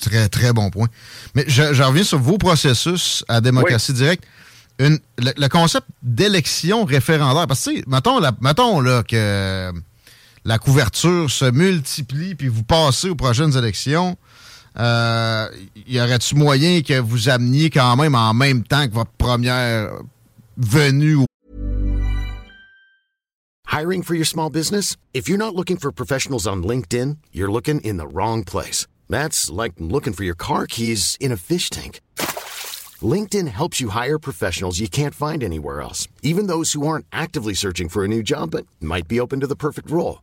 Très, 0.00 0.28
très 0.28 0.52
bon 0.52 0.70
point. 0.70 0.88
Mais 1.34 1.44
je, 1.48 1.82
reviens 1.82 2.04
sur 2.04 2.18
vos 2.18 2.38
processus 2.38 3.24
à 3.28 3.40
démocratie 3.40 3.92
directe. 3.92 4.24
Une, 4.78 4.98
le, 5.18 5.48
concept 5.48 5.86
d'élection 6.02 6.84
référendaire. 6.84 7.46
Parce 7.46 7.64
que, 7.64 7.88
mettons, 7.88 8.20
mettons 8.40 8.80
là, 8.80 9.02
que 9.02 9.70
la 10.44 10.58
couverture 10.58 11.30
se 11.30 11.50
multiplie, 11.50 12.34
puis 12.34 12.48
vous 12.48 12.64
passez 12.64 13.08
aux 13.08 13.14
prochaines 13.14 13.56
élections 13.56 14.16
euh, 14.78 15.48
y 15.86 16.00
aurait-tu 16.00 16.34
moyen 16.34 16.82
que 16.82 17.00
vous 17.00 17.28
ameniez 17.28 17.70
quand 17.70 17.96
même 17.96 18.14
en 18.14 18.34
même 18.34 18.64
temps 18.64 18.86
que 18.86 18.94
votre 18.94 19.12
première 19.12 19.90
venue? 20.56 21.26
Hiring 23.66 24.02
for 24.02 24.14
your 24.14 24.26
small 24.26 24.50
business? 24.50 24.96
If 25.14 25.28
you're 25.28 25.38
not 25.38 25.54
looking 25.54 25.78
for 25.78 25.90
professionals 25.92 26.46
on 26.46 26.62
LinkedIn, 26.62 27.16
you're 27.32 27.50
looking 27.50 27.80
in 27.80 27.96
the 27.96 28.06
wrong 28.06 28.44
place. 28.44 28.86
That's 29.08 29.50
like 29.50 29.72
looking 29.78 30.12
for 30.12 30.24
your 30.24 30.34
car 30.34 30.66
keys 30.66 31.16
in 31.20 31.32
a 31.32 31.36
fish 31.38 31.70
tank. 31.70 32.00
LinkedIn 33.02 33.48
helps 33.48 33.80
you 33.80 33.88
hire 33.88 34.18
professionals 34.18 34.78
you 34.78 34.88
can't 34.88 35.14
find 35.14 35.42
anywhere 35.42 35.80
else, 35.80 36.06
even 36.22 36.48
those 36.48 36.74
who 36.74 36.86
aren't 36.86 37.06
actively 37.12 37.54
searching 37.54 37.88
for 37.88 38.04
a 38.04 38.08
new 38.08 38.22
job 38.22 38.50
but 38.50 38.66
might 38.78 39.08
be 39.08 39.18
open 39.18 39.40
to 39.40 39.46
the 39.46 39.56
perfect 39.56 39.90
role. 39.90 40.22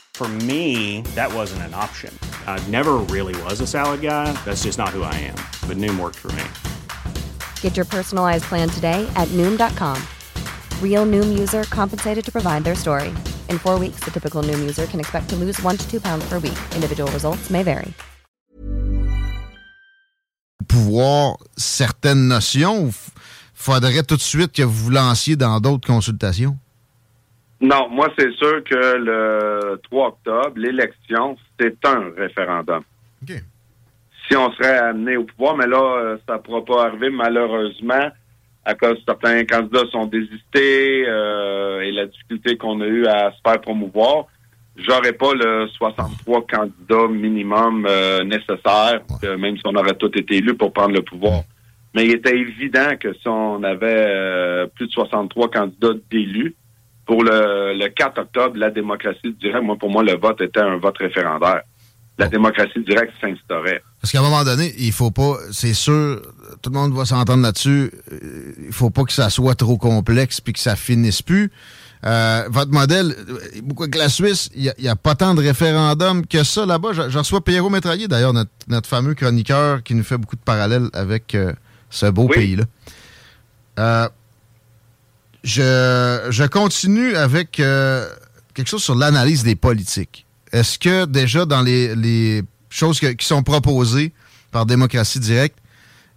For 0.21 0.29
me, 0.45 1.01
that 1.15 1.33
wasn't 1.33 1.63
an 1.63 1.73
option. 1.73 2.13
I 2.45 2.63
never 2.69 2.97
really 3.09 3.33
was 3.41 3.59
a 3.59 3.65
salad 3.65 4.01
guy. 4.01 4.31
That's 4.45 4.61
just 4.61 4.77
not 4.77 4.89
who 4.89 5.01
I 5.01 5.15
am. 5.15 5.35
But 5.67 5.77
Noom 5.77 5.99
worked 5.99 6.19
for 6.19 6.31
me. 6.33 6.43
Get 7.61 7.75
your 7.75 7.87
personalized 7.87 8.43
plan 8.43 8.69
today 8.69 9.11
at 9.15 9.27
Noom.com. 9.29 9.97
Real 10.79 11.07
Noom 11.07 11.39
user 11.39 11.63
compensated 11.71 12.23
to 12.23 12.31
provide 12.31 12.63
their 12.63 12.75
story. 12.75 13.09
In 13.49 13.57
four 13.57 13.79
weeks, 13.79 14.01
the 14.01 14.11
typical 14.11 14.43
Noom 14.43 14.59
user 14.59 14.85
can 14.85 14.99
expect 14.99 15.27
to 15.29 15.35
lose 15.35 15.59
one 15.63 15.75
to 15.75 15.89
two 15.89 15.99
pounds 15.99 16.23
per 16.29 16.37
week. 16.37 16.59
Individual 16.75 17.11
results 17.13 17.49
may 17.49 17.63
vary. 17.63 17.91
Pouvoir 20.67 21.37
certaines 21.57 22.27
notions, 22.27 22.85
ou 22.85 22.91
faudrait 23.55 24.03
tout 24.03 24.17
de 24.17 24.21
suite 24.21 24.51
que 24.51 24.61
vous 24.61 24.83
vous 24.83 24.91
lanciez 24.91 25.35
dans 25.35 25.59
d'autres 25.59 25.87
consultations? 25.87 26.59
Non, 27.61 27.87
moi, 27.89 28.11
c'est 28.17 28.31
sûr 28.33 28.63
que 28.63 28.97
le 28.97 29.79
3 29.83 30.07
octobre, 30.07 30.53
l'élection, 30.55 31.37
c'est 31.59 31.77
un 31.85 32.11
référendum. 32.17 32.81
OK. 33.21 33.35
Si 34.27 34.35
on 34.35 34.51
serait 34.53 34.77
amené 34.77 35.17
au 35.17 35.25
pouvoir, 35.25 35.57
mais 35.57 35.67
là, 35.67 35.77
euh, 35.77 36.17
ça 36.27 36.35
ne 36.35 36.39
pourra 36.39 36.65
pas 36.65 36.85
arriver, 36.87 37.09
malheureusement, 37.09 38.09
à 38.65 38.75
cause 38.75 38.97
de 38.97 39.03
certains 39.05 39.43
candidats 39.45 39.85
sont 39.91 40.05
désistés 40.05 41.05
euh, 41.07 41.81
et 41.81 41.91
la 41.91 42.05
difficulté 42.05 42.57
qu'on 42.57 42.79
a 42.81 42.85
eu 42.85 43.05
à 43.05 43.31
se 43.31 43.37
faire 43.45 43.59
promouvoir. 43.61 44.25
J'aurais 44.77 45.13
pas 45.13 45.33
le 45.33 45.67
63 45.67 46.47
candidats 46.47 47.07
minimum 47.09 47.85
euh, 47.87 48.23
nécessaire, 48.23 49.01
même 49.37 49.57
si 49.57 49.63
on 49.65 49.75
aurait 49.75 49.95
tous 49.95 50.11
été 50.15 50.37
élus 50.37 50.55
pour 50.55 50.71
prendre 50.71 50.93
le 50.95 51.01
pouvoir. 51.01 51.43
Mais 51.93 52.05
il 52.05 52.11
était 52.11 52.37
évident 52.37 52.95
que 52.99 53.13
si 53.13 53.27
on 53.27 53.63
avait 53.63 54.05
euh, 54.07 54.67
plus 54.67 54.87
de 54.87 54.91
63 54.91 55.49
candidats 55.49 55.93
d'élus, 56.09 56.55
pour 57.11 57.25
le, 57.25 57.73
le 57.77 57.89
4 57.89 58.19
octobre, 58.21 58.55
la 58.55 58.69
démocratie 58.71 59.35
directe, 59.41 59.63
moi, 59.65 59.75
pour 59.77 59.89
moi, 59.89 60.01
le 60.01 60.15
vote 60.15 60.39
était 60.39 60.61
un 60.61 60.77
vote 60.77 60.97
référendaire. 60.97 61.63
La 62.17 62.29
démocratie 62.29 62.81
directe 62.87 63.11
s'instaurait. 63.19 63.83
Parce 63.99 64.13
qu'à 64.13 64.19
un 64.19 64.21
moment 64.21 64.45
donné, 64.45 64.73
il 64.77 64.93
faut 64.93 65.11
pas, 65.11 65.35
c'est 65.51 65.73
sûr, 65.73 66.21
tout 66.61 66.69
le 66.69 66.79
monde 66.79 66.93
va 66.93 67.03
s'entendre 67.03 67.43
là-dessus, 67.43 67.91
euh, 68.13 68.53
il 68.65 68.71
faut 68.71 68.91
pas 68.91 69.03
que 69.03 69.11
ça 69.11 69.29
soit 69.29 69.55
trop 69.55 69.77
complexe 69.77 70.39
puis 70.39 70.53
que 70.53 70.59
ça 70.61 70.77
finisse 70.77 71.21
plus. 71.21 71.51
Euh, 72.05 72.43
votre 72.49 72.71
modèle, 72.71 73.13
beaucoup 73.63 73.89
que 73.89 73.97
la 73.97 74.07
Suisse, 74.07 74.49
il 74.55 74.71
n'y 74.79 74.87
a, 74.87 74.95
pas 74.95 75.15
tant 75.15 75.33
de 75.33 75.41
référendums 75.41 76.25
que 76.25 76.45
ça 76.45 76.65
là-bas. 76.65 76.93
Je, 76.93 77.09
je 77.09 77.17
reçois 77.17 77.43
Pierrot 77.43 77.69
Métraillé, 77.69 78.07
d'ailleurs, 78.07 78.31
notre, 78.31 78.51
notre 78.69 78.87
fameux 78.87 79.15
chroniqueur 79.15 79.83
qui 79.83 79.95
nous 79.95 80.03
fait 80.05 80.17
beaucoup 80.17 80.37
de 80.37 80.43
parallèles 80.45 80.87
avec 80.93 81.35
euh, 81.35 81.51
ce 81.89 82.05
beau 82.05 82.27
Oui. 82.29 82.35
pays-là. 82.35 82.63
Euh, 83.79 84.07
je, 85.43 86.27
je 86.29 86.43
continue 86.43 87.15
avec 87.15 87.59
euh, 87.59 88.07
quelque 88.53 88.67
chose 88.67 88.83
sur 88.83 88.95
l'analyse 88.95 89.43
des 89.43 89.55
politiques. 89.55 90.25
Est-ce 90.51 90.77
que 90.77 91.05
déjà 91.05 91.45
dans 91.45 91.61
les, 91.61 91.95
les 91.95 92.43
choses 92.69 92.99
qui 92.99 93.25
sont 93.25 93.43
proposées 93.43 94.13
par 94.51 94.65
démocratie 94.65 95.19
directe, 95.19 95.57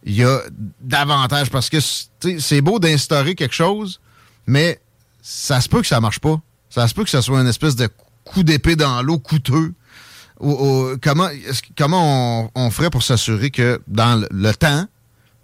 il 0.04 0.14
y 0.14 0.24
a 0.24 0.40
davantage? 0.80 1.50
Parce 1.50 1.70
que 1.70 1.78
c'est 1.80 2.60
beau 2.60 2.78
d'instaurer 2.78 3.34
quelque 3.34 3.54
chose, 3.54 4.00
mais 4.46 4.80
ça 5.22 5.60
se 5.60 5.68
peut 5.68 5.80
que 5.80 5.86
ça 5.86 6.00
marche 6.00 6.18
pas. 6.18 6.40
Ça 6.68 6.86
se 6.88 6.94
peut 6.94 7.04
que 7.04 7.10
ça 7.10 7.22
soit 7.22 7.40
une 7.40 7.46
espèce 7.46 7.76
de 7.76 7.88
coup 8.24 8.42
d'épée 8.42 8.76
dans 8.76 9.02
l'eau 9.02 9.18
coûteux. 9.18 9.72
Comment 10.38 11.28
comment 11.78 12.50
on, 12.54 12.70
ferait 12.70 12.90
pour 12.90 13.02
s'assurer 13.02 13.50
que 13.50 13.80
dans 13.86 14.26
le 14.30 14.52
temps, 14.52 14.86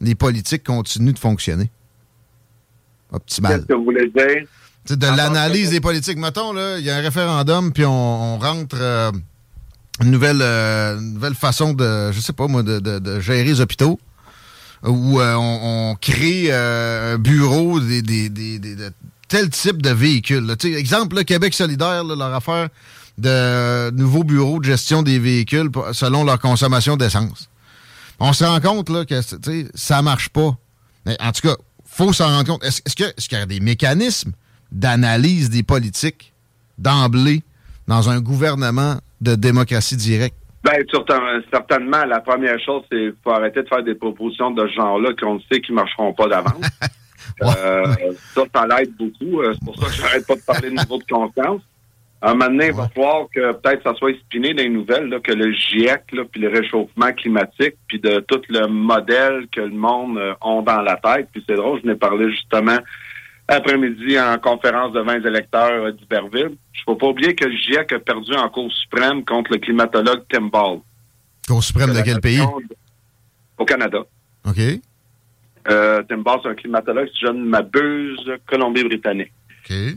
les 0.00 0.14
politiques 0.14 0.64
continuent 0.64 1.12
de 1.12 1.18
fonctionner? 1.18 1.70
Optimal. 3.12 3.52
Qu'est-ce 3.56 3.66
que 3.66 3.72
vous 3.74 3.84
voulez 3.84 4.08
dire? 4.08 4.44
De 4.96 5.06
l'analyse 5.06 5.70
des 5.70 5.80
politiques. 5.80 6.18
Mettons, 6.18 6.52
là, 6.52 6.78
il 6.78 6.84
y 6.84 6.90
a 6.90 6.96
un 6.96 7.00
référendum, 7.00 7.72
puis 7.72 7.84
on, 7.84 8.34
on 8.34 8.38
rentre 8.38 8.76
euh, 8.80 9.10
une, 10.02 10.10
nouvelle, 10.10 10.40
euh, 10.42 10.98
nouvelle 11.00 11.34
façon 11.34 11.72
de, 11.74 12.10
je 12.12 12.20
sais 12.20 12.32
pas 12.32 12.46
moi, 12.48 12.62
de, 12.62 12.78
de- 12.80 12.98
de 12.98 13.20
gérer 13.20 13.44
les 13.44 13.60
hôpitaux, 13.60 14.00
où 14.84 15.20
euh, 15.20 15.34
on, 15.34 15.90
on 15.90 15.94
crée 16.00 16.46
euh, 16.50 17.14
un 17.14 17.18
bureau 17.18 17.78
des, 17.80 18.00
des- 18.02 18.30
des- 18.30 18.58
des- 18.58 18.74
de 18.76 18.90
tel 19.28 19.50
type 19.50 19.82
de 19.82 19.90
véhicule. 19.90 20.46
là. 20.46 20.56
Tu 20.56 20.72
sais, 20.72 20.78
exemple, 20.80 21.14
là, 21.16 21.24
Québec 21.24 21.52
solidaire, 21.54 22.02
là, 22.02 22.16
leur 22.16 22.34
affaire 22.34 22.68
de 23.18 23.90
nouveaux 23.90 24.24
bureaux 24.24 24.58
de 24.60 24.64
gestion 24.64 25.02
des 25.02 25.18
véhicules 25.18 25.70
pour- 25.70 25.94
selon 25.94 26.24
leur 26.24 26.38
consommation 26.40 26.96
d'essence. 26.96 27.48
On 28.18 28.32
se 28.32 28.44
rend 28.44 28.60
compte 28.60 28.88
là, 28.88 29.04
que 29.04 29.20
ça 29.74 30.02
marche 30.02 30.30
pas. 30.30 30.56
Mais 31.06 31.16
en 31.20 31.32
tout 31.32 31.46
cas, 31.48 31.56
faut 32.06 32.12
s'en 32.12 32.28
rendre 32.28 32.46
compte. 32.46 32.64
Est-ce 32.64 33.26
qu'il 33.28 33.38
y 33.38 33.40
a 33.40 33.46
des 33.46 33.60
mécanismes 33.60 34.32
d'analyse 34.72 35.50
des 35.50 35.62
politiques 35.62 36.32
d'emblée 36.78 37.42
dans 37.88 38.08
un 38.08 38.20
gouvernement 38.20 38.96
de 39.20 39.34
démocratie 39.34 39.96
directe? 39.96 40.36
Ben, 40.64 40.82
certain- 40.90 41.40
certainement, 41.52 42.04
la 42.04 42.20
première 42.20 42.58
chose, 42.64 42.82
c'est 42.90 42.96
qu'il 42.98 43.14
faut 43.24 43.30
arrêter 43.32 43.62
de 43.62 43.68
faire 43.68 43.82
des 43.82 43.94
propositions 43.94 44.50
de 44.50 44.66
ce 44.68 44.74
genre-là 44.74 45.10
qu'on 45.20 45.40
sait 45.50 45.60
qui 45.60 45.72
marcheront 45.72 46.12
pas 46.14 46.26
d'avance. 46.28 46.64
Euh, 47.42 47.94
ça, 48.34 48.42
ça 48.54 48.66
l'aide 48.66 48.92
beaucoup. 48.98 49.40
Euh, 49.40 49.54
C'est 49.54 49.64
pour 49.64 49.76
ça 49.80 49.86
que 49.86 49.92
j'arrête 49.92 50.26
pas 50.26 50.34
de 50.36 50.40
parler 50.40 50.70
de 50.70 50.74
niveau 50.76 50.98
de 50.98 51.04
confiance. 51.04 51.62
Un 52.22 52.34
moment 52.34 52.50
donné, 52.50 52.66
il 52.66 52.72
va 52.74 52.88
falloir 52.88 53.28
que 53.34 53.52
peut-être 53.52 53.82
ça 53.82 53.94
soit 53.94 54.10
espiné 54.10 54.52
dans 54.52 54.62
les 54.62 54.68
nouvelles, 54.68 55.08
là, 55.08 55.20
que 55.20 55.32
le 55.32 55.52
GIEC, 55.52 56.12
là, 56.12 56.24
puis 56.30 56.40
le 56.42 56.48
réchauffement 56.48 57.12
climatique, 57.12 57.76
puis 57.86 57.98
de 57.98 58.20
tout 58.20 58.42
le 58.50 58.66
modèle 58.66 59.46
que 59.50 59.62
le 59.62 59.70
monde 59.70 60.18
euh, 60.18 60.34
ont 60.42 60.60
dans 60.60 60.82
la 60.82 60.96
tête. 60.96 61.28
Puis 61.32 61.42
c'est 61.48 61.56
drôle, 61.56 61.80
je 61.82 61.88
n'ai 61.88 61.94
parlé 61.94 62.30
justement 62.30 62.78
après-midi 63.48 64.20
en 64.20 64.38
conférence 64.38 64.92
devant 64.92 65.14
les 65.14 65.26
électeurs 65.26 65.84
euh, 65.84 65.92
d'Iberville. 65.92 66.56
Je 66.72 66.80
ne 66.80 66.84
faut 66.84 66.96
pas 66.96 67.06
oublier 67.06 67.34
que 67.34 67.46
le 67.46 67.56
GIEC 67.56 67.92
a 67.92 67.98
perdu 67.98 68.34
en 68.34 68.48
Cour 68.50 68.70
suprême 68.70 69.24
contre 69.24 69.52
le 69.52 69.58
climatologue 69.58 70.22
Tim 70.28 70.48
Ball. 70.52 70.80
Cour 71.48 71.64
suprême 71.64 71.94
de 71.94 72.02
quel 72.02 72.20
pays? 72.20 72.42
Au 73.58 73.64
Canada. 73.64 74.00
OK. 74.46 74.60
Euh, 75.68 76.02
Tim 76.08 76.18
Ball, 76.18 76.40
c'est 76.42 76.48
un 76.50 76.54
climatologue, 76.54 77.08
si 77.08 77.26
je 77.26 77.32
ne 77.32 77.44
m'abuse, 77.44 78.30
Colombie-Britannique. 78.46 79.32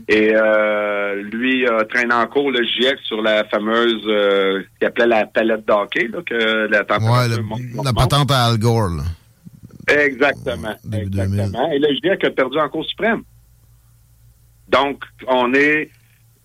Et 0.08 0.32
euh, 0.34 1.22
lui 1.32 1.66
a 1.66 1.84
traîné 1.84 2.14
en 2.14 2.26
cours 2.26 2.50
le 2.50 2.62
GIEC 2.64 2.98
sur 3.04 3.20
la 3.22 3.44
fameuse, 3.44 4.02
euh, 4.06 4.62
qu'il 4.78 4.86
appelait 4.88 5.06
la 5.06 5.26
palette 5.26 5.66
d'hockey, 5.66 6.08
que 6.26 6.68
la 6.68 6.78
Ouais, 6.78 6.84
température 6.84 7.36
le- 7.38 7.42
monte, 7.42 7.60
monte, 7.74 7.84
la 7.84 7.92
monte. 7.92 7.96
patente 8.10 8.30
à 8.30 8.44
Al 8.46 8.58
Gore. 8.58 8.88
là. 8.96 9.02
Exactement. 10.02 10.74
Exactement. 10.92 11.70
Et 11.72 11.78
le 11.78 11.88
GIEC 12.02 12.24
a 12.24 12.30
perdu 12.30 12.58
en 12.58 12.68
Cour 12.68 12.84
suprême. 12.86 13.22
Donc, 14.68 15.02
on 15.28 15.52
est. 15.54 15.90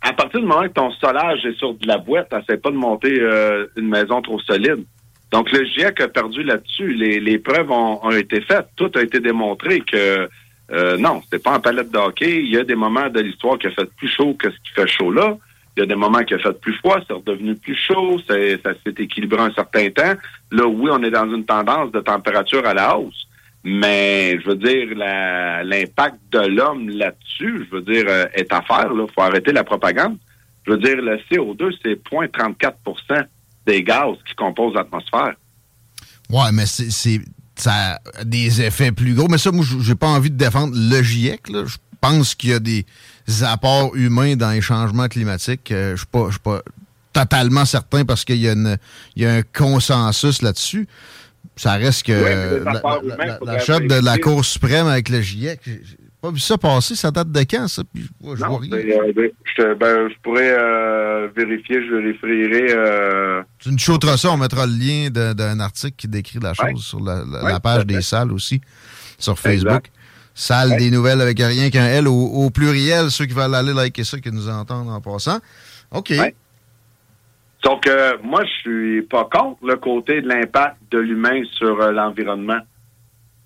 À 0.02 0.14
partir 0.14 0.40
du 0.40 0.46
moment 0.46 0.64
que 0.64 0.68
ton 0.74 0.92
solage 0.92 1.46
est 1.46 1.58
sur 1.58 1.74
de 1.74 1.86
la 1.86 1.98
boîte, 1.98 2.30
t'essaies 2.30 2.58
pas 2.58 2.72
de 2.72 2.76
monter 2.78 3.20
euh, 3.20 3.66
une 3.76 3.90
maison 3.90 4.22
trop 4.22 4.40
solide. 4.40 4.84
Donc, 5.32 5.52
le 5.52 5.64
GIEC 5.66 6.00
a 6.02 6.08
perdu 6.08 6.42
là-dessus. 6.44 6.94
Les, 6.94 7.20
les 7.20 7.38
preuves 7.38 7.70
ont, 7.70 8.00
ont 8.06 8.12
été 8.12 8.40
faites. 8.42 8.68
Tout 8.78 8.90
a 8.96 9.02
été 9.02 9.20
démontré 9.20 9.82
que 9.82 10.28
euh, 10.72 10.98
non, 10.98 11.22
c'était 11.24 11.40
pas 11.40 11.56
en 11.56 11.60
palette 11.60 11.92
de 11.92 11.98
hockey. 11.98 12.42
Il 12.44 12.52
y 12.52 12.58
a 12.58 12.64
des 12.64 12.76
moments 12.76 13.10
de 13.10 13.20
l'histoire 13.20 13.58
qui 13.58 13.68
a 13.68 13.72
fait 13.72 13.90
plus 13.96 14.08
chaud 14.08 14.36
que 14.38 14.50
ce 14.50 14.56
qui 14.58 14.72
fait 14.76 14.88
chaud 14.88 15.12
là. 15.12 15.38
Il 15.76 15.82
y 15.82 15.84
a 15.84 15.86
des 15.86 15.96
moments 15.96 16.24
qui 16.24 16.34
a 16.34 16.40
fait 16.40 16.60
plus 16.60 16.74
froid, 16.74 17.00
c'est 17.08 17.14
redevenu 17.14 17.56
plus 17.56 17.76
chaud, 17.76 18.20
ça 18.28 18.34
s'est 18.36 18.96
équilibré 18.98 19.40
un 19.40 19.54
certain 19.54 19.90
temps. 19.92 20.14
Là, 20.52 20.68
oui, 20.68 20.90
on 20.92 21.02
est 21.04 21.12
dans 21.12 21.32
une 21.34 21.46
tendance 21.46 21.92
de 21.92 22.02
température 22.02 22.66
à 22.66 22.74
la 22.74 22.98
hausse. 22.98 23.28
Mais 23.64 24.40
je 24.40 24.50
veux 24.50 24.56
dire, 24.56 24.88
l'impact 24.96 26.18
de 26.32 26.48
l'homme 26.48 26.90
là-dessus, 26.90 27.68
je 27.70 27.76
veux 27.76 27.82
dire, 27.82 28.06
euh, 28.08 28.26
est 28.34 28.52
à 28.52 28.62
faire. 28.62 28.90
Il 28.92 29.06
faut 29.14 29.22
arrêter 29.22 29.52
la 29.52 29.64
propagande. 29.64 30.18
Je 30.66 30.72
veux 30.72 30.78
dire, 30.78 30.98
le 30.98 31.18
CO2, 31.32 31.74
c'est 31.82 31.96
0,34% 31.96 33.26
des 33.66 33.84
gaz 33.84 34.18
qui 34.28 34.36
composent 34.36 34.76
l'atmosphère. 34.76 35.36
Ouais, 36.30 36.52
mais 36.54 36.66
c'est 36.66 37.20
ça 37.62 38.00
a 38.18 38.24
des 38.24 38.62
effets 38.62 38.92
plus 38.92 39.14
gros. 39.14 39.28
Mais 39.28 39.38
ça, 39.38 39.52
moi, 39.52 39.66
j'ai 39.82 39.96
pas 39.96 40.08
envie 40.08 40.32
de 40.32 40.38
défendre 40.38 40.74
le 40.76 41.02
GIEC. 41.02 41.42
Je 41.48 41.78
pense 42.02 42.36
qu'il 42.36 42.52
y 42.52 42.54
a 42.54 42.60
des 42.60 42.86
apports 43.44 43.96
humains 43.96 44.36
dans 44.36 44.52
les 44.52 44.62
changements 44.62 45.08
climatiques. 45.08 45.72
Euh, 45.72 45.92
je 45.96 46.02
suis 46.02 46.08
pas, 46.08 46.30
pas 46.44 46.62
totalement 47.14 47.66
certain 47.66 48.06
parce 48.06 48.26
qu'il 48.26 48.38
y, 48.38 48.48
y, 49.16 49.26
a 49.26 49.34
un 49.34 49.42
consensus 49.42 50.42
là-dessus. 50.42 50.88
Ça 51.56 51.74
reste 51.74 52.04
que 52.04 52.64
la, 53.44 53.60
chute 53.60 53.88
de 53.88 54.02
la 54.02 54.18
Cour 54.18 54.46
suprême 54.46 54.88
avec 54.88 55.10
le 55.10 55.22
GIEC, 55.22 55.60
pas 56.22 56.32
vu 56.32 56.40
ça 56.40 56.58
passer. 56.58 56.96
Ça 56.96 57.12
date 57.12 57.32
de 57.32 57.40
quand, 57.42 57.68
ça? 57.68 57.84
je 57.96 58.02
non, 58.22 58.50
vois 58.50 58.60
rien. 58.60 58.70
Ben, 58.70 59.14
ben, 59.14 59.30
je, 59.58 59.74
ben, 59.74 60.10
je, 60.10 60.16
pourrais 60.22 60.52
euh, 60.52 61.28
vérifier, 61.36 61.86
je 61.86 61.96
vérifierai. 61.96 62.68
Euh... 62.72 63.44
Tu 63.60 63.70
nous 63.72 63.78
chauteras 63.78 64.18
ça, 64.18 64.32
on 64.32 64.38
mettra 64.38 64.66
le 64.66 64.74
lien 64.74 65.10
d'un 65.10 65.60
article 65.60 65.96
qui 65.96 66.08
décrit 66.08 66.40
la 66.40 66.54
chose 66.54 66.84
sur 66.84 67.00
la, 67.00 67.60
page 67.60 67.86
des 67.86 68.02
salles 68.02 68.32
aussi, 68.32 68.62
sur 69.18 69.38
Facebook. 69.40 69.90
Salle 70.34 70.78
des 70.78 70.90
nouvelles 70.90 71.20
avec 71.20 71.40
rien 71.40 71.70
qu'un 71.70 71.88
L 71.88 72.08
au, 72.08 72.50
pluriel, 72.50 73.12
ceux 73.12 73.26
qui 73.26 73.34
veulent 73.34 73.56
aller 73.56 73.74
liker 73.74 74.04
ça, 74.04 74.20
qui 74.20 74.32
nous 74.32 74.48
entendent 74.50 74.90
en 74.90 75.02
passant. 75.02 75.40
OK. 75.92 76.14
Donc, 77.64 77.88
euh, 77.88 78.18
moi, 78.24 78.44
je 78.46 78.62
suis 78.62 79.02
pas 79.04 79.26
contre 79.26 79.66
le 79.66 79.76
côté 79.76 80.22
de 80.22 80.28
l'impact 80.28 80.78
de 80.92 81.00
l'humain 81.00 81.42
sur 81.58 81.82
euh, 81.82 81.92
l'environnement. 81.92 82.60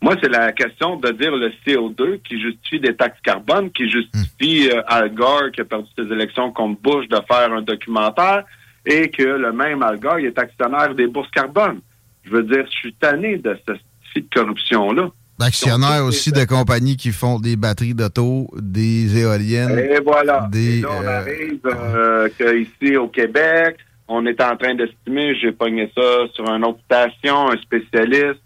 Moi, 0.03 0.17
c'est 0.21 0.27
la 0.27 0.51
question 0.51 0.97
de 0.97 1.11
dire 1.11 1.31
le 1.33 1.49
CO2 1.65 2.21
qui 2.23 2.37
justifie 2.37 2.81
des 2.81 2.93
taxes 2.93 3.21
carbone, 3.23 3.71
qui 3.71 3.89
justifie 3.89 4.69
euh, 4.69 4.81
Al 4.85 5.13
Gore 5.13 5.49
qui 5.53 5.61
a 5.61 5.63
perdu 5.63 5.87
ses 5.97 6.03
élections 6.11 6.51
contre 6.51 6.81
Bush 6.81 7.07
de 7.07 7.17
faire 7.25 7.53
un 7.53 7.61
documentaire 7.61 8.43
et 8.85 9.09
que 9.09 9.23
le 9.23 9.53
même 9.53 9.81
Al 9.81 9.97
Gore 10.01 10.19
il 10.19 10.25
est 10.25 10.37
actionnaire 10.37 10.93
des 10.93 11.07
bourses 11.07 11.31
carbone. 11.31 11.79
Je 12.25 12.31
veux 12.31 12.43
dire, 12.43 12.65
je 12.65 12.77
suis 12.79 12.93
tanné 12.95 13.37
de 13.37 13.57
ce 13.65 13.75
type 14.13 14.29
de 14.29 14.41
corruption-là. 14.41 15.09
Actionnaire 15.39 16.03
aussi 16.03 16.33
de 16.33 16.43
compagnies 16.43 16.97
qui 16.97 17.13
font 17.13 17.39
des 17.39 17.55
batteries 17.55 17.93
d'auto, 17.93 18.47
des 18.57 19.17
éoliennes. 19.17 19.79
Et 19.79 20.01
voilà. 20.03 20.49
Des, 20.51 20.79
et 20.79 20.81
là, 20.81 20.89
on 20.91 21.03
euh, 21.03 21.21
arrive 21.21 21.59
euh, 21.65 22.27
qu'ici 22.37 22.97
au 22.97 23.07
Québec, 23.07 23.77
on 24.09 24.25
est 24.25 24.41
en 24.41 24.57
train 24.57 24.75
d'estimer, 24.75 25.33
j'ai 25.39 25.53
pogné 25.53 25.89
ça 25.95 26.27
sur 26.33 26.45
une 26.49 26.65
autre 26.65 26.79
station, 26.83 27.51
un 27.51 27.57
spécialiste, 27.57 28.42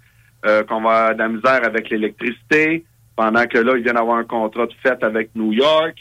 euh, 0.47 0.63
qu'on 0.63 0.81
va 0.81 0.89
avoir 0.89 1.13
de 1.13 1.19
la 1.19 1.27
misère 1.27 1.65
avec 1.65 1.89
l'électricité, 1.89 2.85
pendant 3.15 3.45
que 3.45 3.57
là, 3.57 3.73
ils 3.75 3.83
viennent 3.83 3.97
avoir 3.97 4.17
un 4.17 4.23
contrat 4.23 4.65
de 4.65 4.73
fait 4.81 5.03
avec 5.03 5.31
New 5.35 5.51
York. 5.51 5.95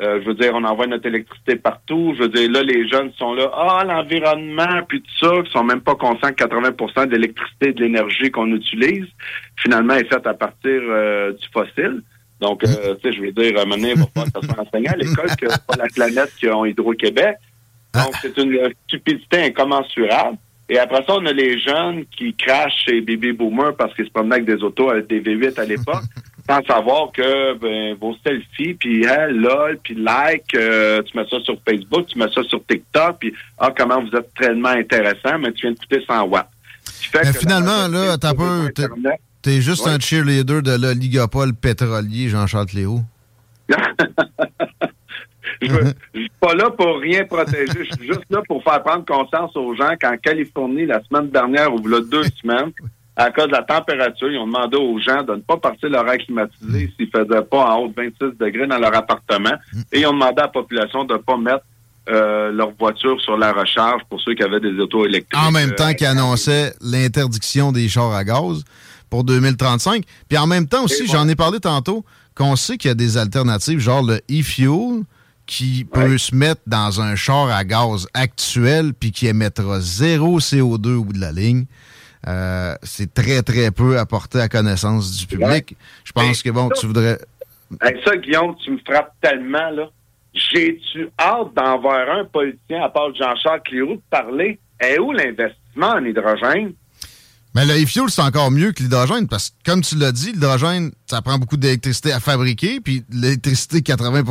Euh, 0.00 0.20
je 0.22 0.26
veux 0.26 0.34
dire, 0.34 0.52
on 0.54 0.64
envoie 0.64 0.86
notre 0.86 1.06
électricité 1.06 1.56
partout. 1.56 2.14
Je 2.16 2.22
veux 2.22 2.28
dire, 2.28 2.50
là, 2.50 2.62
les 2.62 2.88
jeunes 2.88 3.12
sont 3.18 3.34
là, 3.34 3.50
ah, 3.54 3.84
l'environnement, 3.84 4.82
puis 4.88 5.02
tout 5.02 5.26
ça, 5.26 5.42
qui 5.42 5.50
sont 5.52 5.64
même 5.64 5.82
pas 5.82 5.94
conscients 5.94 6.32
que 6.32 6.44
80% 6.44 7.06
de 7.06 7.12
l'électricité 7.12 7.72
de 7.72 7.80
l'énergie 7.80 8.30
qu'on 8.30 8.50
utilise, 8.54 9.06
finalement, 9.56 9.94
est 9.94 10.10
faite 10.12 10.26
à 10.26 10.34
partir 10.34 10.80
euh, 10.88 11.32
du 11.32 11.46
fossile. 11.52 12.02
Donc, 12.40 12.62
tu 12.62 12.66
sais, 12.66 13.12
je 13.12 13.20
veux 13.20 13.32
dire, 13.32 13.56
à 13.58 13.62
un 13.62 13.64
moment 13.64 13.76
donné, 13.76 13.92
il 13.92 13.98
va 13.98 14.06
falloir 14.06 14.32
que 14.32 14.40
ça 14.40 14.54
soit 14.54 14.66
enseigné 14.66 14.88
à 14.88 14.96
l'école 14.96 15.36
que 15.36 15.48
c'est 15.48 15.66
pas 15.66 15.76
la 15.76 15.86
planète 15.86 16.34
qui 16.36 16.48
ont 16.48 16.64
Hydro-Québec. 16.64 17.36
Donc, 17.94 18.14
c'est 18.20 18.36
une 18.38 18.72
stupidité 18.86 19.44
incommensurable. 19.44 20.36
Et 20.68 20.78
après 20.78 21.04
ça, 21.06 21.14
on 21.14 21.26
a 21.26 21.32
les 21.32 21.58
jeunes 21.60 22.04
qui 22.16 22.34
crachent 22.34 22.84
chez 22.86 23.00
Baby 23.00 23.32
Boomer 23.32 23.76
parce 23.76 23.94
qu'ils 23.94 24.06
se 24.06 24.10
promenaient 24.10 24.36
avec 24.36 24.46
des 24.46 24.62
autos, 24.62 24.90
avec 24.90 25.06
des 25.08 25.20
V8 25.20 25.60
à 25.60 25.64
l'époque, 25.64 26.04
sans 26.48 26.64
savoir 26.64 27.12
que 27.12 27.54
ben, 27.58 27.96
vos 28.00 28.16
selfies, 28.24 28.74
puis 28.74 29.06
hein, 29.06 29.26
lol, 29.28 29.78
puis 29.82 29.94
like, 29.94 30.54
euh, 30.54 31.02
tu 31.02 31.16
mets 31.16 31.26
ça 31.28 31.38
sur 31.40 31.56
Facebook, 31.68 32.06
tu 32.06 32.18
mets 32.18 32.32
ça 32.34 32.42
sur 32.44 32.64
TikTok, 32.66 33.18
puis 33.20 33.34
ah, 33.58 33.72
comment 33.76 34.02
vous 34.02 34.16
êtes 34.16 34.32
tellement 34.34 34.70
intéressant, 34.70 35.38
mais 35.38 35.52
tu 35.52 35.66
viens 35.66 35.72
de 35.72 35.78
coûter 35.78 36.02
100 36.06 36.28
watts. 36.28 36.48
Mais 37.14 37.32
finalement, 37.32 37.88
là, 37.88 38.16
t'as 38.18 38.34
peu, 38.34 38.70
t'es 39.42 39.60
juste 39.60 39.86
un 39.86 39.98
cheerleader 39.98 40.62
de 40.62 40.76
l'oligopole 40.76 41.54
pétrolier, 41.54 42.28
Jean-Charles 42.28 42.68
Léo. 42.74 43.00
Je 45.62 45.72
ne 45.72 45.92
suis 46.14 46.30
pas 46.40 46.54
là 46.54 46.70
pour 46.70 46.98
rien 46.98 47.24
protéger. 47.24 47.66
Je 47.88 47.96
suis 47.96 48.06
juste 48.06 48.24
là 48.30 48.42
pour 48.46 48.62
faire 48.62 48.82
prendre 48.82 49.04
conscience 49.04 49.56
aux 49.56 49.74
gens 49.74 49.94
qu'en 50.00 50.16
Californie, 50.16 50.86
la 50.86 51.02
semaine 51.04 51.30
dernière, 51.30 51.72
ou 51.74 51.86
là 51.86 52.00
deux 52.00 52.24
semaines, 52.40 52.72
à 53.16 53.30
cause 53.30 53.46
de 53.46 53.52
la 53.52 53.62
température, 53.62 54.30
ils 54.30 54.38
ont 54.38 54.46
demandé 54.46 54.76
aux 54.76 54.98
gens 54.98 55.22
de 55.22 55.36
ne 55.36 55.40
pas 55.40 55.56
partir 55.56 55.88
leur 55.88 56.06
air 56.08 56.18
climatisé 56.18 56.92
s'ils 56.96 57.08
ne 57.14 57.24
faisaient 57.24 57.44
pas 57.44 57.74
en 57.74 57.78
haut 57.78 57.88
de 57.88 57.94
26 57.96 58.38
degrés 58.38 58.66
dans 58.66 58.78
leur 58.78 58.94
appartement. 58.94 59.54
Et 59.92 60.00
ils 60.00 60.06
ont 60.06 60.12
demandé 60.12 60.38
à 60.38 60.42
la 60.42 60.48
population 60.48 61.04
de 61.04 61.14
ne 61.14 61.18
pas 61.18 61.36
mettre 61.36 61.64
euh, 62.08 62.50
leur 62.50 62.72
voiture 62.78 63.20
sur 63.20 63.36
la 63.36 63.52
recharge 63.52 64.02
pour 64.10 64.20
ceux 64.20 64.34
qui 64.34 64.42
avaient 64.42 64.60
des 64.60 64.78
autos 64.80 65.06
électriques. 65.06 65.40
En 65.40 65.52
même 65.52 65.74
temps 65.74 65.94
qu'ils 65.94 66.06
annonçaient 66.06 66.74
l'interdiction 66.80 67.72
des 67.72 67.88
chars 67.88 68.12
à 68.12 68.24
gaz 68.24 68.64
pour 69.08 69.22
2035. 69.22 70.04
Puis 70.28 70.36
en 70.36 70.46
même 70.46 70.66
temps 70.66 70.84
aussi, 70.84 71.06
j'en 71.06 71.28
ai 71.28 71.36
parlé 71.36 71.60
tantôt, 71.60 72.04
qu'on 72.34 72.56
sait 72.56 72.76
qu'il 72.76 72.88
y 72.88 72.92
a 72.92 72.94
des 72.94 73.16
alternatives, 73.16 73.78
genre 73.78 74.02
le 74.02 74.16
e-fuel, 74.30 75.04
qui 75.46 75.84
peut 75.84 76.18
se 76.18 76.34
mettre 76.34 76.62
dans 76.66 77.00
un 77.00 77.16
char 77.16 77.50
à 77.50 77.64
gaz 77.64 78.06
actuel 78.14 78.92
puis 78.94 79.12
qui 79.12 79.26
émettra 79.26 79.80
zéro 79.80 80.40
CO2 80.40 80.94
au 80.94 81.04
bout 81.04 81.12
de 81.12 81.20
la 81.20 81.32
ligne. 81.32 81.66
Euh, 82.26 82.74
c'est 82.82 83.12
très, 83.12 83.42
très 83.42 83.70
peu 83.70 83.98
apporté 83.98 84.40
à 84.40 84.48
connaissance 84.48 85.16
du 85.16 85.26
public. 85.26 85.76
Je 86.04 86.12
pense 86.12 86.42
que, 86.42 86.50
bon, 86.50 86.70
tu 86.70 86.86
voudrais... 86.86 87.18
Avec 87.80 87.98
ça, 88.04 88.16
Guillaume, 88.16 88.54
tu 88.64 88.70
me 88.70 88.78
frappes 88.78 89.14
tellement, 89.20 89.70
là. 89.70 89.90
J'ai-tu 90.32 91.08
hâte 91.18 91.54
d'en 91.54 91.80
voir 91.80 92.08
un 92.10 92.24
politicien, 92.24 92.82
à 92.82 92.88
part 92.88 93.14
Jean-Charles 93.14 93.62
Cléroux, 93.64 93.96
de 93.96 94.02
parler? 94.10 94.58
Et 94.82 94.98
où 94.98 95.12
l'investissement 95.12 95.90
en 95.90 96.04
hydrogène? 96.04 96.72
Mais 97.54 97.64
le 97.64 97.84
e-fuel, 97.84 98.08
c'est 98.08 98.22
encore 98.22 98.50
mieux 98.50 98.72
que 98.72 98.82
l'hydrogène 98.82 99.28
parce 99.28 99.50
que, 99.50 99.54
comme 99.64 99.82
tu 99.82 99.96
l'as 99.96 100.10
dit, 100.10 100.32
l'hydrogène, 100.32 100.90
ça 101.06 101.22
prend 101.22 101.38
beaucoup 101.38 101.56
d'électricité 101.56 102.12
à 102.12 102.18
fabriquer, 102.18 102.80
puis 102.80 103.04
l'électricité, 103.10 103.80
80 103.82 104.24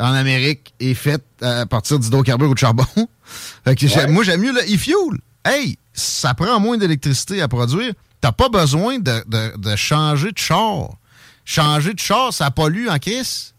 en 0.00 0.14
Amérique 0.14 0.72
est 0.80 0.94
faite 0.94 1.24
à 1.42 1.66
partir 1.66 1.98
d'hydrocarbures 1.98 2.50
ou 2.50 2.54
de 2.54 2.58
charbon. 2.58 2.84
Moi, 4.08 4.24
j'aime 4.24 4.40
mieux 4.40 4.52
le 4.52 4.74
e-fuel. 4.74 5.20
Hey, 5.44 5.76
ça 5.92 6.34
prend 6.34 6.58
moins 6.58 6.76
d'électricité 6.76 7.40
à 7.42 7.48
produire. 7.48 7.92
T'as 8.20 8.32
pas 8.32 8.48
besoin 8.48 8.98
de, 8.98 9.76
changer 9.76 10.32
de 10.32 10.38
char. 10.38 10.90
Changer 11.44 11.94
de 11.94 11.98
char, 11.98 12.32
ça 12.32 12.50
pollue 12.50 12.88
en 12.88 12.98
caisse. 12.98 13.54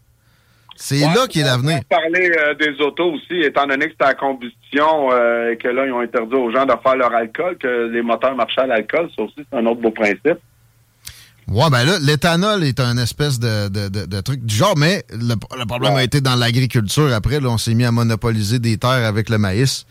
C'est 0.76 1.00
là 1.00 1.26
qu'est 1.28 1.42
l'avenir. 1.42 1.78
On 1.78 1.94
parler 1.94 2.32
euh, 2.38 2.54
des 2.54 2.80
autos 2.80 3.12
aussi, 3.12 3.40
étant 3.40 3.66
donné 3.66 3.86
que 3.86 3.94
c'est 4.00 4.06
à 4.06 4.14
combustion 4.14 5.12
euh, 5.12 5.52
et 5.52 5.56
que 5.56 5.68
là, 5.68 5.86
ils 5.86 5.92
ont 5.92 6.00
interdit 6.00 6.34
aux 6.34 6.50
gens 6.50 6.64
de 6.64 6.72
faire 6.82 6.96
leur 6.96 7.14
alcool, 7.14 7.56
que 7.58 7.88
les 7.88 8.02
moteurs 8.02 8.34
marchaient 8.34 8.62
à 8.62 8.66
l'alcool. 8.66 9.08
Ça 9.14 9.22
aussi, 9.22 9.34
c'est 9.36 9.56
un 9.56 9.66
autre 9.66 9.80
beau 9.80 9.90
principe. 9.90 10.38
Ouais, 11.48 11.68
ben 11.70 11.84
là, 11.84 11.98
l'éthanol 12.00 12.62
est 12.64 12.80
un 12.80 12.96
espèce 12.96 13.38
de, 13.40 14.20
truc 14.20 14.44
du 14.44 14.54
genre, 14.54 14.74
mais 14.76 15.02
le, 15.10 15.34
problème 15.66 15.94
a 15.94 16.04
été 16.04 16.20
dans 16.20 16.36
l'agriculture. 16.36 17.12
Après, 17.12 17.40
là, 17.40 17.48
on 17.48 17.58
s'est 17.58 17.74
mis 17.74 17.84
à 17.84 17.90
monopoliser 17.90 18.58
des 18.58 18.78
terres 18.78 19.06
avec 19.06 19.28
le 19.28 19.38
maïs. 19.38 19.86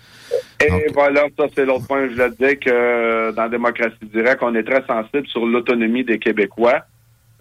Et 0.62 0.88
voilà, 0.94 1.24
ça 1.38 1.46
c'est 1.56 1.66
l'autre 1.66 1.88
point. 1.88 2.08
Je 2.08 2.16
le 2.16 2.30
disais 2.32 2.56
que 2.56 3.32
dans 3.32 3.44
la 3.44 3.50
démocratie 3.50 3.96
directe, 4.14 4.42
on 4.42 4.54
est 4.56 4.64
très 4.64 4.86
sensible 4.86 5.28
sur 5.28 5.46
l'autonomie 5.46 6.04
des 6.04 6.20
Québécois. 6.20 6.82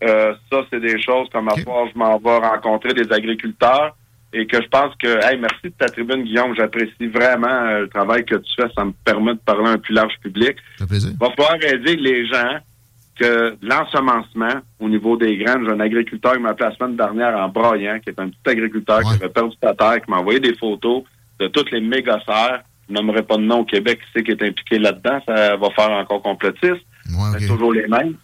Euh, 0.02 0.34
ça, 0.50 0.62
c'est 0.70 0.80
des 0.80 1.00
choses 1.00 1.28
comme 1.30 1.48
à 1.48 1.56
fois, 1.56 1.86
je 1.92 1.98
m'en 1.98 2.18
vais 2.18 2.38
rencontrer 2.38 2.94
des 2.94 3.12
agriculteurs 3.12 3.94
et 4.32 4.46
que 4.46 4.62
je 4.62 4.68
pense 4.68 4.94
que, 4.96 5.18
hey, 5.24 5.38
merci 5.38 5.64
de 5.64 5.72
ta 5.78 5.86
tribune, 5.86 6.22
Guillaume. 6.22 6.54
J'apprécie 6.56 7.06
vraiment 7.06 7.48
euh, 7.48 7.80
le 7.80 7.88
travail 7.88 8.24
que 8.24 8.36
tu 8.36 8.50
fais. 8.56 8.68
Ça 8.74 8.84
me 8.84 8.92
permet 9.04 9.34
de 9.34 9.40
parler 9.40 9.68
à 9.68 9.72
un 9.72 9.78
plus 9.78 9.94
large 9.94 10.14
public. 10.22 10.56
Ça 10.78 10.86
plaisir. 10.86 11.10
Va 11.20 11.28
falloir 11.30 11.56
aider 11.62 11.96
les 11.96 12.26
gens 12.26 12.58
que 13.20 13.54
l'ensemencement 13.60 14.62
au 14.80 14.88
niveau 14.88 15.16
des 15.18 15.36
graines, 15.36 15.64
j'ai 15.66 15.72
un 15.72 15.80
agriculteur 15.80 16.32
qui 16.32 16.40
m'a 16.40 16.50
appelé 16.50 16.70
la 16.70 16.76
semaine 16.76 16.96
dernière 16.96 17.36
en 17.36 17.48
Braillant, 17.50 18.00
qui 18.00 18.08
est 18.08 18.18
un 18.18 18.30
petit 18.30 18.50
agriculteur 18.50 19.02
qui 19.02 19.10
avait 19.10 19.28
perdu 19.28 19.54
sa 19.62 19.74
terre, 19.74 20.00
qui 20.02 20.10
m'a 20.10 20.18
envoyé 20.18 20.40
des 20.40 20.54
photos 20.54 21.04
de 21.38 21.46
toutes 21.48 21.70
les 21.70 21.82
méga 21.82 22.18
serres. 22.24 22.62
Je 22.88 22.94
n'aimerais 22.94 23.22
pas 23.22 23.36
de 23.36 23.42
nom 23.42 23.58
au 23.60 23.64
Québec 23.64 24.00
qui 24.00 24.12
sait 24.12 24.24
qui 24.24 24.30
est 24.30 24.42
impliqué 24.42 24.78
là-dedans. 24.78 25.20
Ça 25.26 25.56
va 25.56 25.70
faire 25.70 25.90
encore 25.90 26.22
complotiste. 26.22 26.82
C'est 27.38 27.46
toujours 27.46 27.74
les 27.74 27.86
mêmes. 27.86 28.14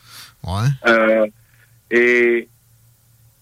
Euh, 0.86 1.26
et 1.90 2.48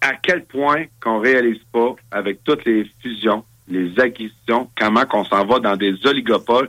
à 0.00 0.14
quel 0.20 0.44
point 0.44 0.86
qu'on 1.00 1.20
réalise 1.20 1.62
pas 1.72 1.94
avec 2.10 2.42
toutes 2.42 2.64
les 2.64 2.90
fusions, 3.00 3.44
les 3.68 3.98
acquisitions, 4.00 4.68
comment 4.76 5.04
qu'on 5.06 5.24
s'en 5.24 5.46
va 5.46 5.60
dans 5.60 5.76
des 5.76 5.94
oligopoles 6.04 6.68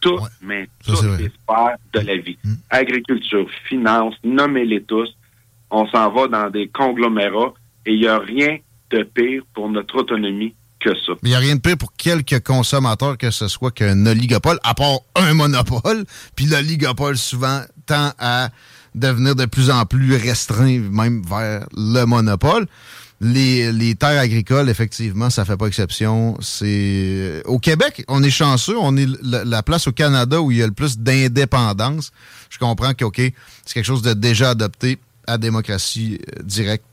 tout, 0.00 0.18
mais 0.42 0.68
toutes 0.84 1.02
les 1.18 1.30
sphères 1.30 1.76
de 1.92 2.00
la 2.00 2.16
vie. 2.16 2.38
Hmm. 2.44 2.54
Agriculture, 2.70 3.46
finance, 3.68 4.14
nommez-les 4.24 4.82
tous. 4.82 5.08
On 5.70 5.86
s'en 5.86 6.10
va 6.10 6.28
dans 6.28 6.50
des 6.50 6.68
conglomérats 6.68 7.54
et 7.86 7.92
il 7.92 8.00
n'y 8.00 8.08
a 8.08 8.18
rien 8.18 8.58
de 8.90 9.02
pire 9.02 9.42
pour 9.54 9.70
notre 9.70 9.96
autonomie 9.96 10.54
que 10.80 10.90
ça. 11.06 11.12
Il 11.22 11.28
n'y 11.28 11.34
a 11.34 11.38
rien 11.38 11.56
de 11.56 11.60
pire 11.60 11.76
pour 11.76 11.92
quelques 11.92 12.42
consommateurs 12.42 13.16
que 13.18 13.30
ce 13.30 13.48
soit 13.48 13.70
qu'un 13.70 14.06
oligopole, 14.06 14.58
à 14.64 14.74
part 14.74 15.00
un 15.14 15.34
monopole. 15.34 16.04
Puis 16.34 16.46
l'oligopole, 16.46 17.16
souvent, 17.16 17.60
tend 17.86 18.12
à 18.18 18.48
devenir 18.94 19.36
de 19.36 19.46
plus 19.46 19.70
en 19.70 19.84
plus 19.86 20.16
restreint, 20.16 20.80
même 20.90 21.22
vers 21.22 21.66
le 21.76 22.04
monopole. 22.04 22.66
Les, 23.20 23.70
les 23.70 23.94
terres 23.94 24.18
agricoles, 24.18 24.70
effectivement, 24.70 25.28
ça 25.28 25.44
fait 25.44 25.56
pas 25.56 25.66
exception. 25.66 26.36
C'est 26.40 27.42
Au 27.44 27.58
Québec, 27.58 28.04
on 28.08 28.22
est 28.22 28.30
chanceux. 28.30 28.76
On 28.78 28.96
est 28.96 29.06
la, 29.22 29.44
la 29.44 29.62
place 29.62 29.86
au 29.88 29.92
Canada 29.92 30.40
où 30.40 30.50
il 30.50 30.58
y 30.58 30.62
a 30.62 30.66
le 30.66 30.72
plus 30.72 30.98
d'indépendance. 30.98 32.12
Je 32.48 32.58
comprends 32.58 32.94
que, 32.94 33.04
OK, 33.04 33.16
c'est 33.18 33.74
quelque 33.74 33.84
chose 33.84 34.02
de 34.02 34.14
déjà 34.14 34.50
adopté 34.50 34.98
à 35.26 35.36
démocratie 35.38 36.18
euh, 36.20 36.42
directe. 36.42 36.84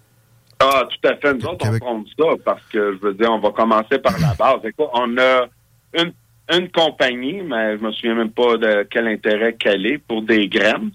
Ah, 0.59 0.83
tout 0.89 1.07
à 1.07 1.15
fait. 1.15 1.33
Nous 1.33 1.45
autres, 1.45 1.65
on 1.65 1.79
compte 1.79 2.07
ça 2.17 2.25
parce 2.43 2.63
que, 2.71 2.97
je 2.97 3.07
veux 3.07 3.13
dire, 3.13 3.31
on 3.31 3.39
va 3.39 3.51
commencer 3.51 3.99
par 3.99 4.19
la 4.19 4.33
base. 4.33 4.59
On 4.93 5.17
a 5.17 5.47
une, 5.93 6.11
une 6.51 6.69
compagnie, 6.71 7.41
mais 7.41 7.77
je 7.77 7.83
me 7.83 7.91
souviens 7.91 8.15
même 8.15 8.31
pas 8.31 8.57
de 8.57 8.87
quel 8.89 9.07
intérêt 9.07 9.53
qu'elle 9.53 9.85
est, 9.85 9.99
pour 9.99 10.23
des 10.23 10.47
graines. 10.47 10.91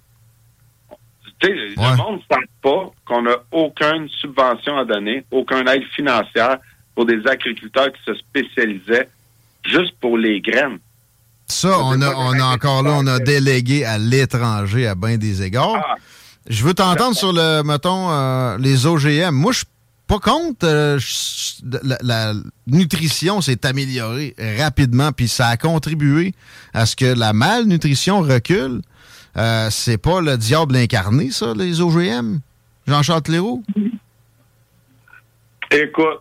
Le 1.48 1.96
monde 1.96 2.20
ne 2.30 2.36
sent 2.36 2.42
pas 2.62 2.90
qu'on 3.04 3.22
n'a 3.22 3.36
aucune 3.50 4.08
subvention 4.20 4.76
à 4.78 4.84
donner, 4.84 5.24
aucune 5.30 5.66
aide 5.68 5.84
financière 5.94 6.58
pour 6.94 7.06
des 7.06 7.20
agriculteurs 7.26 7.92
qui 7.92 8.00
se 8.06 8.14
spécialisaient 8.14 9.08
juste 9.64 9.94
pour 10.00 10.18
les 10.18 10.40
graines. 10.40 10.78
Ça, 11.46 11.78
on 11.80 12.00
a, 12.00 12.14
on 12.14 12.32
a 12.38 12.44
encore 12.44 12.82
là, 12.82 12.92
on 12.96 13.06
a 13.06 13.18
délégué 13.18 13.84
à 13.84 13.98
l'étranger 13.98 14.86
à 14.86 14.94
bien 14.94 15.18
des 15.18 15.42
égards. 15.42 15.76
Ah. 15.76 15.94
Je 16.48 16.64
veux 16.64 16.74
t'entendre 16.74 17.16
sur 17.16 17.32
le, 17.32 17.62
mettons, 17.62 18.10
euh, 18.10 18.56
les 18.58 18.86
OGM. 18.86 19.30
Moi, 19.34 19.52
je 19.52 19.58
suis 19.58 19.66
pas 20.06 20.18
contre. 20.18 20.64
euh, 20.66 20.98
la 22.02 22.32
nutrition 22.66 23.40
s'est 23.40 23.64
améliorée 23.64 24.34
rapidement, 24.58 25.12
puis 25.12 25.28
ça 25.28 25.48
a 25.48 25.56
contribué 25.56 26.34
à 26.74 26.86
ce 26.86 26.96
que 26.96 27.04
la 27.04 27.32
malnutrition 27.32 28.20
recule. 28.20 28.80
Euh, 29.36 29.68
c'est 29.70 29.98
pas 29.98 30.20
le 30.20 30.36
diable 30.36 30.76
incarné, 30.76 31.30
ça, 31.30 31.52
les 31.56 31.80
OGM? 31.80 32.40
Jean-Charles 32.86 33.22
Leroux? 33.28 33.62
Écoute, 35.70 36.20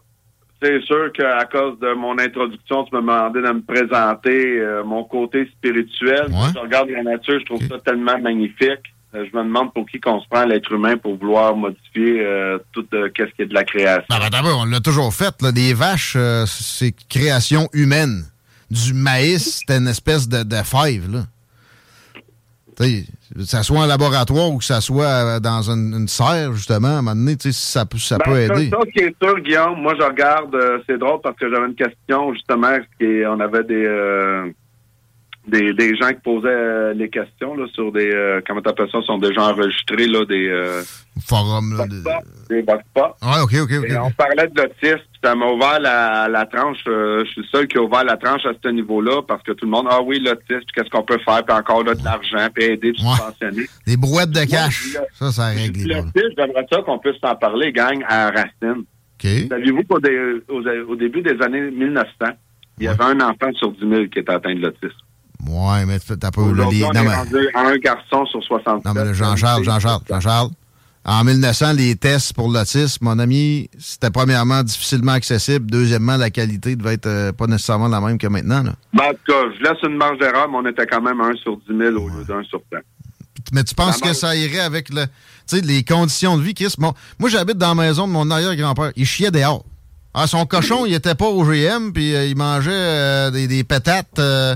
c'est 0.62 0.80
sûr 0.84 1.12
qu'à 1.13 1.43
cause 1.45 1.80
de 1.80 1.93
mon 1.93 2.17
introduction, 2.19 2.84
tu 2.84 2.95
me 2.95 3.02
demandais 3.02 3.41
de 3.41 3.52
me 3.52 3.62
présenter 3.62 4.60
euh, 4.60 4.84
mon 4.84 5.04
côté 5.04 5.50
spirituel. 5.58 6.28
Je 6.54 6.60
regarde 6.60 6.89
la 6.89 7.04
nature, 7.04 7.39
je 7.39 7.45
trouve 7.45 7.67
ça 7.67 7.80
tellement 7.80 8.19
magnifique. 8.19 8.93
Euh, 9.13 9.26
je 9.30 9.38
me 9.38 9.43
demande 9.43 9.74
pour 9.74 9.86
qui 9.89 10.00
qu'on 10.00 10.21
se 10.21 10.28
prend 10.30 10.45
l'être 10.45 10.71
humain 10.71 10.95
pour 10.97 11.17
vouloir 11.17 11.56
modifier 11.56 12.24
euh, 12.26 12.60
tout 12.71 12.86
qu'est-ce 13.13 13.32
qui 13.36 13.41
est 13.41 13.47
de 13.47 13.54
la 13.54 13.63
création. 13.63 14.06
Ben, 14.10 14.19
ben, 14.19 14.30
d'abord, 14.30 14.60
on 14.62 14.65
l'a 14.65 14.80
toujours 14.80 15.13
fait. 15.13 15.34
Là. 15.41 15.52
Des 15.52 15.74
vaches, 15.74 16.15
c'est 16.45 16.93
création 17.10 17.67
humaine. 17.74 18.24
Du 18.69 18.93
maïs, 18.93 19.58
c'était 19.60 19.80
une 19.80 19.88
espèce 19.88 20.30
de, 20.30 20.43
de 20.43 20.56
fève. 20.63 21.12
Là. 21.12 21.24
Que 23.38 23.44
ça 23.46 23.63
soit 23.63 23.80
en 23.80 23.86
laboratoire 23.86 24.50
ou 24.52 24.58
que 24.58 24.63
ça 24.65 24.82
soit 24.82 25.06
euh, 25.06 25.39
dans 25.39 25.62
une, 25.70 25.94
une 25.94 26.08
serre, 26.08 26.54
justement, 26.54 26.88
à 26.88 26.91
un 26.91 26.96
moment 27.02 27.15
donné, 27.15 27.38
tu 27.38 27.52
sais, 27.52 27.58
ça, 27.74 27.86
peut- 27.86 27.98
ça 27.98 28.17
Ben, 28.17 28.26
peut 28.26 28.38
aider. 28.39 28.70
Ça, 28.70 28.78
qui 28.91 29.00
est 29.06 29.15
sûr, 29.24 29.39
Guillaume, 29.39 29.82
moi, 29.82 29.94
je 30.00 30.04
regarde, 30.06 30.54
euh, 30.56 30.80
c'est 30.88 30.98
drôle 30.98 31.22
parce 31.24 31.38
que 31.38 31.50
j'avais 31.50 31.67
une 31.67 31.76
question, 31.76 32.34
justement, 32.34 32.76
qui 33.00 33.22
on 33.28 33.39
avait 33.39 33.63
des, 33.63 33.86
euh, 33.86 34.50
des, 35.47 35.73
des 35.73 35.95
gens 35.95 36.10
qui 36.10 36.21
posaient 36.23 36.47
euh, 36.49 36.93
les 36.93 37.10
questions, 37.10 37.56
là, 37.56 37.65
sur 37.73 37.91
des, 37.91 38.12
euh, 38.12 38.41
comment 38.45 38.62
t'appelles 38.62 38.89
ça, 38.91 39.01
sont 39.01 39.17
déjà 39.17 39.41
enregistrés, 39.49 40.08
là, 40.08 40.23
des, 40.25 40.47
euh, 40.47 40.82
Forum, 41.25 41.75
là. 41.77 41.86
des 42.49 42.63
pop. 42.93 43.15
Ah, 43.21 43.43
OK, 43.43 43.54
OK, 43.63 43.71
OK. 43.80 43.89
Et 43.89 43.97
on 43.97 44.12
parlait 44.12 44.47
de 44.47 44.62
l'autisme, 44.62 45.04
ça 45.23 45.34
m'a 45.36 45.47
ouvert 45.47 45.80
la, 45.80 46.27
la 46.30 46.45
tranche. 46.45 46.77
euh, 46.88 47.23
je 47.25 47.32
suis 47.32 47.41
le 47.41 47.47
seul 47.47 47.67
qui 47.67 47.77
a 47.77 47.82
ouvert 47.82 48.04
la 48.04 48.17
tranche 48.17 48.45
à 48.45 48.51
ce 48.63 48.69
niveau-là 48.69 49.21
parce 49.27 49.41
que 49.43 49.51
tout 49.54 49.65
le 49.65 49.71
monde, 49.71 49.88
ah 49.89 49.99
oui, 50.01 50.19
l'autisme, 50.19 50.62
qu'est-ce 50.75 50.89
qu'on 50.89 51.04
peut 51.04 51.19
faire, 51.25 51.43
puis 51.43 51.56
encore 51.56 51.84
là, 51.84 51.95
de 51.95 52.04
l'argent, 52.04 52.47
puis 52.54 52.63
aider, 52.65 52.91
puis 52.93 53.01
subventionner. 53.01 53.65
Des 53.88 53.97
brouettes 53.97 54.32
de 54.32 54.45
cash. 54.49 54.95
Ça, 55.13 55.32
ça 55.32 55.45
règle. 55.47 55.88
L'autisme, 55.88 56.30
j'aimerais 56.38 56.65
ça 56.71 56.82
qu'on 56.84 56.99
puisse 56.99 57.17
en 57.23 57.36
parler, 57.36 57.71
gang, 57.71 58.04
à 58.08 58.30
Racine. 58.30 58.84
Saviez-vous 59.49 59.84
qu'au 59.84 59.99
dé- 59.99 60.41
au, 60.49 60.62
au 60.91 60.95
début 60.95 61.21
des 61.21 61.39
années 61.43 61.69
1900, 61.71 62.10
il 62.80 62.86
y 62.86 62.88
avait 62.88 63.04
un 63.04 63.19
enfant 63.21 63.51
sur 63.54 63.71
10 63.73 63.80
000 63.88 64.06
qui 64.08 64.19
était 64.19 64.32
atteint 64.32 64.56
de 64.56 64.62
l'autisme? 64.62 64.97
Ouais, 65.47 65.86
mais 65.86 65.99
t'as 65.99 66.32
pas 66.32 66.41
le 66.41 66.47
Aujourd'hui, 66.51 66.80
les. 66.80 66.86
on 66.86 66.93
Non, 66.93 67.01
est 67.01 67.04
mais, 67.06 67.15
rendu 67.15 67.49
à 67.54 67.60
un 67.67 67.77
garçon 67.77 68.25
sur 68.25 68.43
60. 68.43 68.86
non, 68.86 68.93
mais 68.93 69.06
là, 69.06 69.13
Jean-Charles, 69.13 69.63
Jean-Charles, 69.63 70.01
Jean-Charles. 70.10 70.49
En 71.04 71.23
1900, 71.23 71.73
les 71.73 71.95
tests 71.95 72.34
pour 72.34 72.47
l'autisme, 72.47 73.06
mon 73.06 73.17
ami, 73.17 73.69
c'était 73.80 74.12
premièrement 74.12 74.62
difficilement 74.62 75.13
accessible. 75.13 75.65
Deuxièmement, 75.71 76.15
la 76.15 76.30
qualité 76.30 76.75
devait 76.75 76.93
être 76.93 77.08
euh, 77.08 77.32
pas 77.32 77.47
nécessairement 77.47 77.88
la 77.88 77.99
même 77.99 78.19
que 78.19 78.27
maintenant. 78.27 78.62
là. 78.62 78.73
Ben, 78.93 79.06
en 79.06 79.10
tout 79.10 79.17
cas, 79.27 79.41
je 79.58 79.63
laisse 79.63 79.82
une 79.82 79.97
marge 79.97 80.19
d'erreur, 80.19 80.47
mais 80.47 80.58
on 80.58 80.65
était 80.69 80.86
quand 80.86 81.01
même 81.01 81.19
à 81.19 81.25
1 81.25 81.34
sur 81.38 81.58
10 81.58 81.75
000 81.75 81.95
au 81.95 82.08
lieu 82.08 82.23
d'un 82.23 82.43
sur 82.43 82.62
100. 82.71 82.77
Mais 83.51 83.63
tu 83.63 83.73
penses 83.73 83.99
que 83.99 84.13
ça 84.13 84.36
irait 84.36 84.60
avec 84.60 84.89
le, 84.93 85.06
les 85.63 85.84
conditions 85.84 86.38
de 86.38 86.43
vie, 86.43 86.54
Chris? 86.54 86.75
Bon, 86.77 86.93
moi, 87.17 87.30
j'habite 87.30 87.58
dans 87.58 87.69
la 87.73 87.75
maison 87.88 88.08
de 88.08 88.12
mon 88.13 88.30
arrière-grand-père. 88.30 88.91
Il 88.95 89.08
chiait 89.08 89.32
dehors. 89.32 89.65
Ah, 90.13 90.27
son 90.27 90.45
cochon, 90.45 90.86
il 90.86 90.93
était 90.93 91.15
pas 91.15 91.25
au 91.25 91.43
GM, 91.43 91.91
puis 91.93 92.13
euh, 92.13 92.27
il 92.27 92.36
mangeait 92.38 92.69
euh, 92.71 93.32
des, 93.32 93.47
des 93.47 93.63
patates 93.63 94.19
euh, 94.19 94.56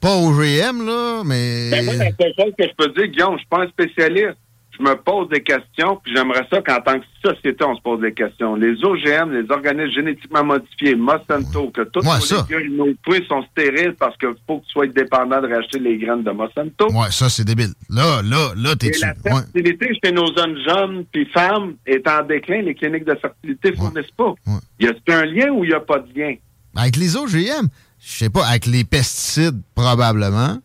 pas 0.00 0.14
au 0.16 0.30
GM, 0.32 0.84
là, 0.86 1.22
mais... 1.24 1.70
Ben, 1.70 1.84
moi, 1.84 1.94
la 1.94 2.04
seule 2.10 2.34
chose 2.38 2.52
que 2.58 2.64
je 2.64 2.74
peux 2.76 2.88
dire, 2.92 3.06
Guillaume, 3.08 3.34
je 3.34 3.38
suis 3.38 3.48
pas 3.48 3.62
un 3.64 3.68
spécialiste. 3.68 4.36
Je 4.78 4.84
me 4.84 4.94
pose 4.94 5.28
des 5.30 5.42
questions, 5.42 5.98
puis 6.04 6.12
j'aimerais 6.14 6.46
ça 6.52 6.62
qu'en 6.62 6.80
tant 6.80 7.00
que 7.00 7.04
société, 7.24 7.64
on 7.64 7.74
se 7.74 7.82
pose 7.82 8.00
des 8.00 8.12
questions. 8.12 8.54
Les 8.54 8.76
OGM, 8.84 9.32
les 9.32 9.50
organismes 9.50 9.90
génétiquement 9.92 10.44
modifiés, 10.44 10.94
Monsanto, 10.94 11.70
que 11.70 11.82
tous 11.82 11.98
Ouais, 12.06 12.68
nos 12.70 12.86
fruits 13.04 13.26
sont 13.28 13.42
stériles 13.50 13.96
parce 13.98 14.16
qu'il 14.18 14.28
faut 14.46 14.58
que 14.58 14.64
tu 14.66 14.70
sois 14.70 14.86
dépendant 14.86 15.40
de 15.42 15.52
racheter 15.52 15.80
les 15.80 15.98
graines 15.98 16.22
de 16.22 16.30
Monsanto. 16.30 16.92
Ouais, 16.92 17.10
ça, 17.10 17.28
c'est 17.28 17.44
débile. 17.44 17.72
Là, 17.90 18.22
là, 18.22 18.52
là, 18.56 18.76
t'es 18.76 18.90
dessus. 18.90 19.00
la 19.04 19.14
Ouais. 19.34 19.40
fertilité 19.52 19.88
chez 20.04 20.12
nos 20.12 20.26
jeunes 20.36 20.58
jeunes 20.64 21.04
puis 21.12 21.26
femmes 21.34 21.74
est 21.84 22.06
en 22.06 22.22
déclin. 22.22 22.62
Les 22.62 22.76
cliniques 22.76 23.04
de 23.04 23.16
fertilité 23.16 23.72
fournissent 23.74 24.12
pas. 24.16 24.32
Y 24.78 24.86
a-t-il 24.86 25.12
un 25.12 25.24
lien 25.24 25.50
ou 25.50 25.64
il 25.64 25.70
n'y 25.70 25.74
a 25.74 25.80
pas 25.80 25.98
de 25.98 26.16
lien? 26.16 26.34
Avec 26.76 26.94
les 26.94 27.16
OGM, 27.16 27.66
je 28.00 28.18
sais 28.18 28.30
pas, 28.30 28.46
avec 28.46 28.66
les 28.66 28.84
pesticides, 28.84 29.60
probablement. 29.74 30.58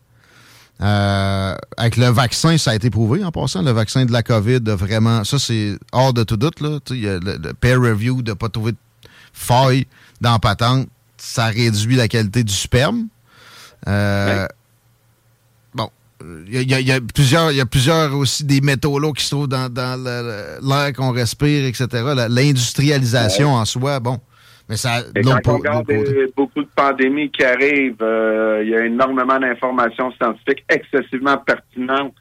Euh, 0.80 1.54
avec 1.76 1.96
le 1.96 2.06
vaccin, 2.08 2.58
ça 2.58 2.72
a 2.72 2.74
été 2.74 2.90
prouvé 2.90 3.24
en 3.24 3.30
passant. 3.30 3.62
Le 3.62 3.70
vaccin 3.70 4.04
de 4.04 4.12
la 4.12 4.22
COVID, 4.22 4.60
vraiment. 4.66 5.22
Ça, 5.24 5.38
c'est 5.38 5.78
hors 5.92 6.12
de 6.12 6.24
tout 6.24 6.36
doute. 6.36 6.60
Là. 6.60 6.78
Il 6.90 6.96
y 7.00 7.08
a 7.08 7.18
le, 7.18 7.38
le 7.38 7.54
peer 7.54 7.80
review 7.80 8.22
de 8.22 8.32
ne 8.32 8.34
pas 8.34 8.48
trouver 8.48 8.72
de 8.72 8.78
faille 9.32 9.86
dans 10.20 10.32
la 10.32 10.38
patente, 10.38 10.88
ça 11.16 11.46
réduit 11.46 11.96
la 11.96 12.08
qualité 12.08 12.42
du 12.44 12.52
sperme. 12.52 13.06
Euh, 13.88 14.46
Bon. 15.74 15.90
Il 16.48 16.62
y, 16.70 16.74
a- 16.74 16.80
y 16.80 16.90
y 16.96 17.00
plusieurs, 17.00 17.50
il 17.50 17.56
y 17.56 17.60
a 17.60 17.66
plusieurs 17.66 18.14
aussi 18.14 18.44
des 18.44 18.60
métaux 18.60 18.98
lourds 18.98 19.14
qui 19.14 19.24
se 19.24 19.30
trouvent 19.30 19.48
dans, 19.48 19.68
dans 19.72 20.00
l'air 20.62 20.92
qu'on 20.92 21.10
respire, 21.12 21.64
etc. 21.66 21.86
L'industrialisation 22.28 23.54
en 23.54 23.64
soi, 23.64 24.00
bon. 24.00 24.18
Mais 24.68 24.76
ça, 24.76 25.00
Et 25.14 25.20
quand 25.20 25.46
on 25.46 25.58
regarde 25.58 25.86
beaucoup 26.36 26.62
de 26.62 26.68
pandémies 26.74 27.30
qui 27.30 27.44
arrivent, 27.44 27.96
euh, 28.00 28.62
il 28.64 28.70
y 28.70 28.74
a 28.74 28.86
énormément 28.86 29.38
d'informations 29.38 30.10
scientifiques 30.12 30.64
excessivement 30.70 31.36
pertinentes 31.36 32.14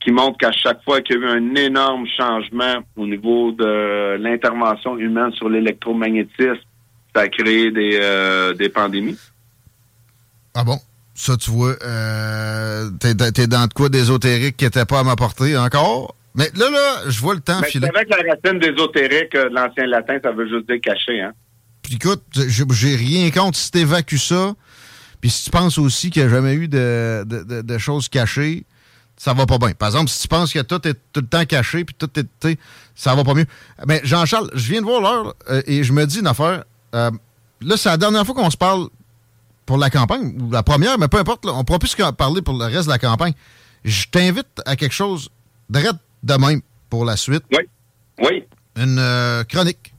qui 0.00 0.12
montrent 0.12 0.38
qu'à 0.38 0.52
chaque 0.52 0.82
fois 0.84 1.00
qu'il 1.00 1.16
y 1.16 1.18
a 1.18 1.22
eu 1.22 1.28
un 1.28 1.54
énorme 1.56 2.06
changement 2.16 2.76
au 2.96 3.04
niveau 3.06 3.50
de 3.50 4.16
l'intervention 4.18 4.96
humaine 4.96 5.32
sur 5.32 5.48
l'électromagnétisme, 5.48 6.60
ça 7.14 7.22
a 7.22 7.28
créé 7.28 7.72
des, 7.72 7.98
euh, 8.00 8.54
des 8.54 8.68
pandémies. 8.68 9.18
Ah 10.54 10.62
bon? 10.62 10.78
Ça, 11.14 11.36
tu 11.36 11.50
vois, 11.50 11.74
euh, 11.82 12.90
t'es, 13.00 13.16
t'es 13.32 13.48
dans 13.48 13.66
de 13.66 13.72
quoi 13.72 13.88
d'ésotérique 13.88 14.56
qui 14.56 14.64
n'était 14.66 14.84
pas 14.84 15.00
à 15.00 15.02
ma 15.02 15.16
portée 15.16 15.56
encore? 15.56 16.14
Mais 16.36 16.44
là, 16.56 16.70
là, 16.70 17.10
je 17.10 17.20
vois 17.20 17.34
le 17.34 17.40
temps 17.40 17.58
Mais 17.60 17.66
filer. 17.68 17.88
c'est 17.88 17.92
vrai 17.92 18.04
que 18.04 18.10
la 18.10 18.34
racine 18.34 18.60
d'ésotérique 18.60 19.32
de 19.32 19.52
l'ancien 19.52 19.86
latin, 19.86 20.18
ça 20.22 20.30
veut 20.30 20.48
juste 20.48 20.68
dire 20.70 20.80
caché, 20.80 21.20
hein? 21.20 21.32
Puis 21.88 21.96
écoute, 21.96 22.22
j'ai 22.70 22.96
rien 22.96 23.30
contre 23.30 23.56
si 23.58 23.70
t'évacues 23.70 24.18
ça. 24.18 24.54
Puis 25.20 25.30
si 25.30 25.44
tu 25.44 25.50
penses 25.50 25.78
aussi 25.78 26.10
qu'il 26.10 26.22
n'y 26.22 26.28
a 26.28 26.30
jamais 26.30 26.54
eu 26.54 26.68
de, 26.68 27.24
de- 27.26 27.42
de- 27.42 27.62
de 27.62 27.78
choses 27.78 28.08
cachées, 28.08 28.64
ça 29.16 29.32
va 29.34 29.46
pas 29.46 29.58
bien. 29.58 29.72
Par 29.72 29.88
exemple, 29.88 30.08
si 30.10 30.20
tu 30.22 30.28
penses 30.28 30.52
que 30.52 30.60
tout 30.60 30.86
est 30.86 30.94
tout 31.12 31.20
le 31.20 31.26
temps 31.26 31.44
caché, 31.44 31.84
puis 31.84 31.94
tout 31.98 32.08
est, 32.18 32.58
ça 32.94 33.14
va 33.14 33.24
pas 33.24 33.34
mieux. 33.34 33.46
Mais 33.86 34.00
Jean-Charles, 34.04 34.50
je 34.54 34.70
viens 34.70 34.80
de 34.80 34.86
voir 34.86 35.00
l'heure 35.00 35.34
euh, 35.50 35.62
et 35.66 35.82
je 35.82 35.92
me 35.92 36.06
dis 36.06 36.20
une 36.20 36.26
affaire. 36.28 36.64
Euh, 36.94 37.10
là, 37.60 37.76
c'est 37.76 37.88
la 37.88 37.96
dernière 37.96 38.24
fois 38.24 38.34
qu'on 38.34 38.50
se 38.50 38.56
parle 38.56 38.88
pour 39.66 39.76
la 39.76 39.90
campagne, 39.90 40.36
ou 40.40 40.50
la 40.52 40.62
première, 40.62 40.98
mais 40.98 41.08
peu 41.08 41.18
importe, 41.18 41.44
là, 41.44 41.52
on 41.54 41.64
pourra 41.64 41.78
plus 41.78 41.94
qu'en 41.94 42.12
parler 42.12 42.40
pour 42.42 42.54
le 42.56 42.64
reste 42.66 42.84
de 42.86 42.92
la 42.92 42.98
campagne. 42.98 43.32
Je 43.84 44.04
t'invite 44.10 44.46
à 44.66 44.76
quelque 44.76 44.94
chose 44.94 45.28
de 45.68 45.80
de 46.22 46.34
même 46.34 46.60
pour 46.90 47.04
la 47.04 47.16
suite. 47.16 47.42
Oui. 47.52 47.64
Oui. 48.20 48.44
Une 48.76 48.98
euh, 48.98 49.44
chronique. 49.44 49.92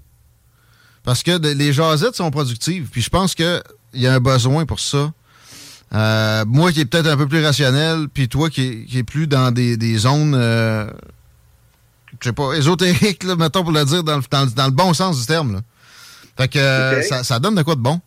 Parce 1.10 1.24
que 1.24 1.40
de- 1.40 1.50
les 1.50 1.74
jasettes 1.74 2.16
sont 2.16 2.30
productives, 2.30 2.88
puis 2.92 3.02
je 3.02 3.10
pense 3.10 3.34
qu'il 3.34 3.64
y 3.96 4.06
a 4.06 4.14
un 4.14 4.20
besoin 4.20 4.68
pour 4.68 4.80
ça. 4.80 5.12
Euh, 5.96 6.46
moi 6.46 6.72
qui 6.72 6.82
est 6.82 6.86
peut-être 6.86 7.08
un 7.08 7.18
peu 7.18 7.28
plus 7.28 7.44
rationnel, 7.44 8.08
puis 8.14 8.30
toi 8.30 8.48
qui 8.52 8.62
est, 8.62 8.86
qui 8.86 9.00
est 9.00 9.04
plus 9.04 9.26
dans 9.26 9.50
des, 9.52 9.76
des 9.76 9.98
zones, 9.98 10.36
euh, 10.36 10.88
je 12.22 12.30
sais 12.30 12.32
pas, 12.34 12.54
ésotériques, 12.54 13.24
là, 13.24 13.36
mettons 13.36 13.64
pour 13.64 13.72
le 13.72 13.84
dire 13.86 14.04
dans 14.04 14.18
le, 14.18 14.24
dans 14.30 14.44
le- 14.46 14.52
dans 14.52 14.66
le 14.66 14.72
bon 14.72 14.94
sens 14.94 15.20
du 15.20 15.26
terme. 15.26 15.54
Là. 15.54 15.62
Fait 16.38 16.48
que 16.48 16.60
euh, 16.60 17.02
ça, 17.10 17.24
ça 17.24 17.40
donne 17.40 17.56
de 17.56 17.64
quoi 17.64 17.74
de 17.74 17.82
bon. 17.82 18.00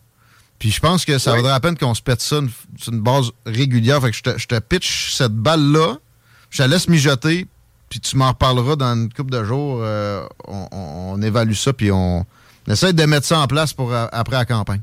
Puis 0.59 0.71
je 0.71 0.79
pense 0.79 1.03
que 1.03 1.17
ça 1.17 1.31
vaudrait 1.35 1.51
la 1.51 1.59
peine 1.59 1.77
qu'on 1.77 1.93
se 1.93 2.01
pète 2.01 2.21
ça 2.21 2.39
sur 2.77 2.93
une 2.93 3.01
base 3.01 3.31
régulière. 3.45 4.01
Fait 4.01 4.11
que 4.11 4.15
je 4.17 4.23
te, 4.23 4.37
je 4.37 4.47
te 4.47 4.57
pitch 4.59 5.11
cette 5.13 5.33
balle-là, 5.35 5.97
je 6.51 6.63
te 6.63 6.67
laisse 6.69 6.87
mijoter, 6.87 7.47
puis 7.89 7.99
tu 7.99 8.15
m'en 8.15 8.29
reparleras 8.29 8.77
dans 8.77 8.93
une 8.95 9.11
couple 9.11 9.31
de 9.31 9.43
jours. 9.43 9.79
euh, 9.81 10.25
on, 10.47 10.69
on- 10.71 11.13
on 11.15 11.21
évalue 11.21 11.51
ça, 11.53 11.73
puis 11.73 11.91
on, 11.91 12.25
essaye 12.71 12.93
de 12.93 13.03
mettre 13.05 13.25
ça 13.25 13.39
en 13.39 13.47
place 13.47 13.73
pour 13.73 13.93
euh, 13.93 14.05
après 14.11 14.37
la 14.37 14.45
campagne. 14.45 14.81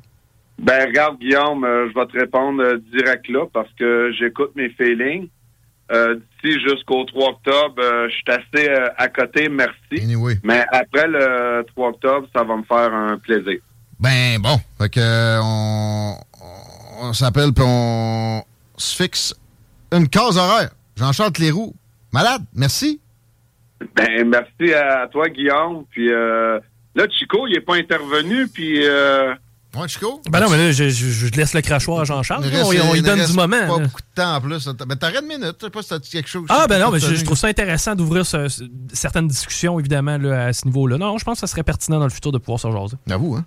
Ben, 0.61 0.87
regarde, 0.87 1.19
Guillaume, 1.19 1.65
euh, 1.65 1.89
je 1.89 1.99
vais 1.99 2.07
te 2.07 2.19
répondre 2.19 2.63
euh, 2.63 2.79
direct 2.93 3.29
là 3.29 3.47
parce 3.53 3.71
que 3.79 4.13
j'écoute 4.19 4.51
mes 4.57 4.69
feelings. 4.71 5.29
Euh, 5.91 6.17
D'ici 6.43 6.61
jusqu'au 6.61 7.05
3 7.05 7.31
octobre, 7.31 7.83
je 8.09 8.13
suis 8.13 8.25
assez 8.29 8.71
à 8.97 9.09
côté, 9.09 9.49
merci. 9.49 10.03
Anyway. 10.03 10.39
Mais 10.45 10.65
après 10.71 11.07
le 11.09 11.65
3 11.75 11.89
octobre, 11.89 12.29
ça 12.35 12.45
va 12.45 12.57
me 12.57 12.63
faire 12.63 12.95
un 12.95 13.19
plaisir. 13.19 13.61
Ben 13.99 14.39
bon, 14.41 14.57
fait 14.79 14.89
que 14.89 15.41
on, 15.43 17.13
s'appelle 17.13 17.53
puis 17.53 17.65
on 17.67 18.43
se 18.77 19.03
fixe 19.03 19.35
une 19.93 20.09
case 20.09 20.39
horaire. 20.39 20.71
Jean-Charles 20.97 21.33
Leroux. 21.41 21.75
Malade, 22.13 22.43
merci. 22.55 23.01
Ben, 23.95 24.29
merci 24.29 24.73
à 24.73 25.07
toi, 25.09 25.29
Guillaume. 25.29 25.85
Puis 25.91 26.13
euh, 26.13 26.61
là, 26.95 27.07
Chico, 27.11 27.47
il 27.47 27.53
n'est 27.55 27.61
pas 27.61 27.77
intervenu, 27.77 28.47
puis... 28.49 28.87
Euh, 28.87 29.33
ouais, 29.77 29.89
Chico? 29.89 30.21
Ben 30.31 30.41
non, 30.41 30.51
mais 30.51 30.57
là, 30.59 30.73
je, 30.73 30.89
je, 30.89 31.07
je 31.07 31.31
laisse 31.37 31.55
le 31.55 31.61
crachoir 31.61 32.01
à 32.01 32.05
Jean-Charles. 32.05 32.45
On, 32.45 32.67
on 32.67 32.71
lui 32.93 32.99
il 32.99 33.03
donne 33.03 33.19
reste 33.21 33.31
du 33.31 33.37
moment. 33.37 33.57
Pas 33.61 33.79
là. 33.79 33.85
beaucoup 33.87 34.01
de 34.01 34.15
temps 34.15 34.35
en 34.37 34.41
plus. 34.41 34.69
Ben 34.87 34.97
t'aurais 34.97 35.21
une 35.21 35.27
minute. 35.29 35.57
Je 35.61 35.67
sais 35.67 35.71
pas 35.71 35.83
si 35.83 35.89
t'as 35.89 35.99
dit 35.99 36.11
quelque 36.11 36.29
chose. 36.29 36.47
Ah, 36.49 36.67
ben 36.69 36.79
non, 36.81 36.87
mais 36.91 36.95
mais 36.95 36.99
je, 37.01 37.15
je 37.15 37.25
trouve 37.25 37.37
ça 37.39 37.47
intéressant 37.49 37.95
d'ouvrir 37.95 38.27
ce- 38.27 38.49
ce- 38.49 38.65
certaines 38.93 39.29
discussions, 39.29 39.79
évidemment, 39.79 40.19
là, 40.19 40.47
à 40.47 40.53
ce 40.53 40.67
niveau-là. 40.67 40.99
Non, 40.99 41.17
je 41.19 41.25
pense 41.25 41.35
que 41.35 41.41
ça 41.41 41.47
serait 41.47 41.63
pertinent 41.63 41.99
dans 41.99 42.05
le 42.07 42.11
futur 42.11 42.33
de 42.33 42.39
pouvoir 42.39 42.59
se 42.61 42.71
jaser. 42.71 42.97
Avoue, 43.11 43.37
hein? 43.37 43.45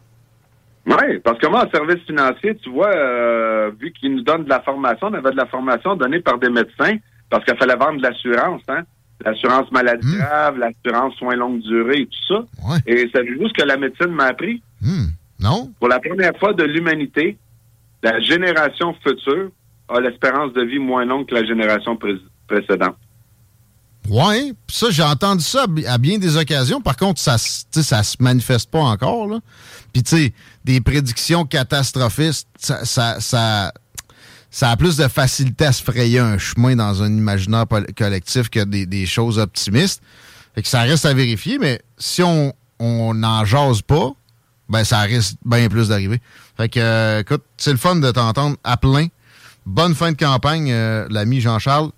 Oui, 0.85 1.19
parce 1.23 1.39
que 1.39 1.47
moi, 1.47 1.65
en 1.65 1.69
service 1.71 2.03
financier, 2.05 2.57
tu 2.61 2.69
vois, 2.69 2.93
euh, 2.93 3.71
vu 3.79 3.93
qu'ils 3.93 4.13
nous 4.15 4.21
donnent 4.21 4.43
de 4.43 4.49
la 4.49 4.61
formation, 4.61 5.07
on 5.07 5.13
avait 5.13 5.31
de 5.31 5.37
la 5.37 5.45
formation 5.45 5.95
donnée 5.95 6.19
par 6.19 6.37
des 6.39 6.49
médecins 6.49 6.97
parce 7.29 7.45
qu'il 7.45 7.55
fallait 7.57 7.75
vendre 7.77 7.97
de 7.97 8.03
l'assurance, 8.03 8.61
hein? 8.67 8.83
L'assurance 9.25 9.71
maladie 9.71 10.15
grave, 10.17 10.57
l'assurance 10.57 11.15
soins 11.15 11.35
longue 11.35 11.61
durée 11.61 12.01
et 12.01 12.05
tout 12.07 12.27
ça. 12.35 12.45
Et 12.85 13.09
savez-vous 13.13 13.47
ce 13.47 13.53
que 13.53 13.65
la 13.65 13.77
médecine 13.77 14.07
m'a 14.11 14.25
appris? 14.25 14.61
Non? 15.39 15.71
Pour 15.79 15.87
la 15.89 15.99
première 15.99 16.35
fois 16.39 16.53
de 16.53 16.63
l'humanité, 16.63 17.37
la 18.01 18.19
génération 18.19 18.93
future 19.05 19.49
a 19.89 19.99
l'espérance 19.99 20.51
de 20.53 20.63
vie 20.63 20.79
moins 20.79 21.05
longue 21.05 21.25
que 21.27 21.35
la 21.35 21.45
génération 21.45 21.95
pré- 21.95 22.19
précédente. 22.47 22.95
Pis 24.67 24.75
ça, 24.75 24.87
j'ai 24.89 25.03
entendu 25.03 25.43
ça 25.43 25.63
à 25.63 25.67
bi- 25.67 25.85
à 25.85 25.97
bien 25.97 26.17
des 26.17 26.35
occasions. 26.35 26.81
Par 26.81 26.97
contre, 26.97 27.19
ça, 27.21 27.37
ça 27.37 28.03
se 28.03 28.17
manifeste 28.19 28.69
pas 28.69 28.79
encore. 28.81 29.27
Là. 29.27 29.39
Puis, 29.93 30.03
tu 30.03 30.17
sais, 30.17 30.33
des 30.65 30.81
prédictions 30.81 31.45
catastrophistes, 31.45 32.47
ça, 32.57 32.83
ça, 32.83 33.19
ça, 33.21 33.71
ça 34.53 34.69
a 34.69 34.77
plus 34.77 34.97
de 34.97 35.07
facilité 35.07 35.65
à 35.65 35.71
se 35.71 35.83
frayer 35.83 36.19
un 36.19 36.37
chemin 36.37 36.75
dans 36.75 37.01
un 37.01 37.11
imaginaire 37.11 37.65
collectif 37.97 38.51
que 38.51 38.63
des, 38.63 39.05
choses 39.07 39.39
optimistes. 39.39 40.03
Fait 40.53 40.61
que 40.61 40.67
ça 40.67 40.81
reste 40.81 41.07
à 41.07 41.13
vérifier, 41.15 41.57
mais 41.57 41.81
si 41.97 42.21
on 42.21 42.53
n'en 43.15 43.45
jase 43.45 43.81
pas, 43.81 44.11
ben 44.69 44.83
ça 44.83 44.99
risque 44.99 45.37
bien 45.43 45.67
plus 45.69 45.89
d'arriver. 45.89 46.19
Fait 46.55 46.69
que, 46.69 46.79
euh, 46.79 47.21
écoute, 47.21 47.41
c'est 47.57 47.71
le 47.71 47.77
fun 47.77 47.95
de 47.95 48.11
t'entendre 48.11 48.55
à 48.63 48.77
plein. 48.77 49.07
Bonne 49.65 49.95
fin 49.95 50.11
de 50.11 50.17
campagne, 50.17 50.71
euh, 50.71 51.07
l'ami 51.09 51.41
Jean-Charles. 51.41 51.89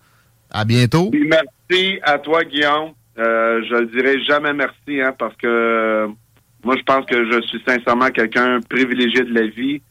À 0.49 0.64
bientôt. 0.64 1.10
Puis 1.10 1.28
merci 1.28 1.99
à 2.03 2.20
toi, 2.20 2.45
Guillaume. 2.45 2.91
Euh, 3.18 3.62
je 3.70 3.76
le 3.76 3.86
dirai 3.88 4.24
jamais 4.24 4.53
merci, 4.53 5.01
hein, 5.01 5.14
parce 5.20 5.36
que 5.36 5.47
euh, 5.47 6.08
moi, 6.64 6.76
je 6.78 6.84
pense 6.84 7.06
que 7.06 7.30
je 7.30 7.41
suis 7.47 7.62
sincèrement 7.68 8.10
quelqu'un 8.12 8.62
privilégié 8.70 9.24
de 9.24 9.34
la 9.34 9.47
vie. 9.47 9.82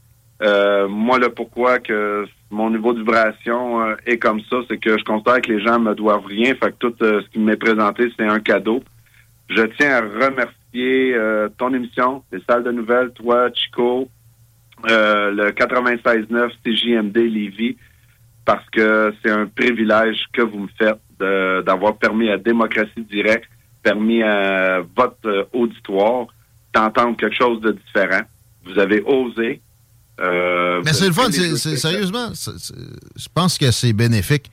Moi, 0.88 1.18
le 1.18 1.28
pourquoi 1.28 1.78
que 1.78 2.24
mon 2.54 2.70
niveau 2.70 2.92
de 2.92 3.00
vibration 3.00 3.82
euh, 3.82 3.96
est 4.06 4.18
comme 4.18 4.40
ça, 4.48 4.56
c'est 4.68 4.78
que 4.78 4.96
je 4.96 5.04
considère 5.04 5.42
que 5.42 5.52
les 5.52 5.60
gens 5.60 5.78
me 5.78 5.94
doivent 5.94 6.26
rien. 6.26 6.54
Fait 6.54 6.70
que 6.70 6.76
tout 6.78 6.94
euh, 7.02 7.20
ce 7.22 7.28
qui 7.30 7.40
m'est 7.40 7.56
présenté, 7.56 8.10
c'est 8.16 8.26
un 8.26 8.38
cadeau. 8.38 8.82
Je 9.48 9.62
tiens 9.76 9.96
à 9.96 10.00
remercier 10.00 11.14
euh, 11.14 11.48
ton 11.58 11.74
émission, 11.74 12.22
les 12.32 12.40
salles 12.48 12.64
de 12.64 12.70
nouvelles, 12.70 13.10
toi, 13.10 13.50
Chico, 13.52 14.08
le 14.84 15.50
96.9 15.50 16.50
CJMD 16.64 17.16
Lévis, 17.16 17.76
parce 18.44 18.68
que 18.70 19.12
c'est 19.22 19.30
un 19.30 19.46
privilège 19.46 20.24
que 20.32 20.42
vous 20.42 20.60
me 20.60 20.68
faites 20.78 20.98
d'avoir 21.64 21.96
permis 21.96 22.28
à 22.28 22.36
Démocratie 22.36 23.02
Directe, 23.10 23.48
permis 23.82 24.22
à 24.22 24.82
votre 24.96 25.48
auditoire 25.52 26.26
d'entendre 26.74 27.16
quelque 27.16 27.36
chose 27.36 27.60
de 27.60 27.72
différent. 27.72 28.22
Vous 28.64 28.78
avez 28.78 29.02
osé. 29.02 29.60
Euh, 30.20 30.80
Mais 30.84 30.92
c'est 30.92 31.06
le 31.06 31.12
fun, 31.12 31.28
c'est, 31.30 31.76
sérieusement, 31.76 32.30
c'est- 32.34 32.52
je 33.16 33.26
pense 33.34 33.58
que 33.58 33.70
c'est 33.70 33.92
bénéfique. 33.92 34.50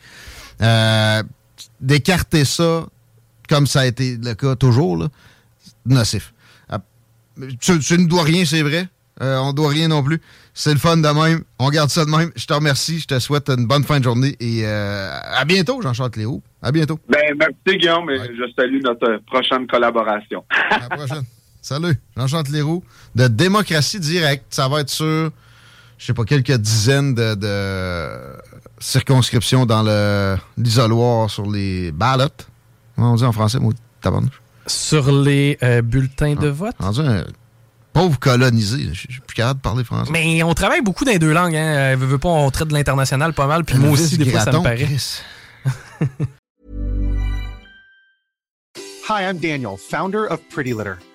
Euh, 0.61 1.21
d'écarter 1.79 2.45
ça, 2.45 2.85
comme 3.47 3.67
ça 3.67 3.81
a 3.81 3.85
été 3.85 4.17
le 4.17 4.33
cas 4.33 4.55
toujours, 4.55 4.97
là, 4.97 5.07
nocif. 5.85 6.33
Ah, 6.69 6.79
Tu, 7.59 7.79
tu 7.79 7.97
ne 7.97 8.07
dois 8.07 8.23
rien, 8.23 8.45
c'est 8.45 8.61
vrai. 8.63 8.87
Euh, 9.21 9.37
on 9.37 9.49
ne 9.49 9.53
doit 9.55 9.69
rien 9.69 9.87
non 9.87 10.01
plus. 10.01 10.19
C'est 10.53 10.73
le 10.73 10.79
fun 10.79 10.97
de 10.97 11.07
même. 11.07 11.43
On 11.59 11.69
garde 11.69 11.89
ça 11.91 12.05
de 12.05 12.09
même. 12.09 12.31
Je 12.35 12.45
te 12.47 12.53
remercie. 12.53 12.99
Je 12.99 13.05
te 13.07 13.19
souhaite 13.19 13.49
une 13.49 13.67
bonne 13.67 13.83
fin 13.83 13.99
de 13.99 14.03
journée. 14.03 14.35
Et 14.39 14.65
à 14.65 15.45
bientôt, 15.45 15.79
Jean-Charles 15.81 16.11
Léo. 16.17 16.41
À 16.61 16.71
bientôt. 16.71 16.99
Ben, 17.07 17.19
merci 17.37 17.77
Guillaume 17.77 18.09
et 18.09 18.17
je 18.19 18.51
salue 18.55 18.81
notre 18.83 19.17
prochaine 19.27 19.67
collaboration. 19.67 20.43
À 20.71 20.79
la 20.79 20.89
prochaine. 20.89 21.23
Salut, 21.61 21.95
Jean-Charles 22.17 22.47
Leroux 22.51 22.83
de 23.15 23.27
Démocratie 23.27 23.99
Directe. 23.99 24.45
Ça 24.49 24.67
va 24.67 24.81
être 24.81 24.89
sur, 24.89 25.29
je 26.01 26.07
sais 26.07 26.13
pas, 26.15 26.25
quelques 26.25 26.57
dizaines 26.57 27.13
de, 27.13 27.35
de 27.35 28.09
circonscriptions 28.79 29.67
dans 29.67 29.83
le 29.83 30.35
l'isoloir 30.57 31.29
sur 31.29 31.49
les 31.49 31.91
ballots. 31.91 32.25
Comment 32.95 33.13
on 33.13 33.15
dit 33.15 33.23
en 33.23 33.31
français, 33.31 33.59
moi, 33.59 33.71
tabarnouche? 34.01 34.41
Sur 34.65 35.11
les 35.11 35.59
euh, 35.61 35.83
bulletins 35.83 36.33
de 36.33 36.47
vote? 36.47 36.73
Rendu 36.79 37.01
un 37.01 37.23
pauvre 37.93 38.17
colonisé. 38.17 38.89
Je 38.91 38.99
suis 39.11 39.21
plus 39.27 39.35
capable 39.35 39.59
de 39.59 39.61
parler 39.61 39.83
français. 39.83 40.11
Mais 40.11 40.41
on 40.41 40.55
travaille 40.55 40.81
beaucoup 40.81 41.05
dans 41.05 41.11
les 41.11 41.19
deux 41.19 41.33
langues. 41.33 41.55
Hein. 41.55 41.93
Euh, 41.93 41.95
veux, 41.95 42.07
veux 42.07 42.17
pas, 42.17 42.29
on 42.29 42.49
traite 42.49 42.69
de 42.69 42.73
l'international 42.73 43.33
pas 43.33 43.45
mal. 43.45 43.63
Puis 43.63 43.77
moi 43.77 43.91
aussi, 43.91 44.17
des 44.17 44.25
fois, 44.25 44.39
ça 44.39 44.51
me 44.53 44.63
paraît. 44.63 44.87
Hi, 49.07 49.23
I'm 49.23 49.37
Daniel, 49.37 49.77
founder 49.77 50.25
of 50.31 50.39
Pretty 50.49 50.71
Litter. 50.71 50.95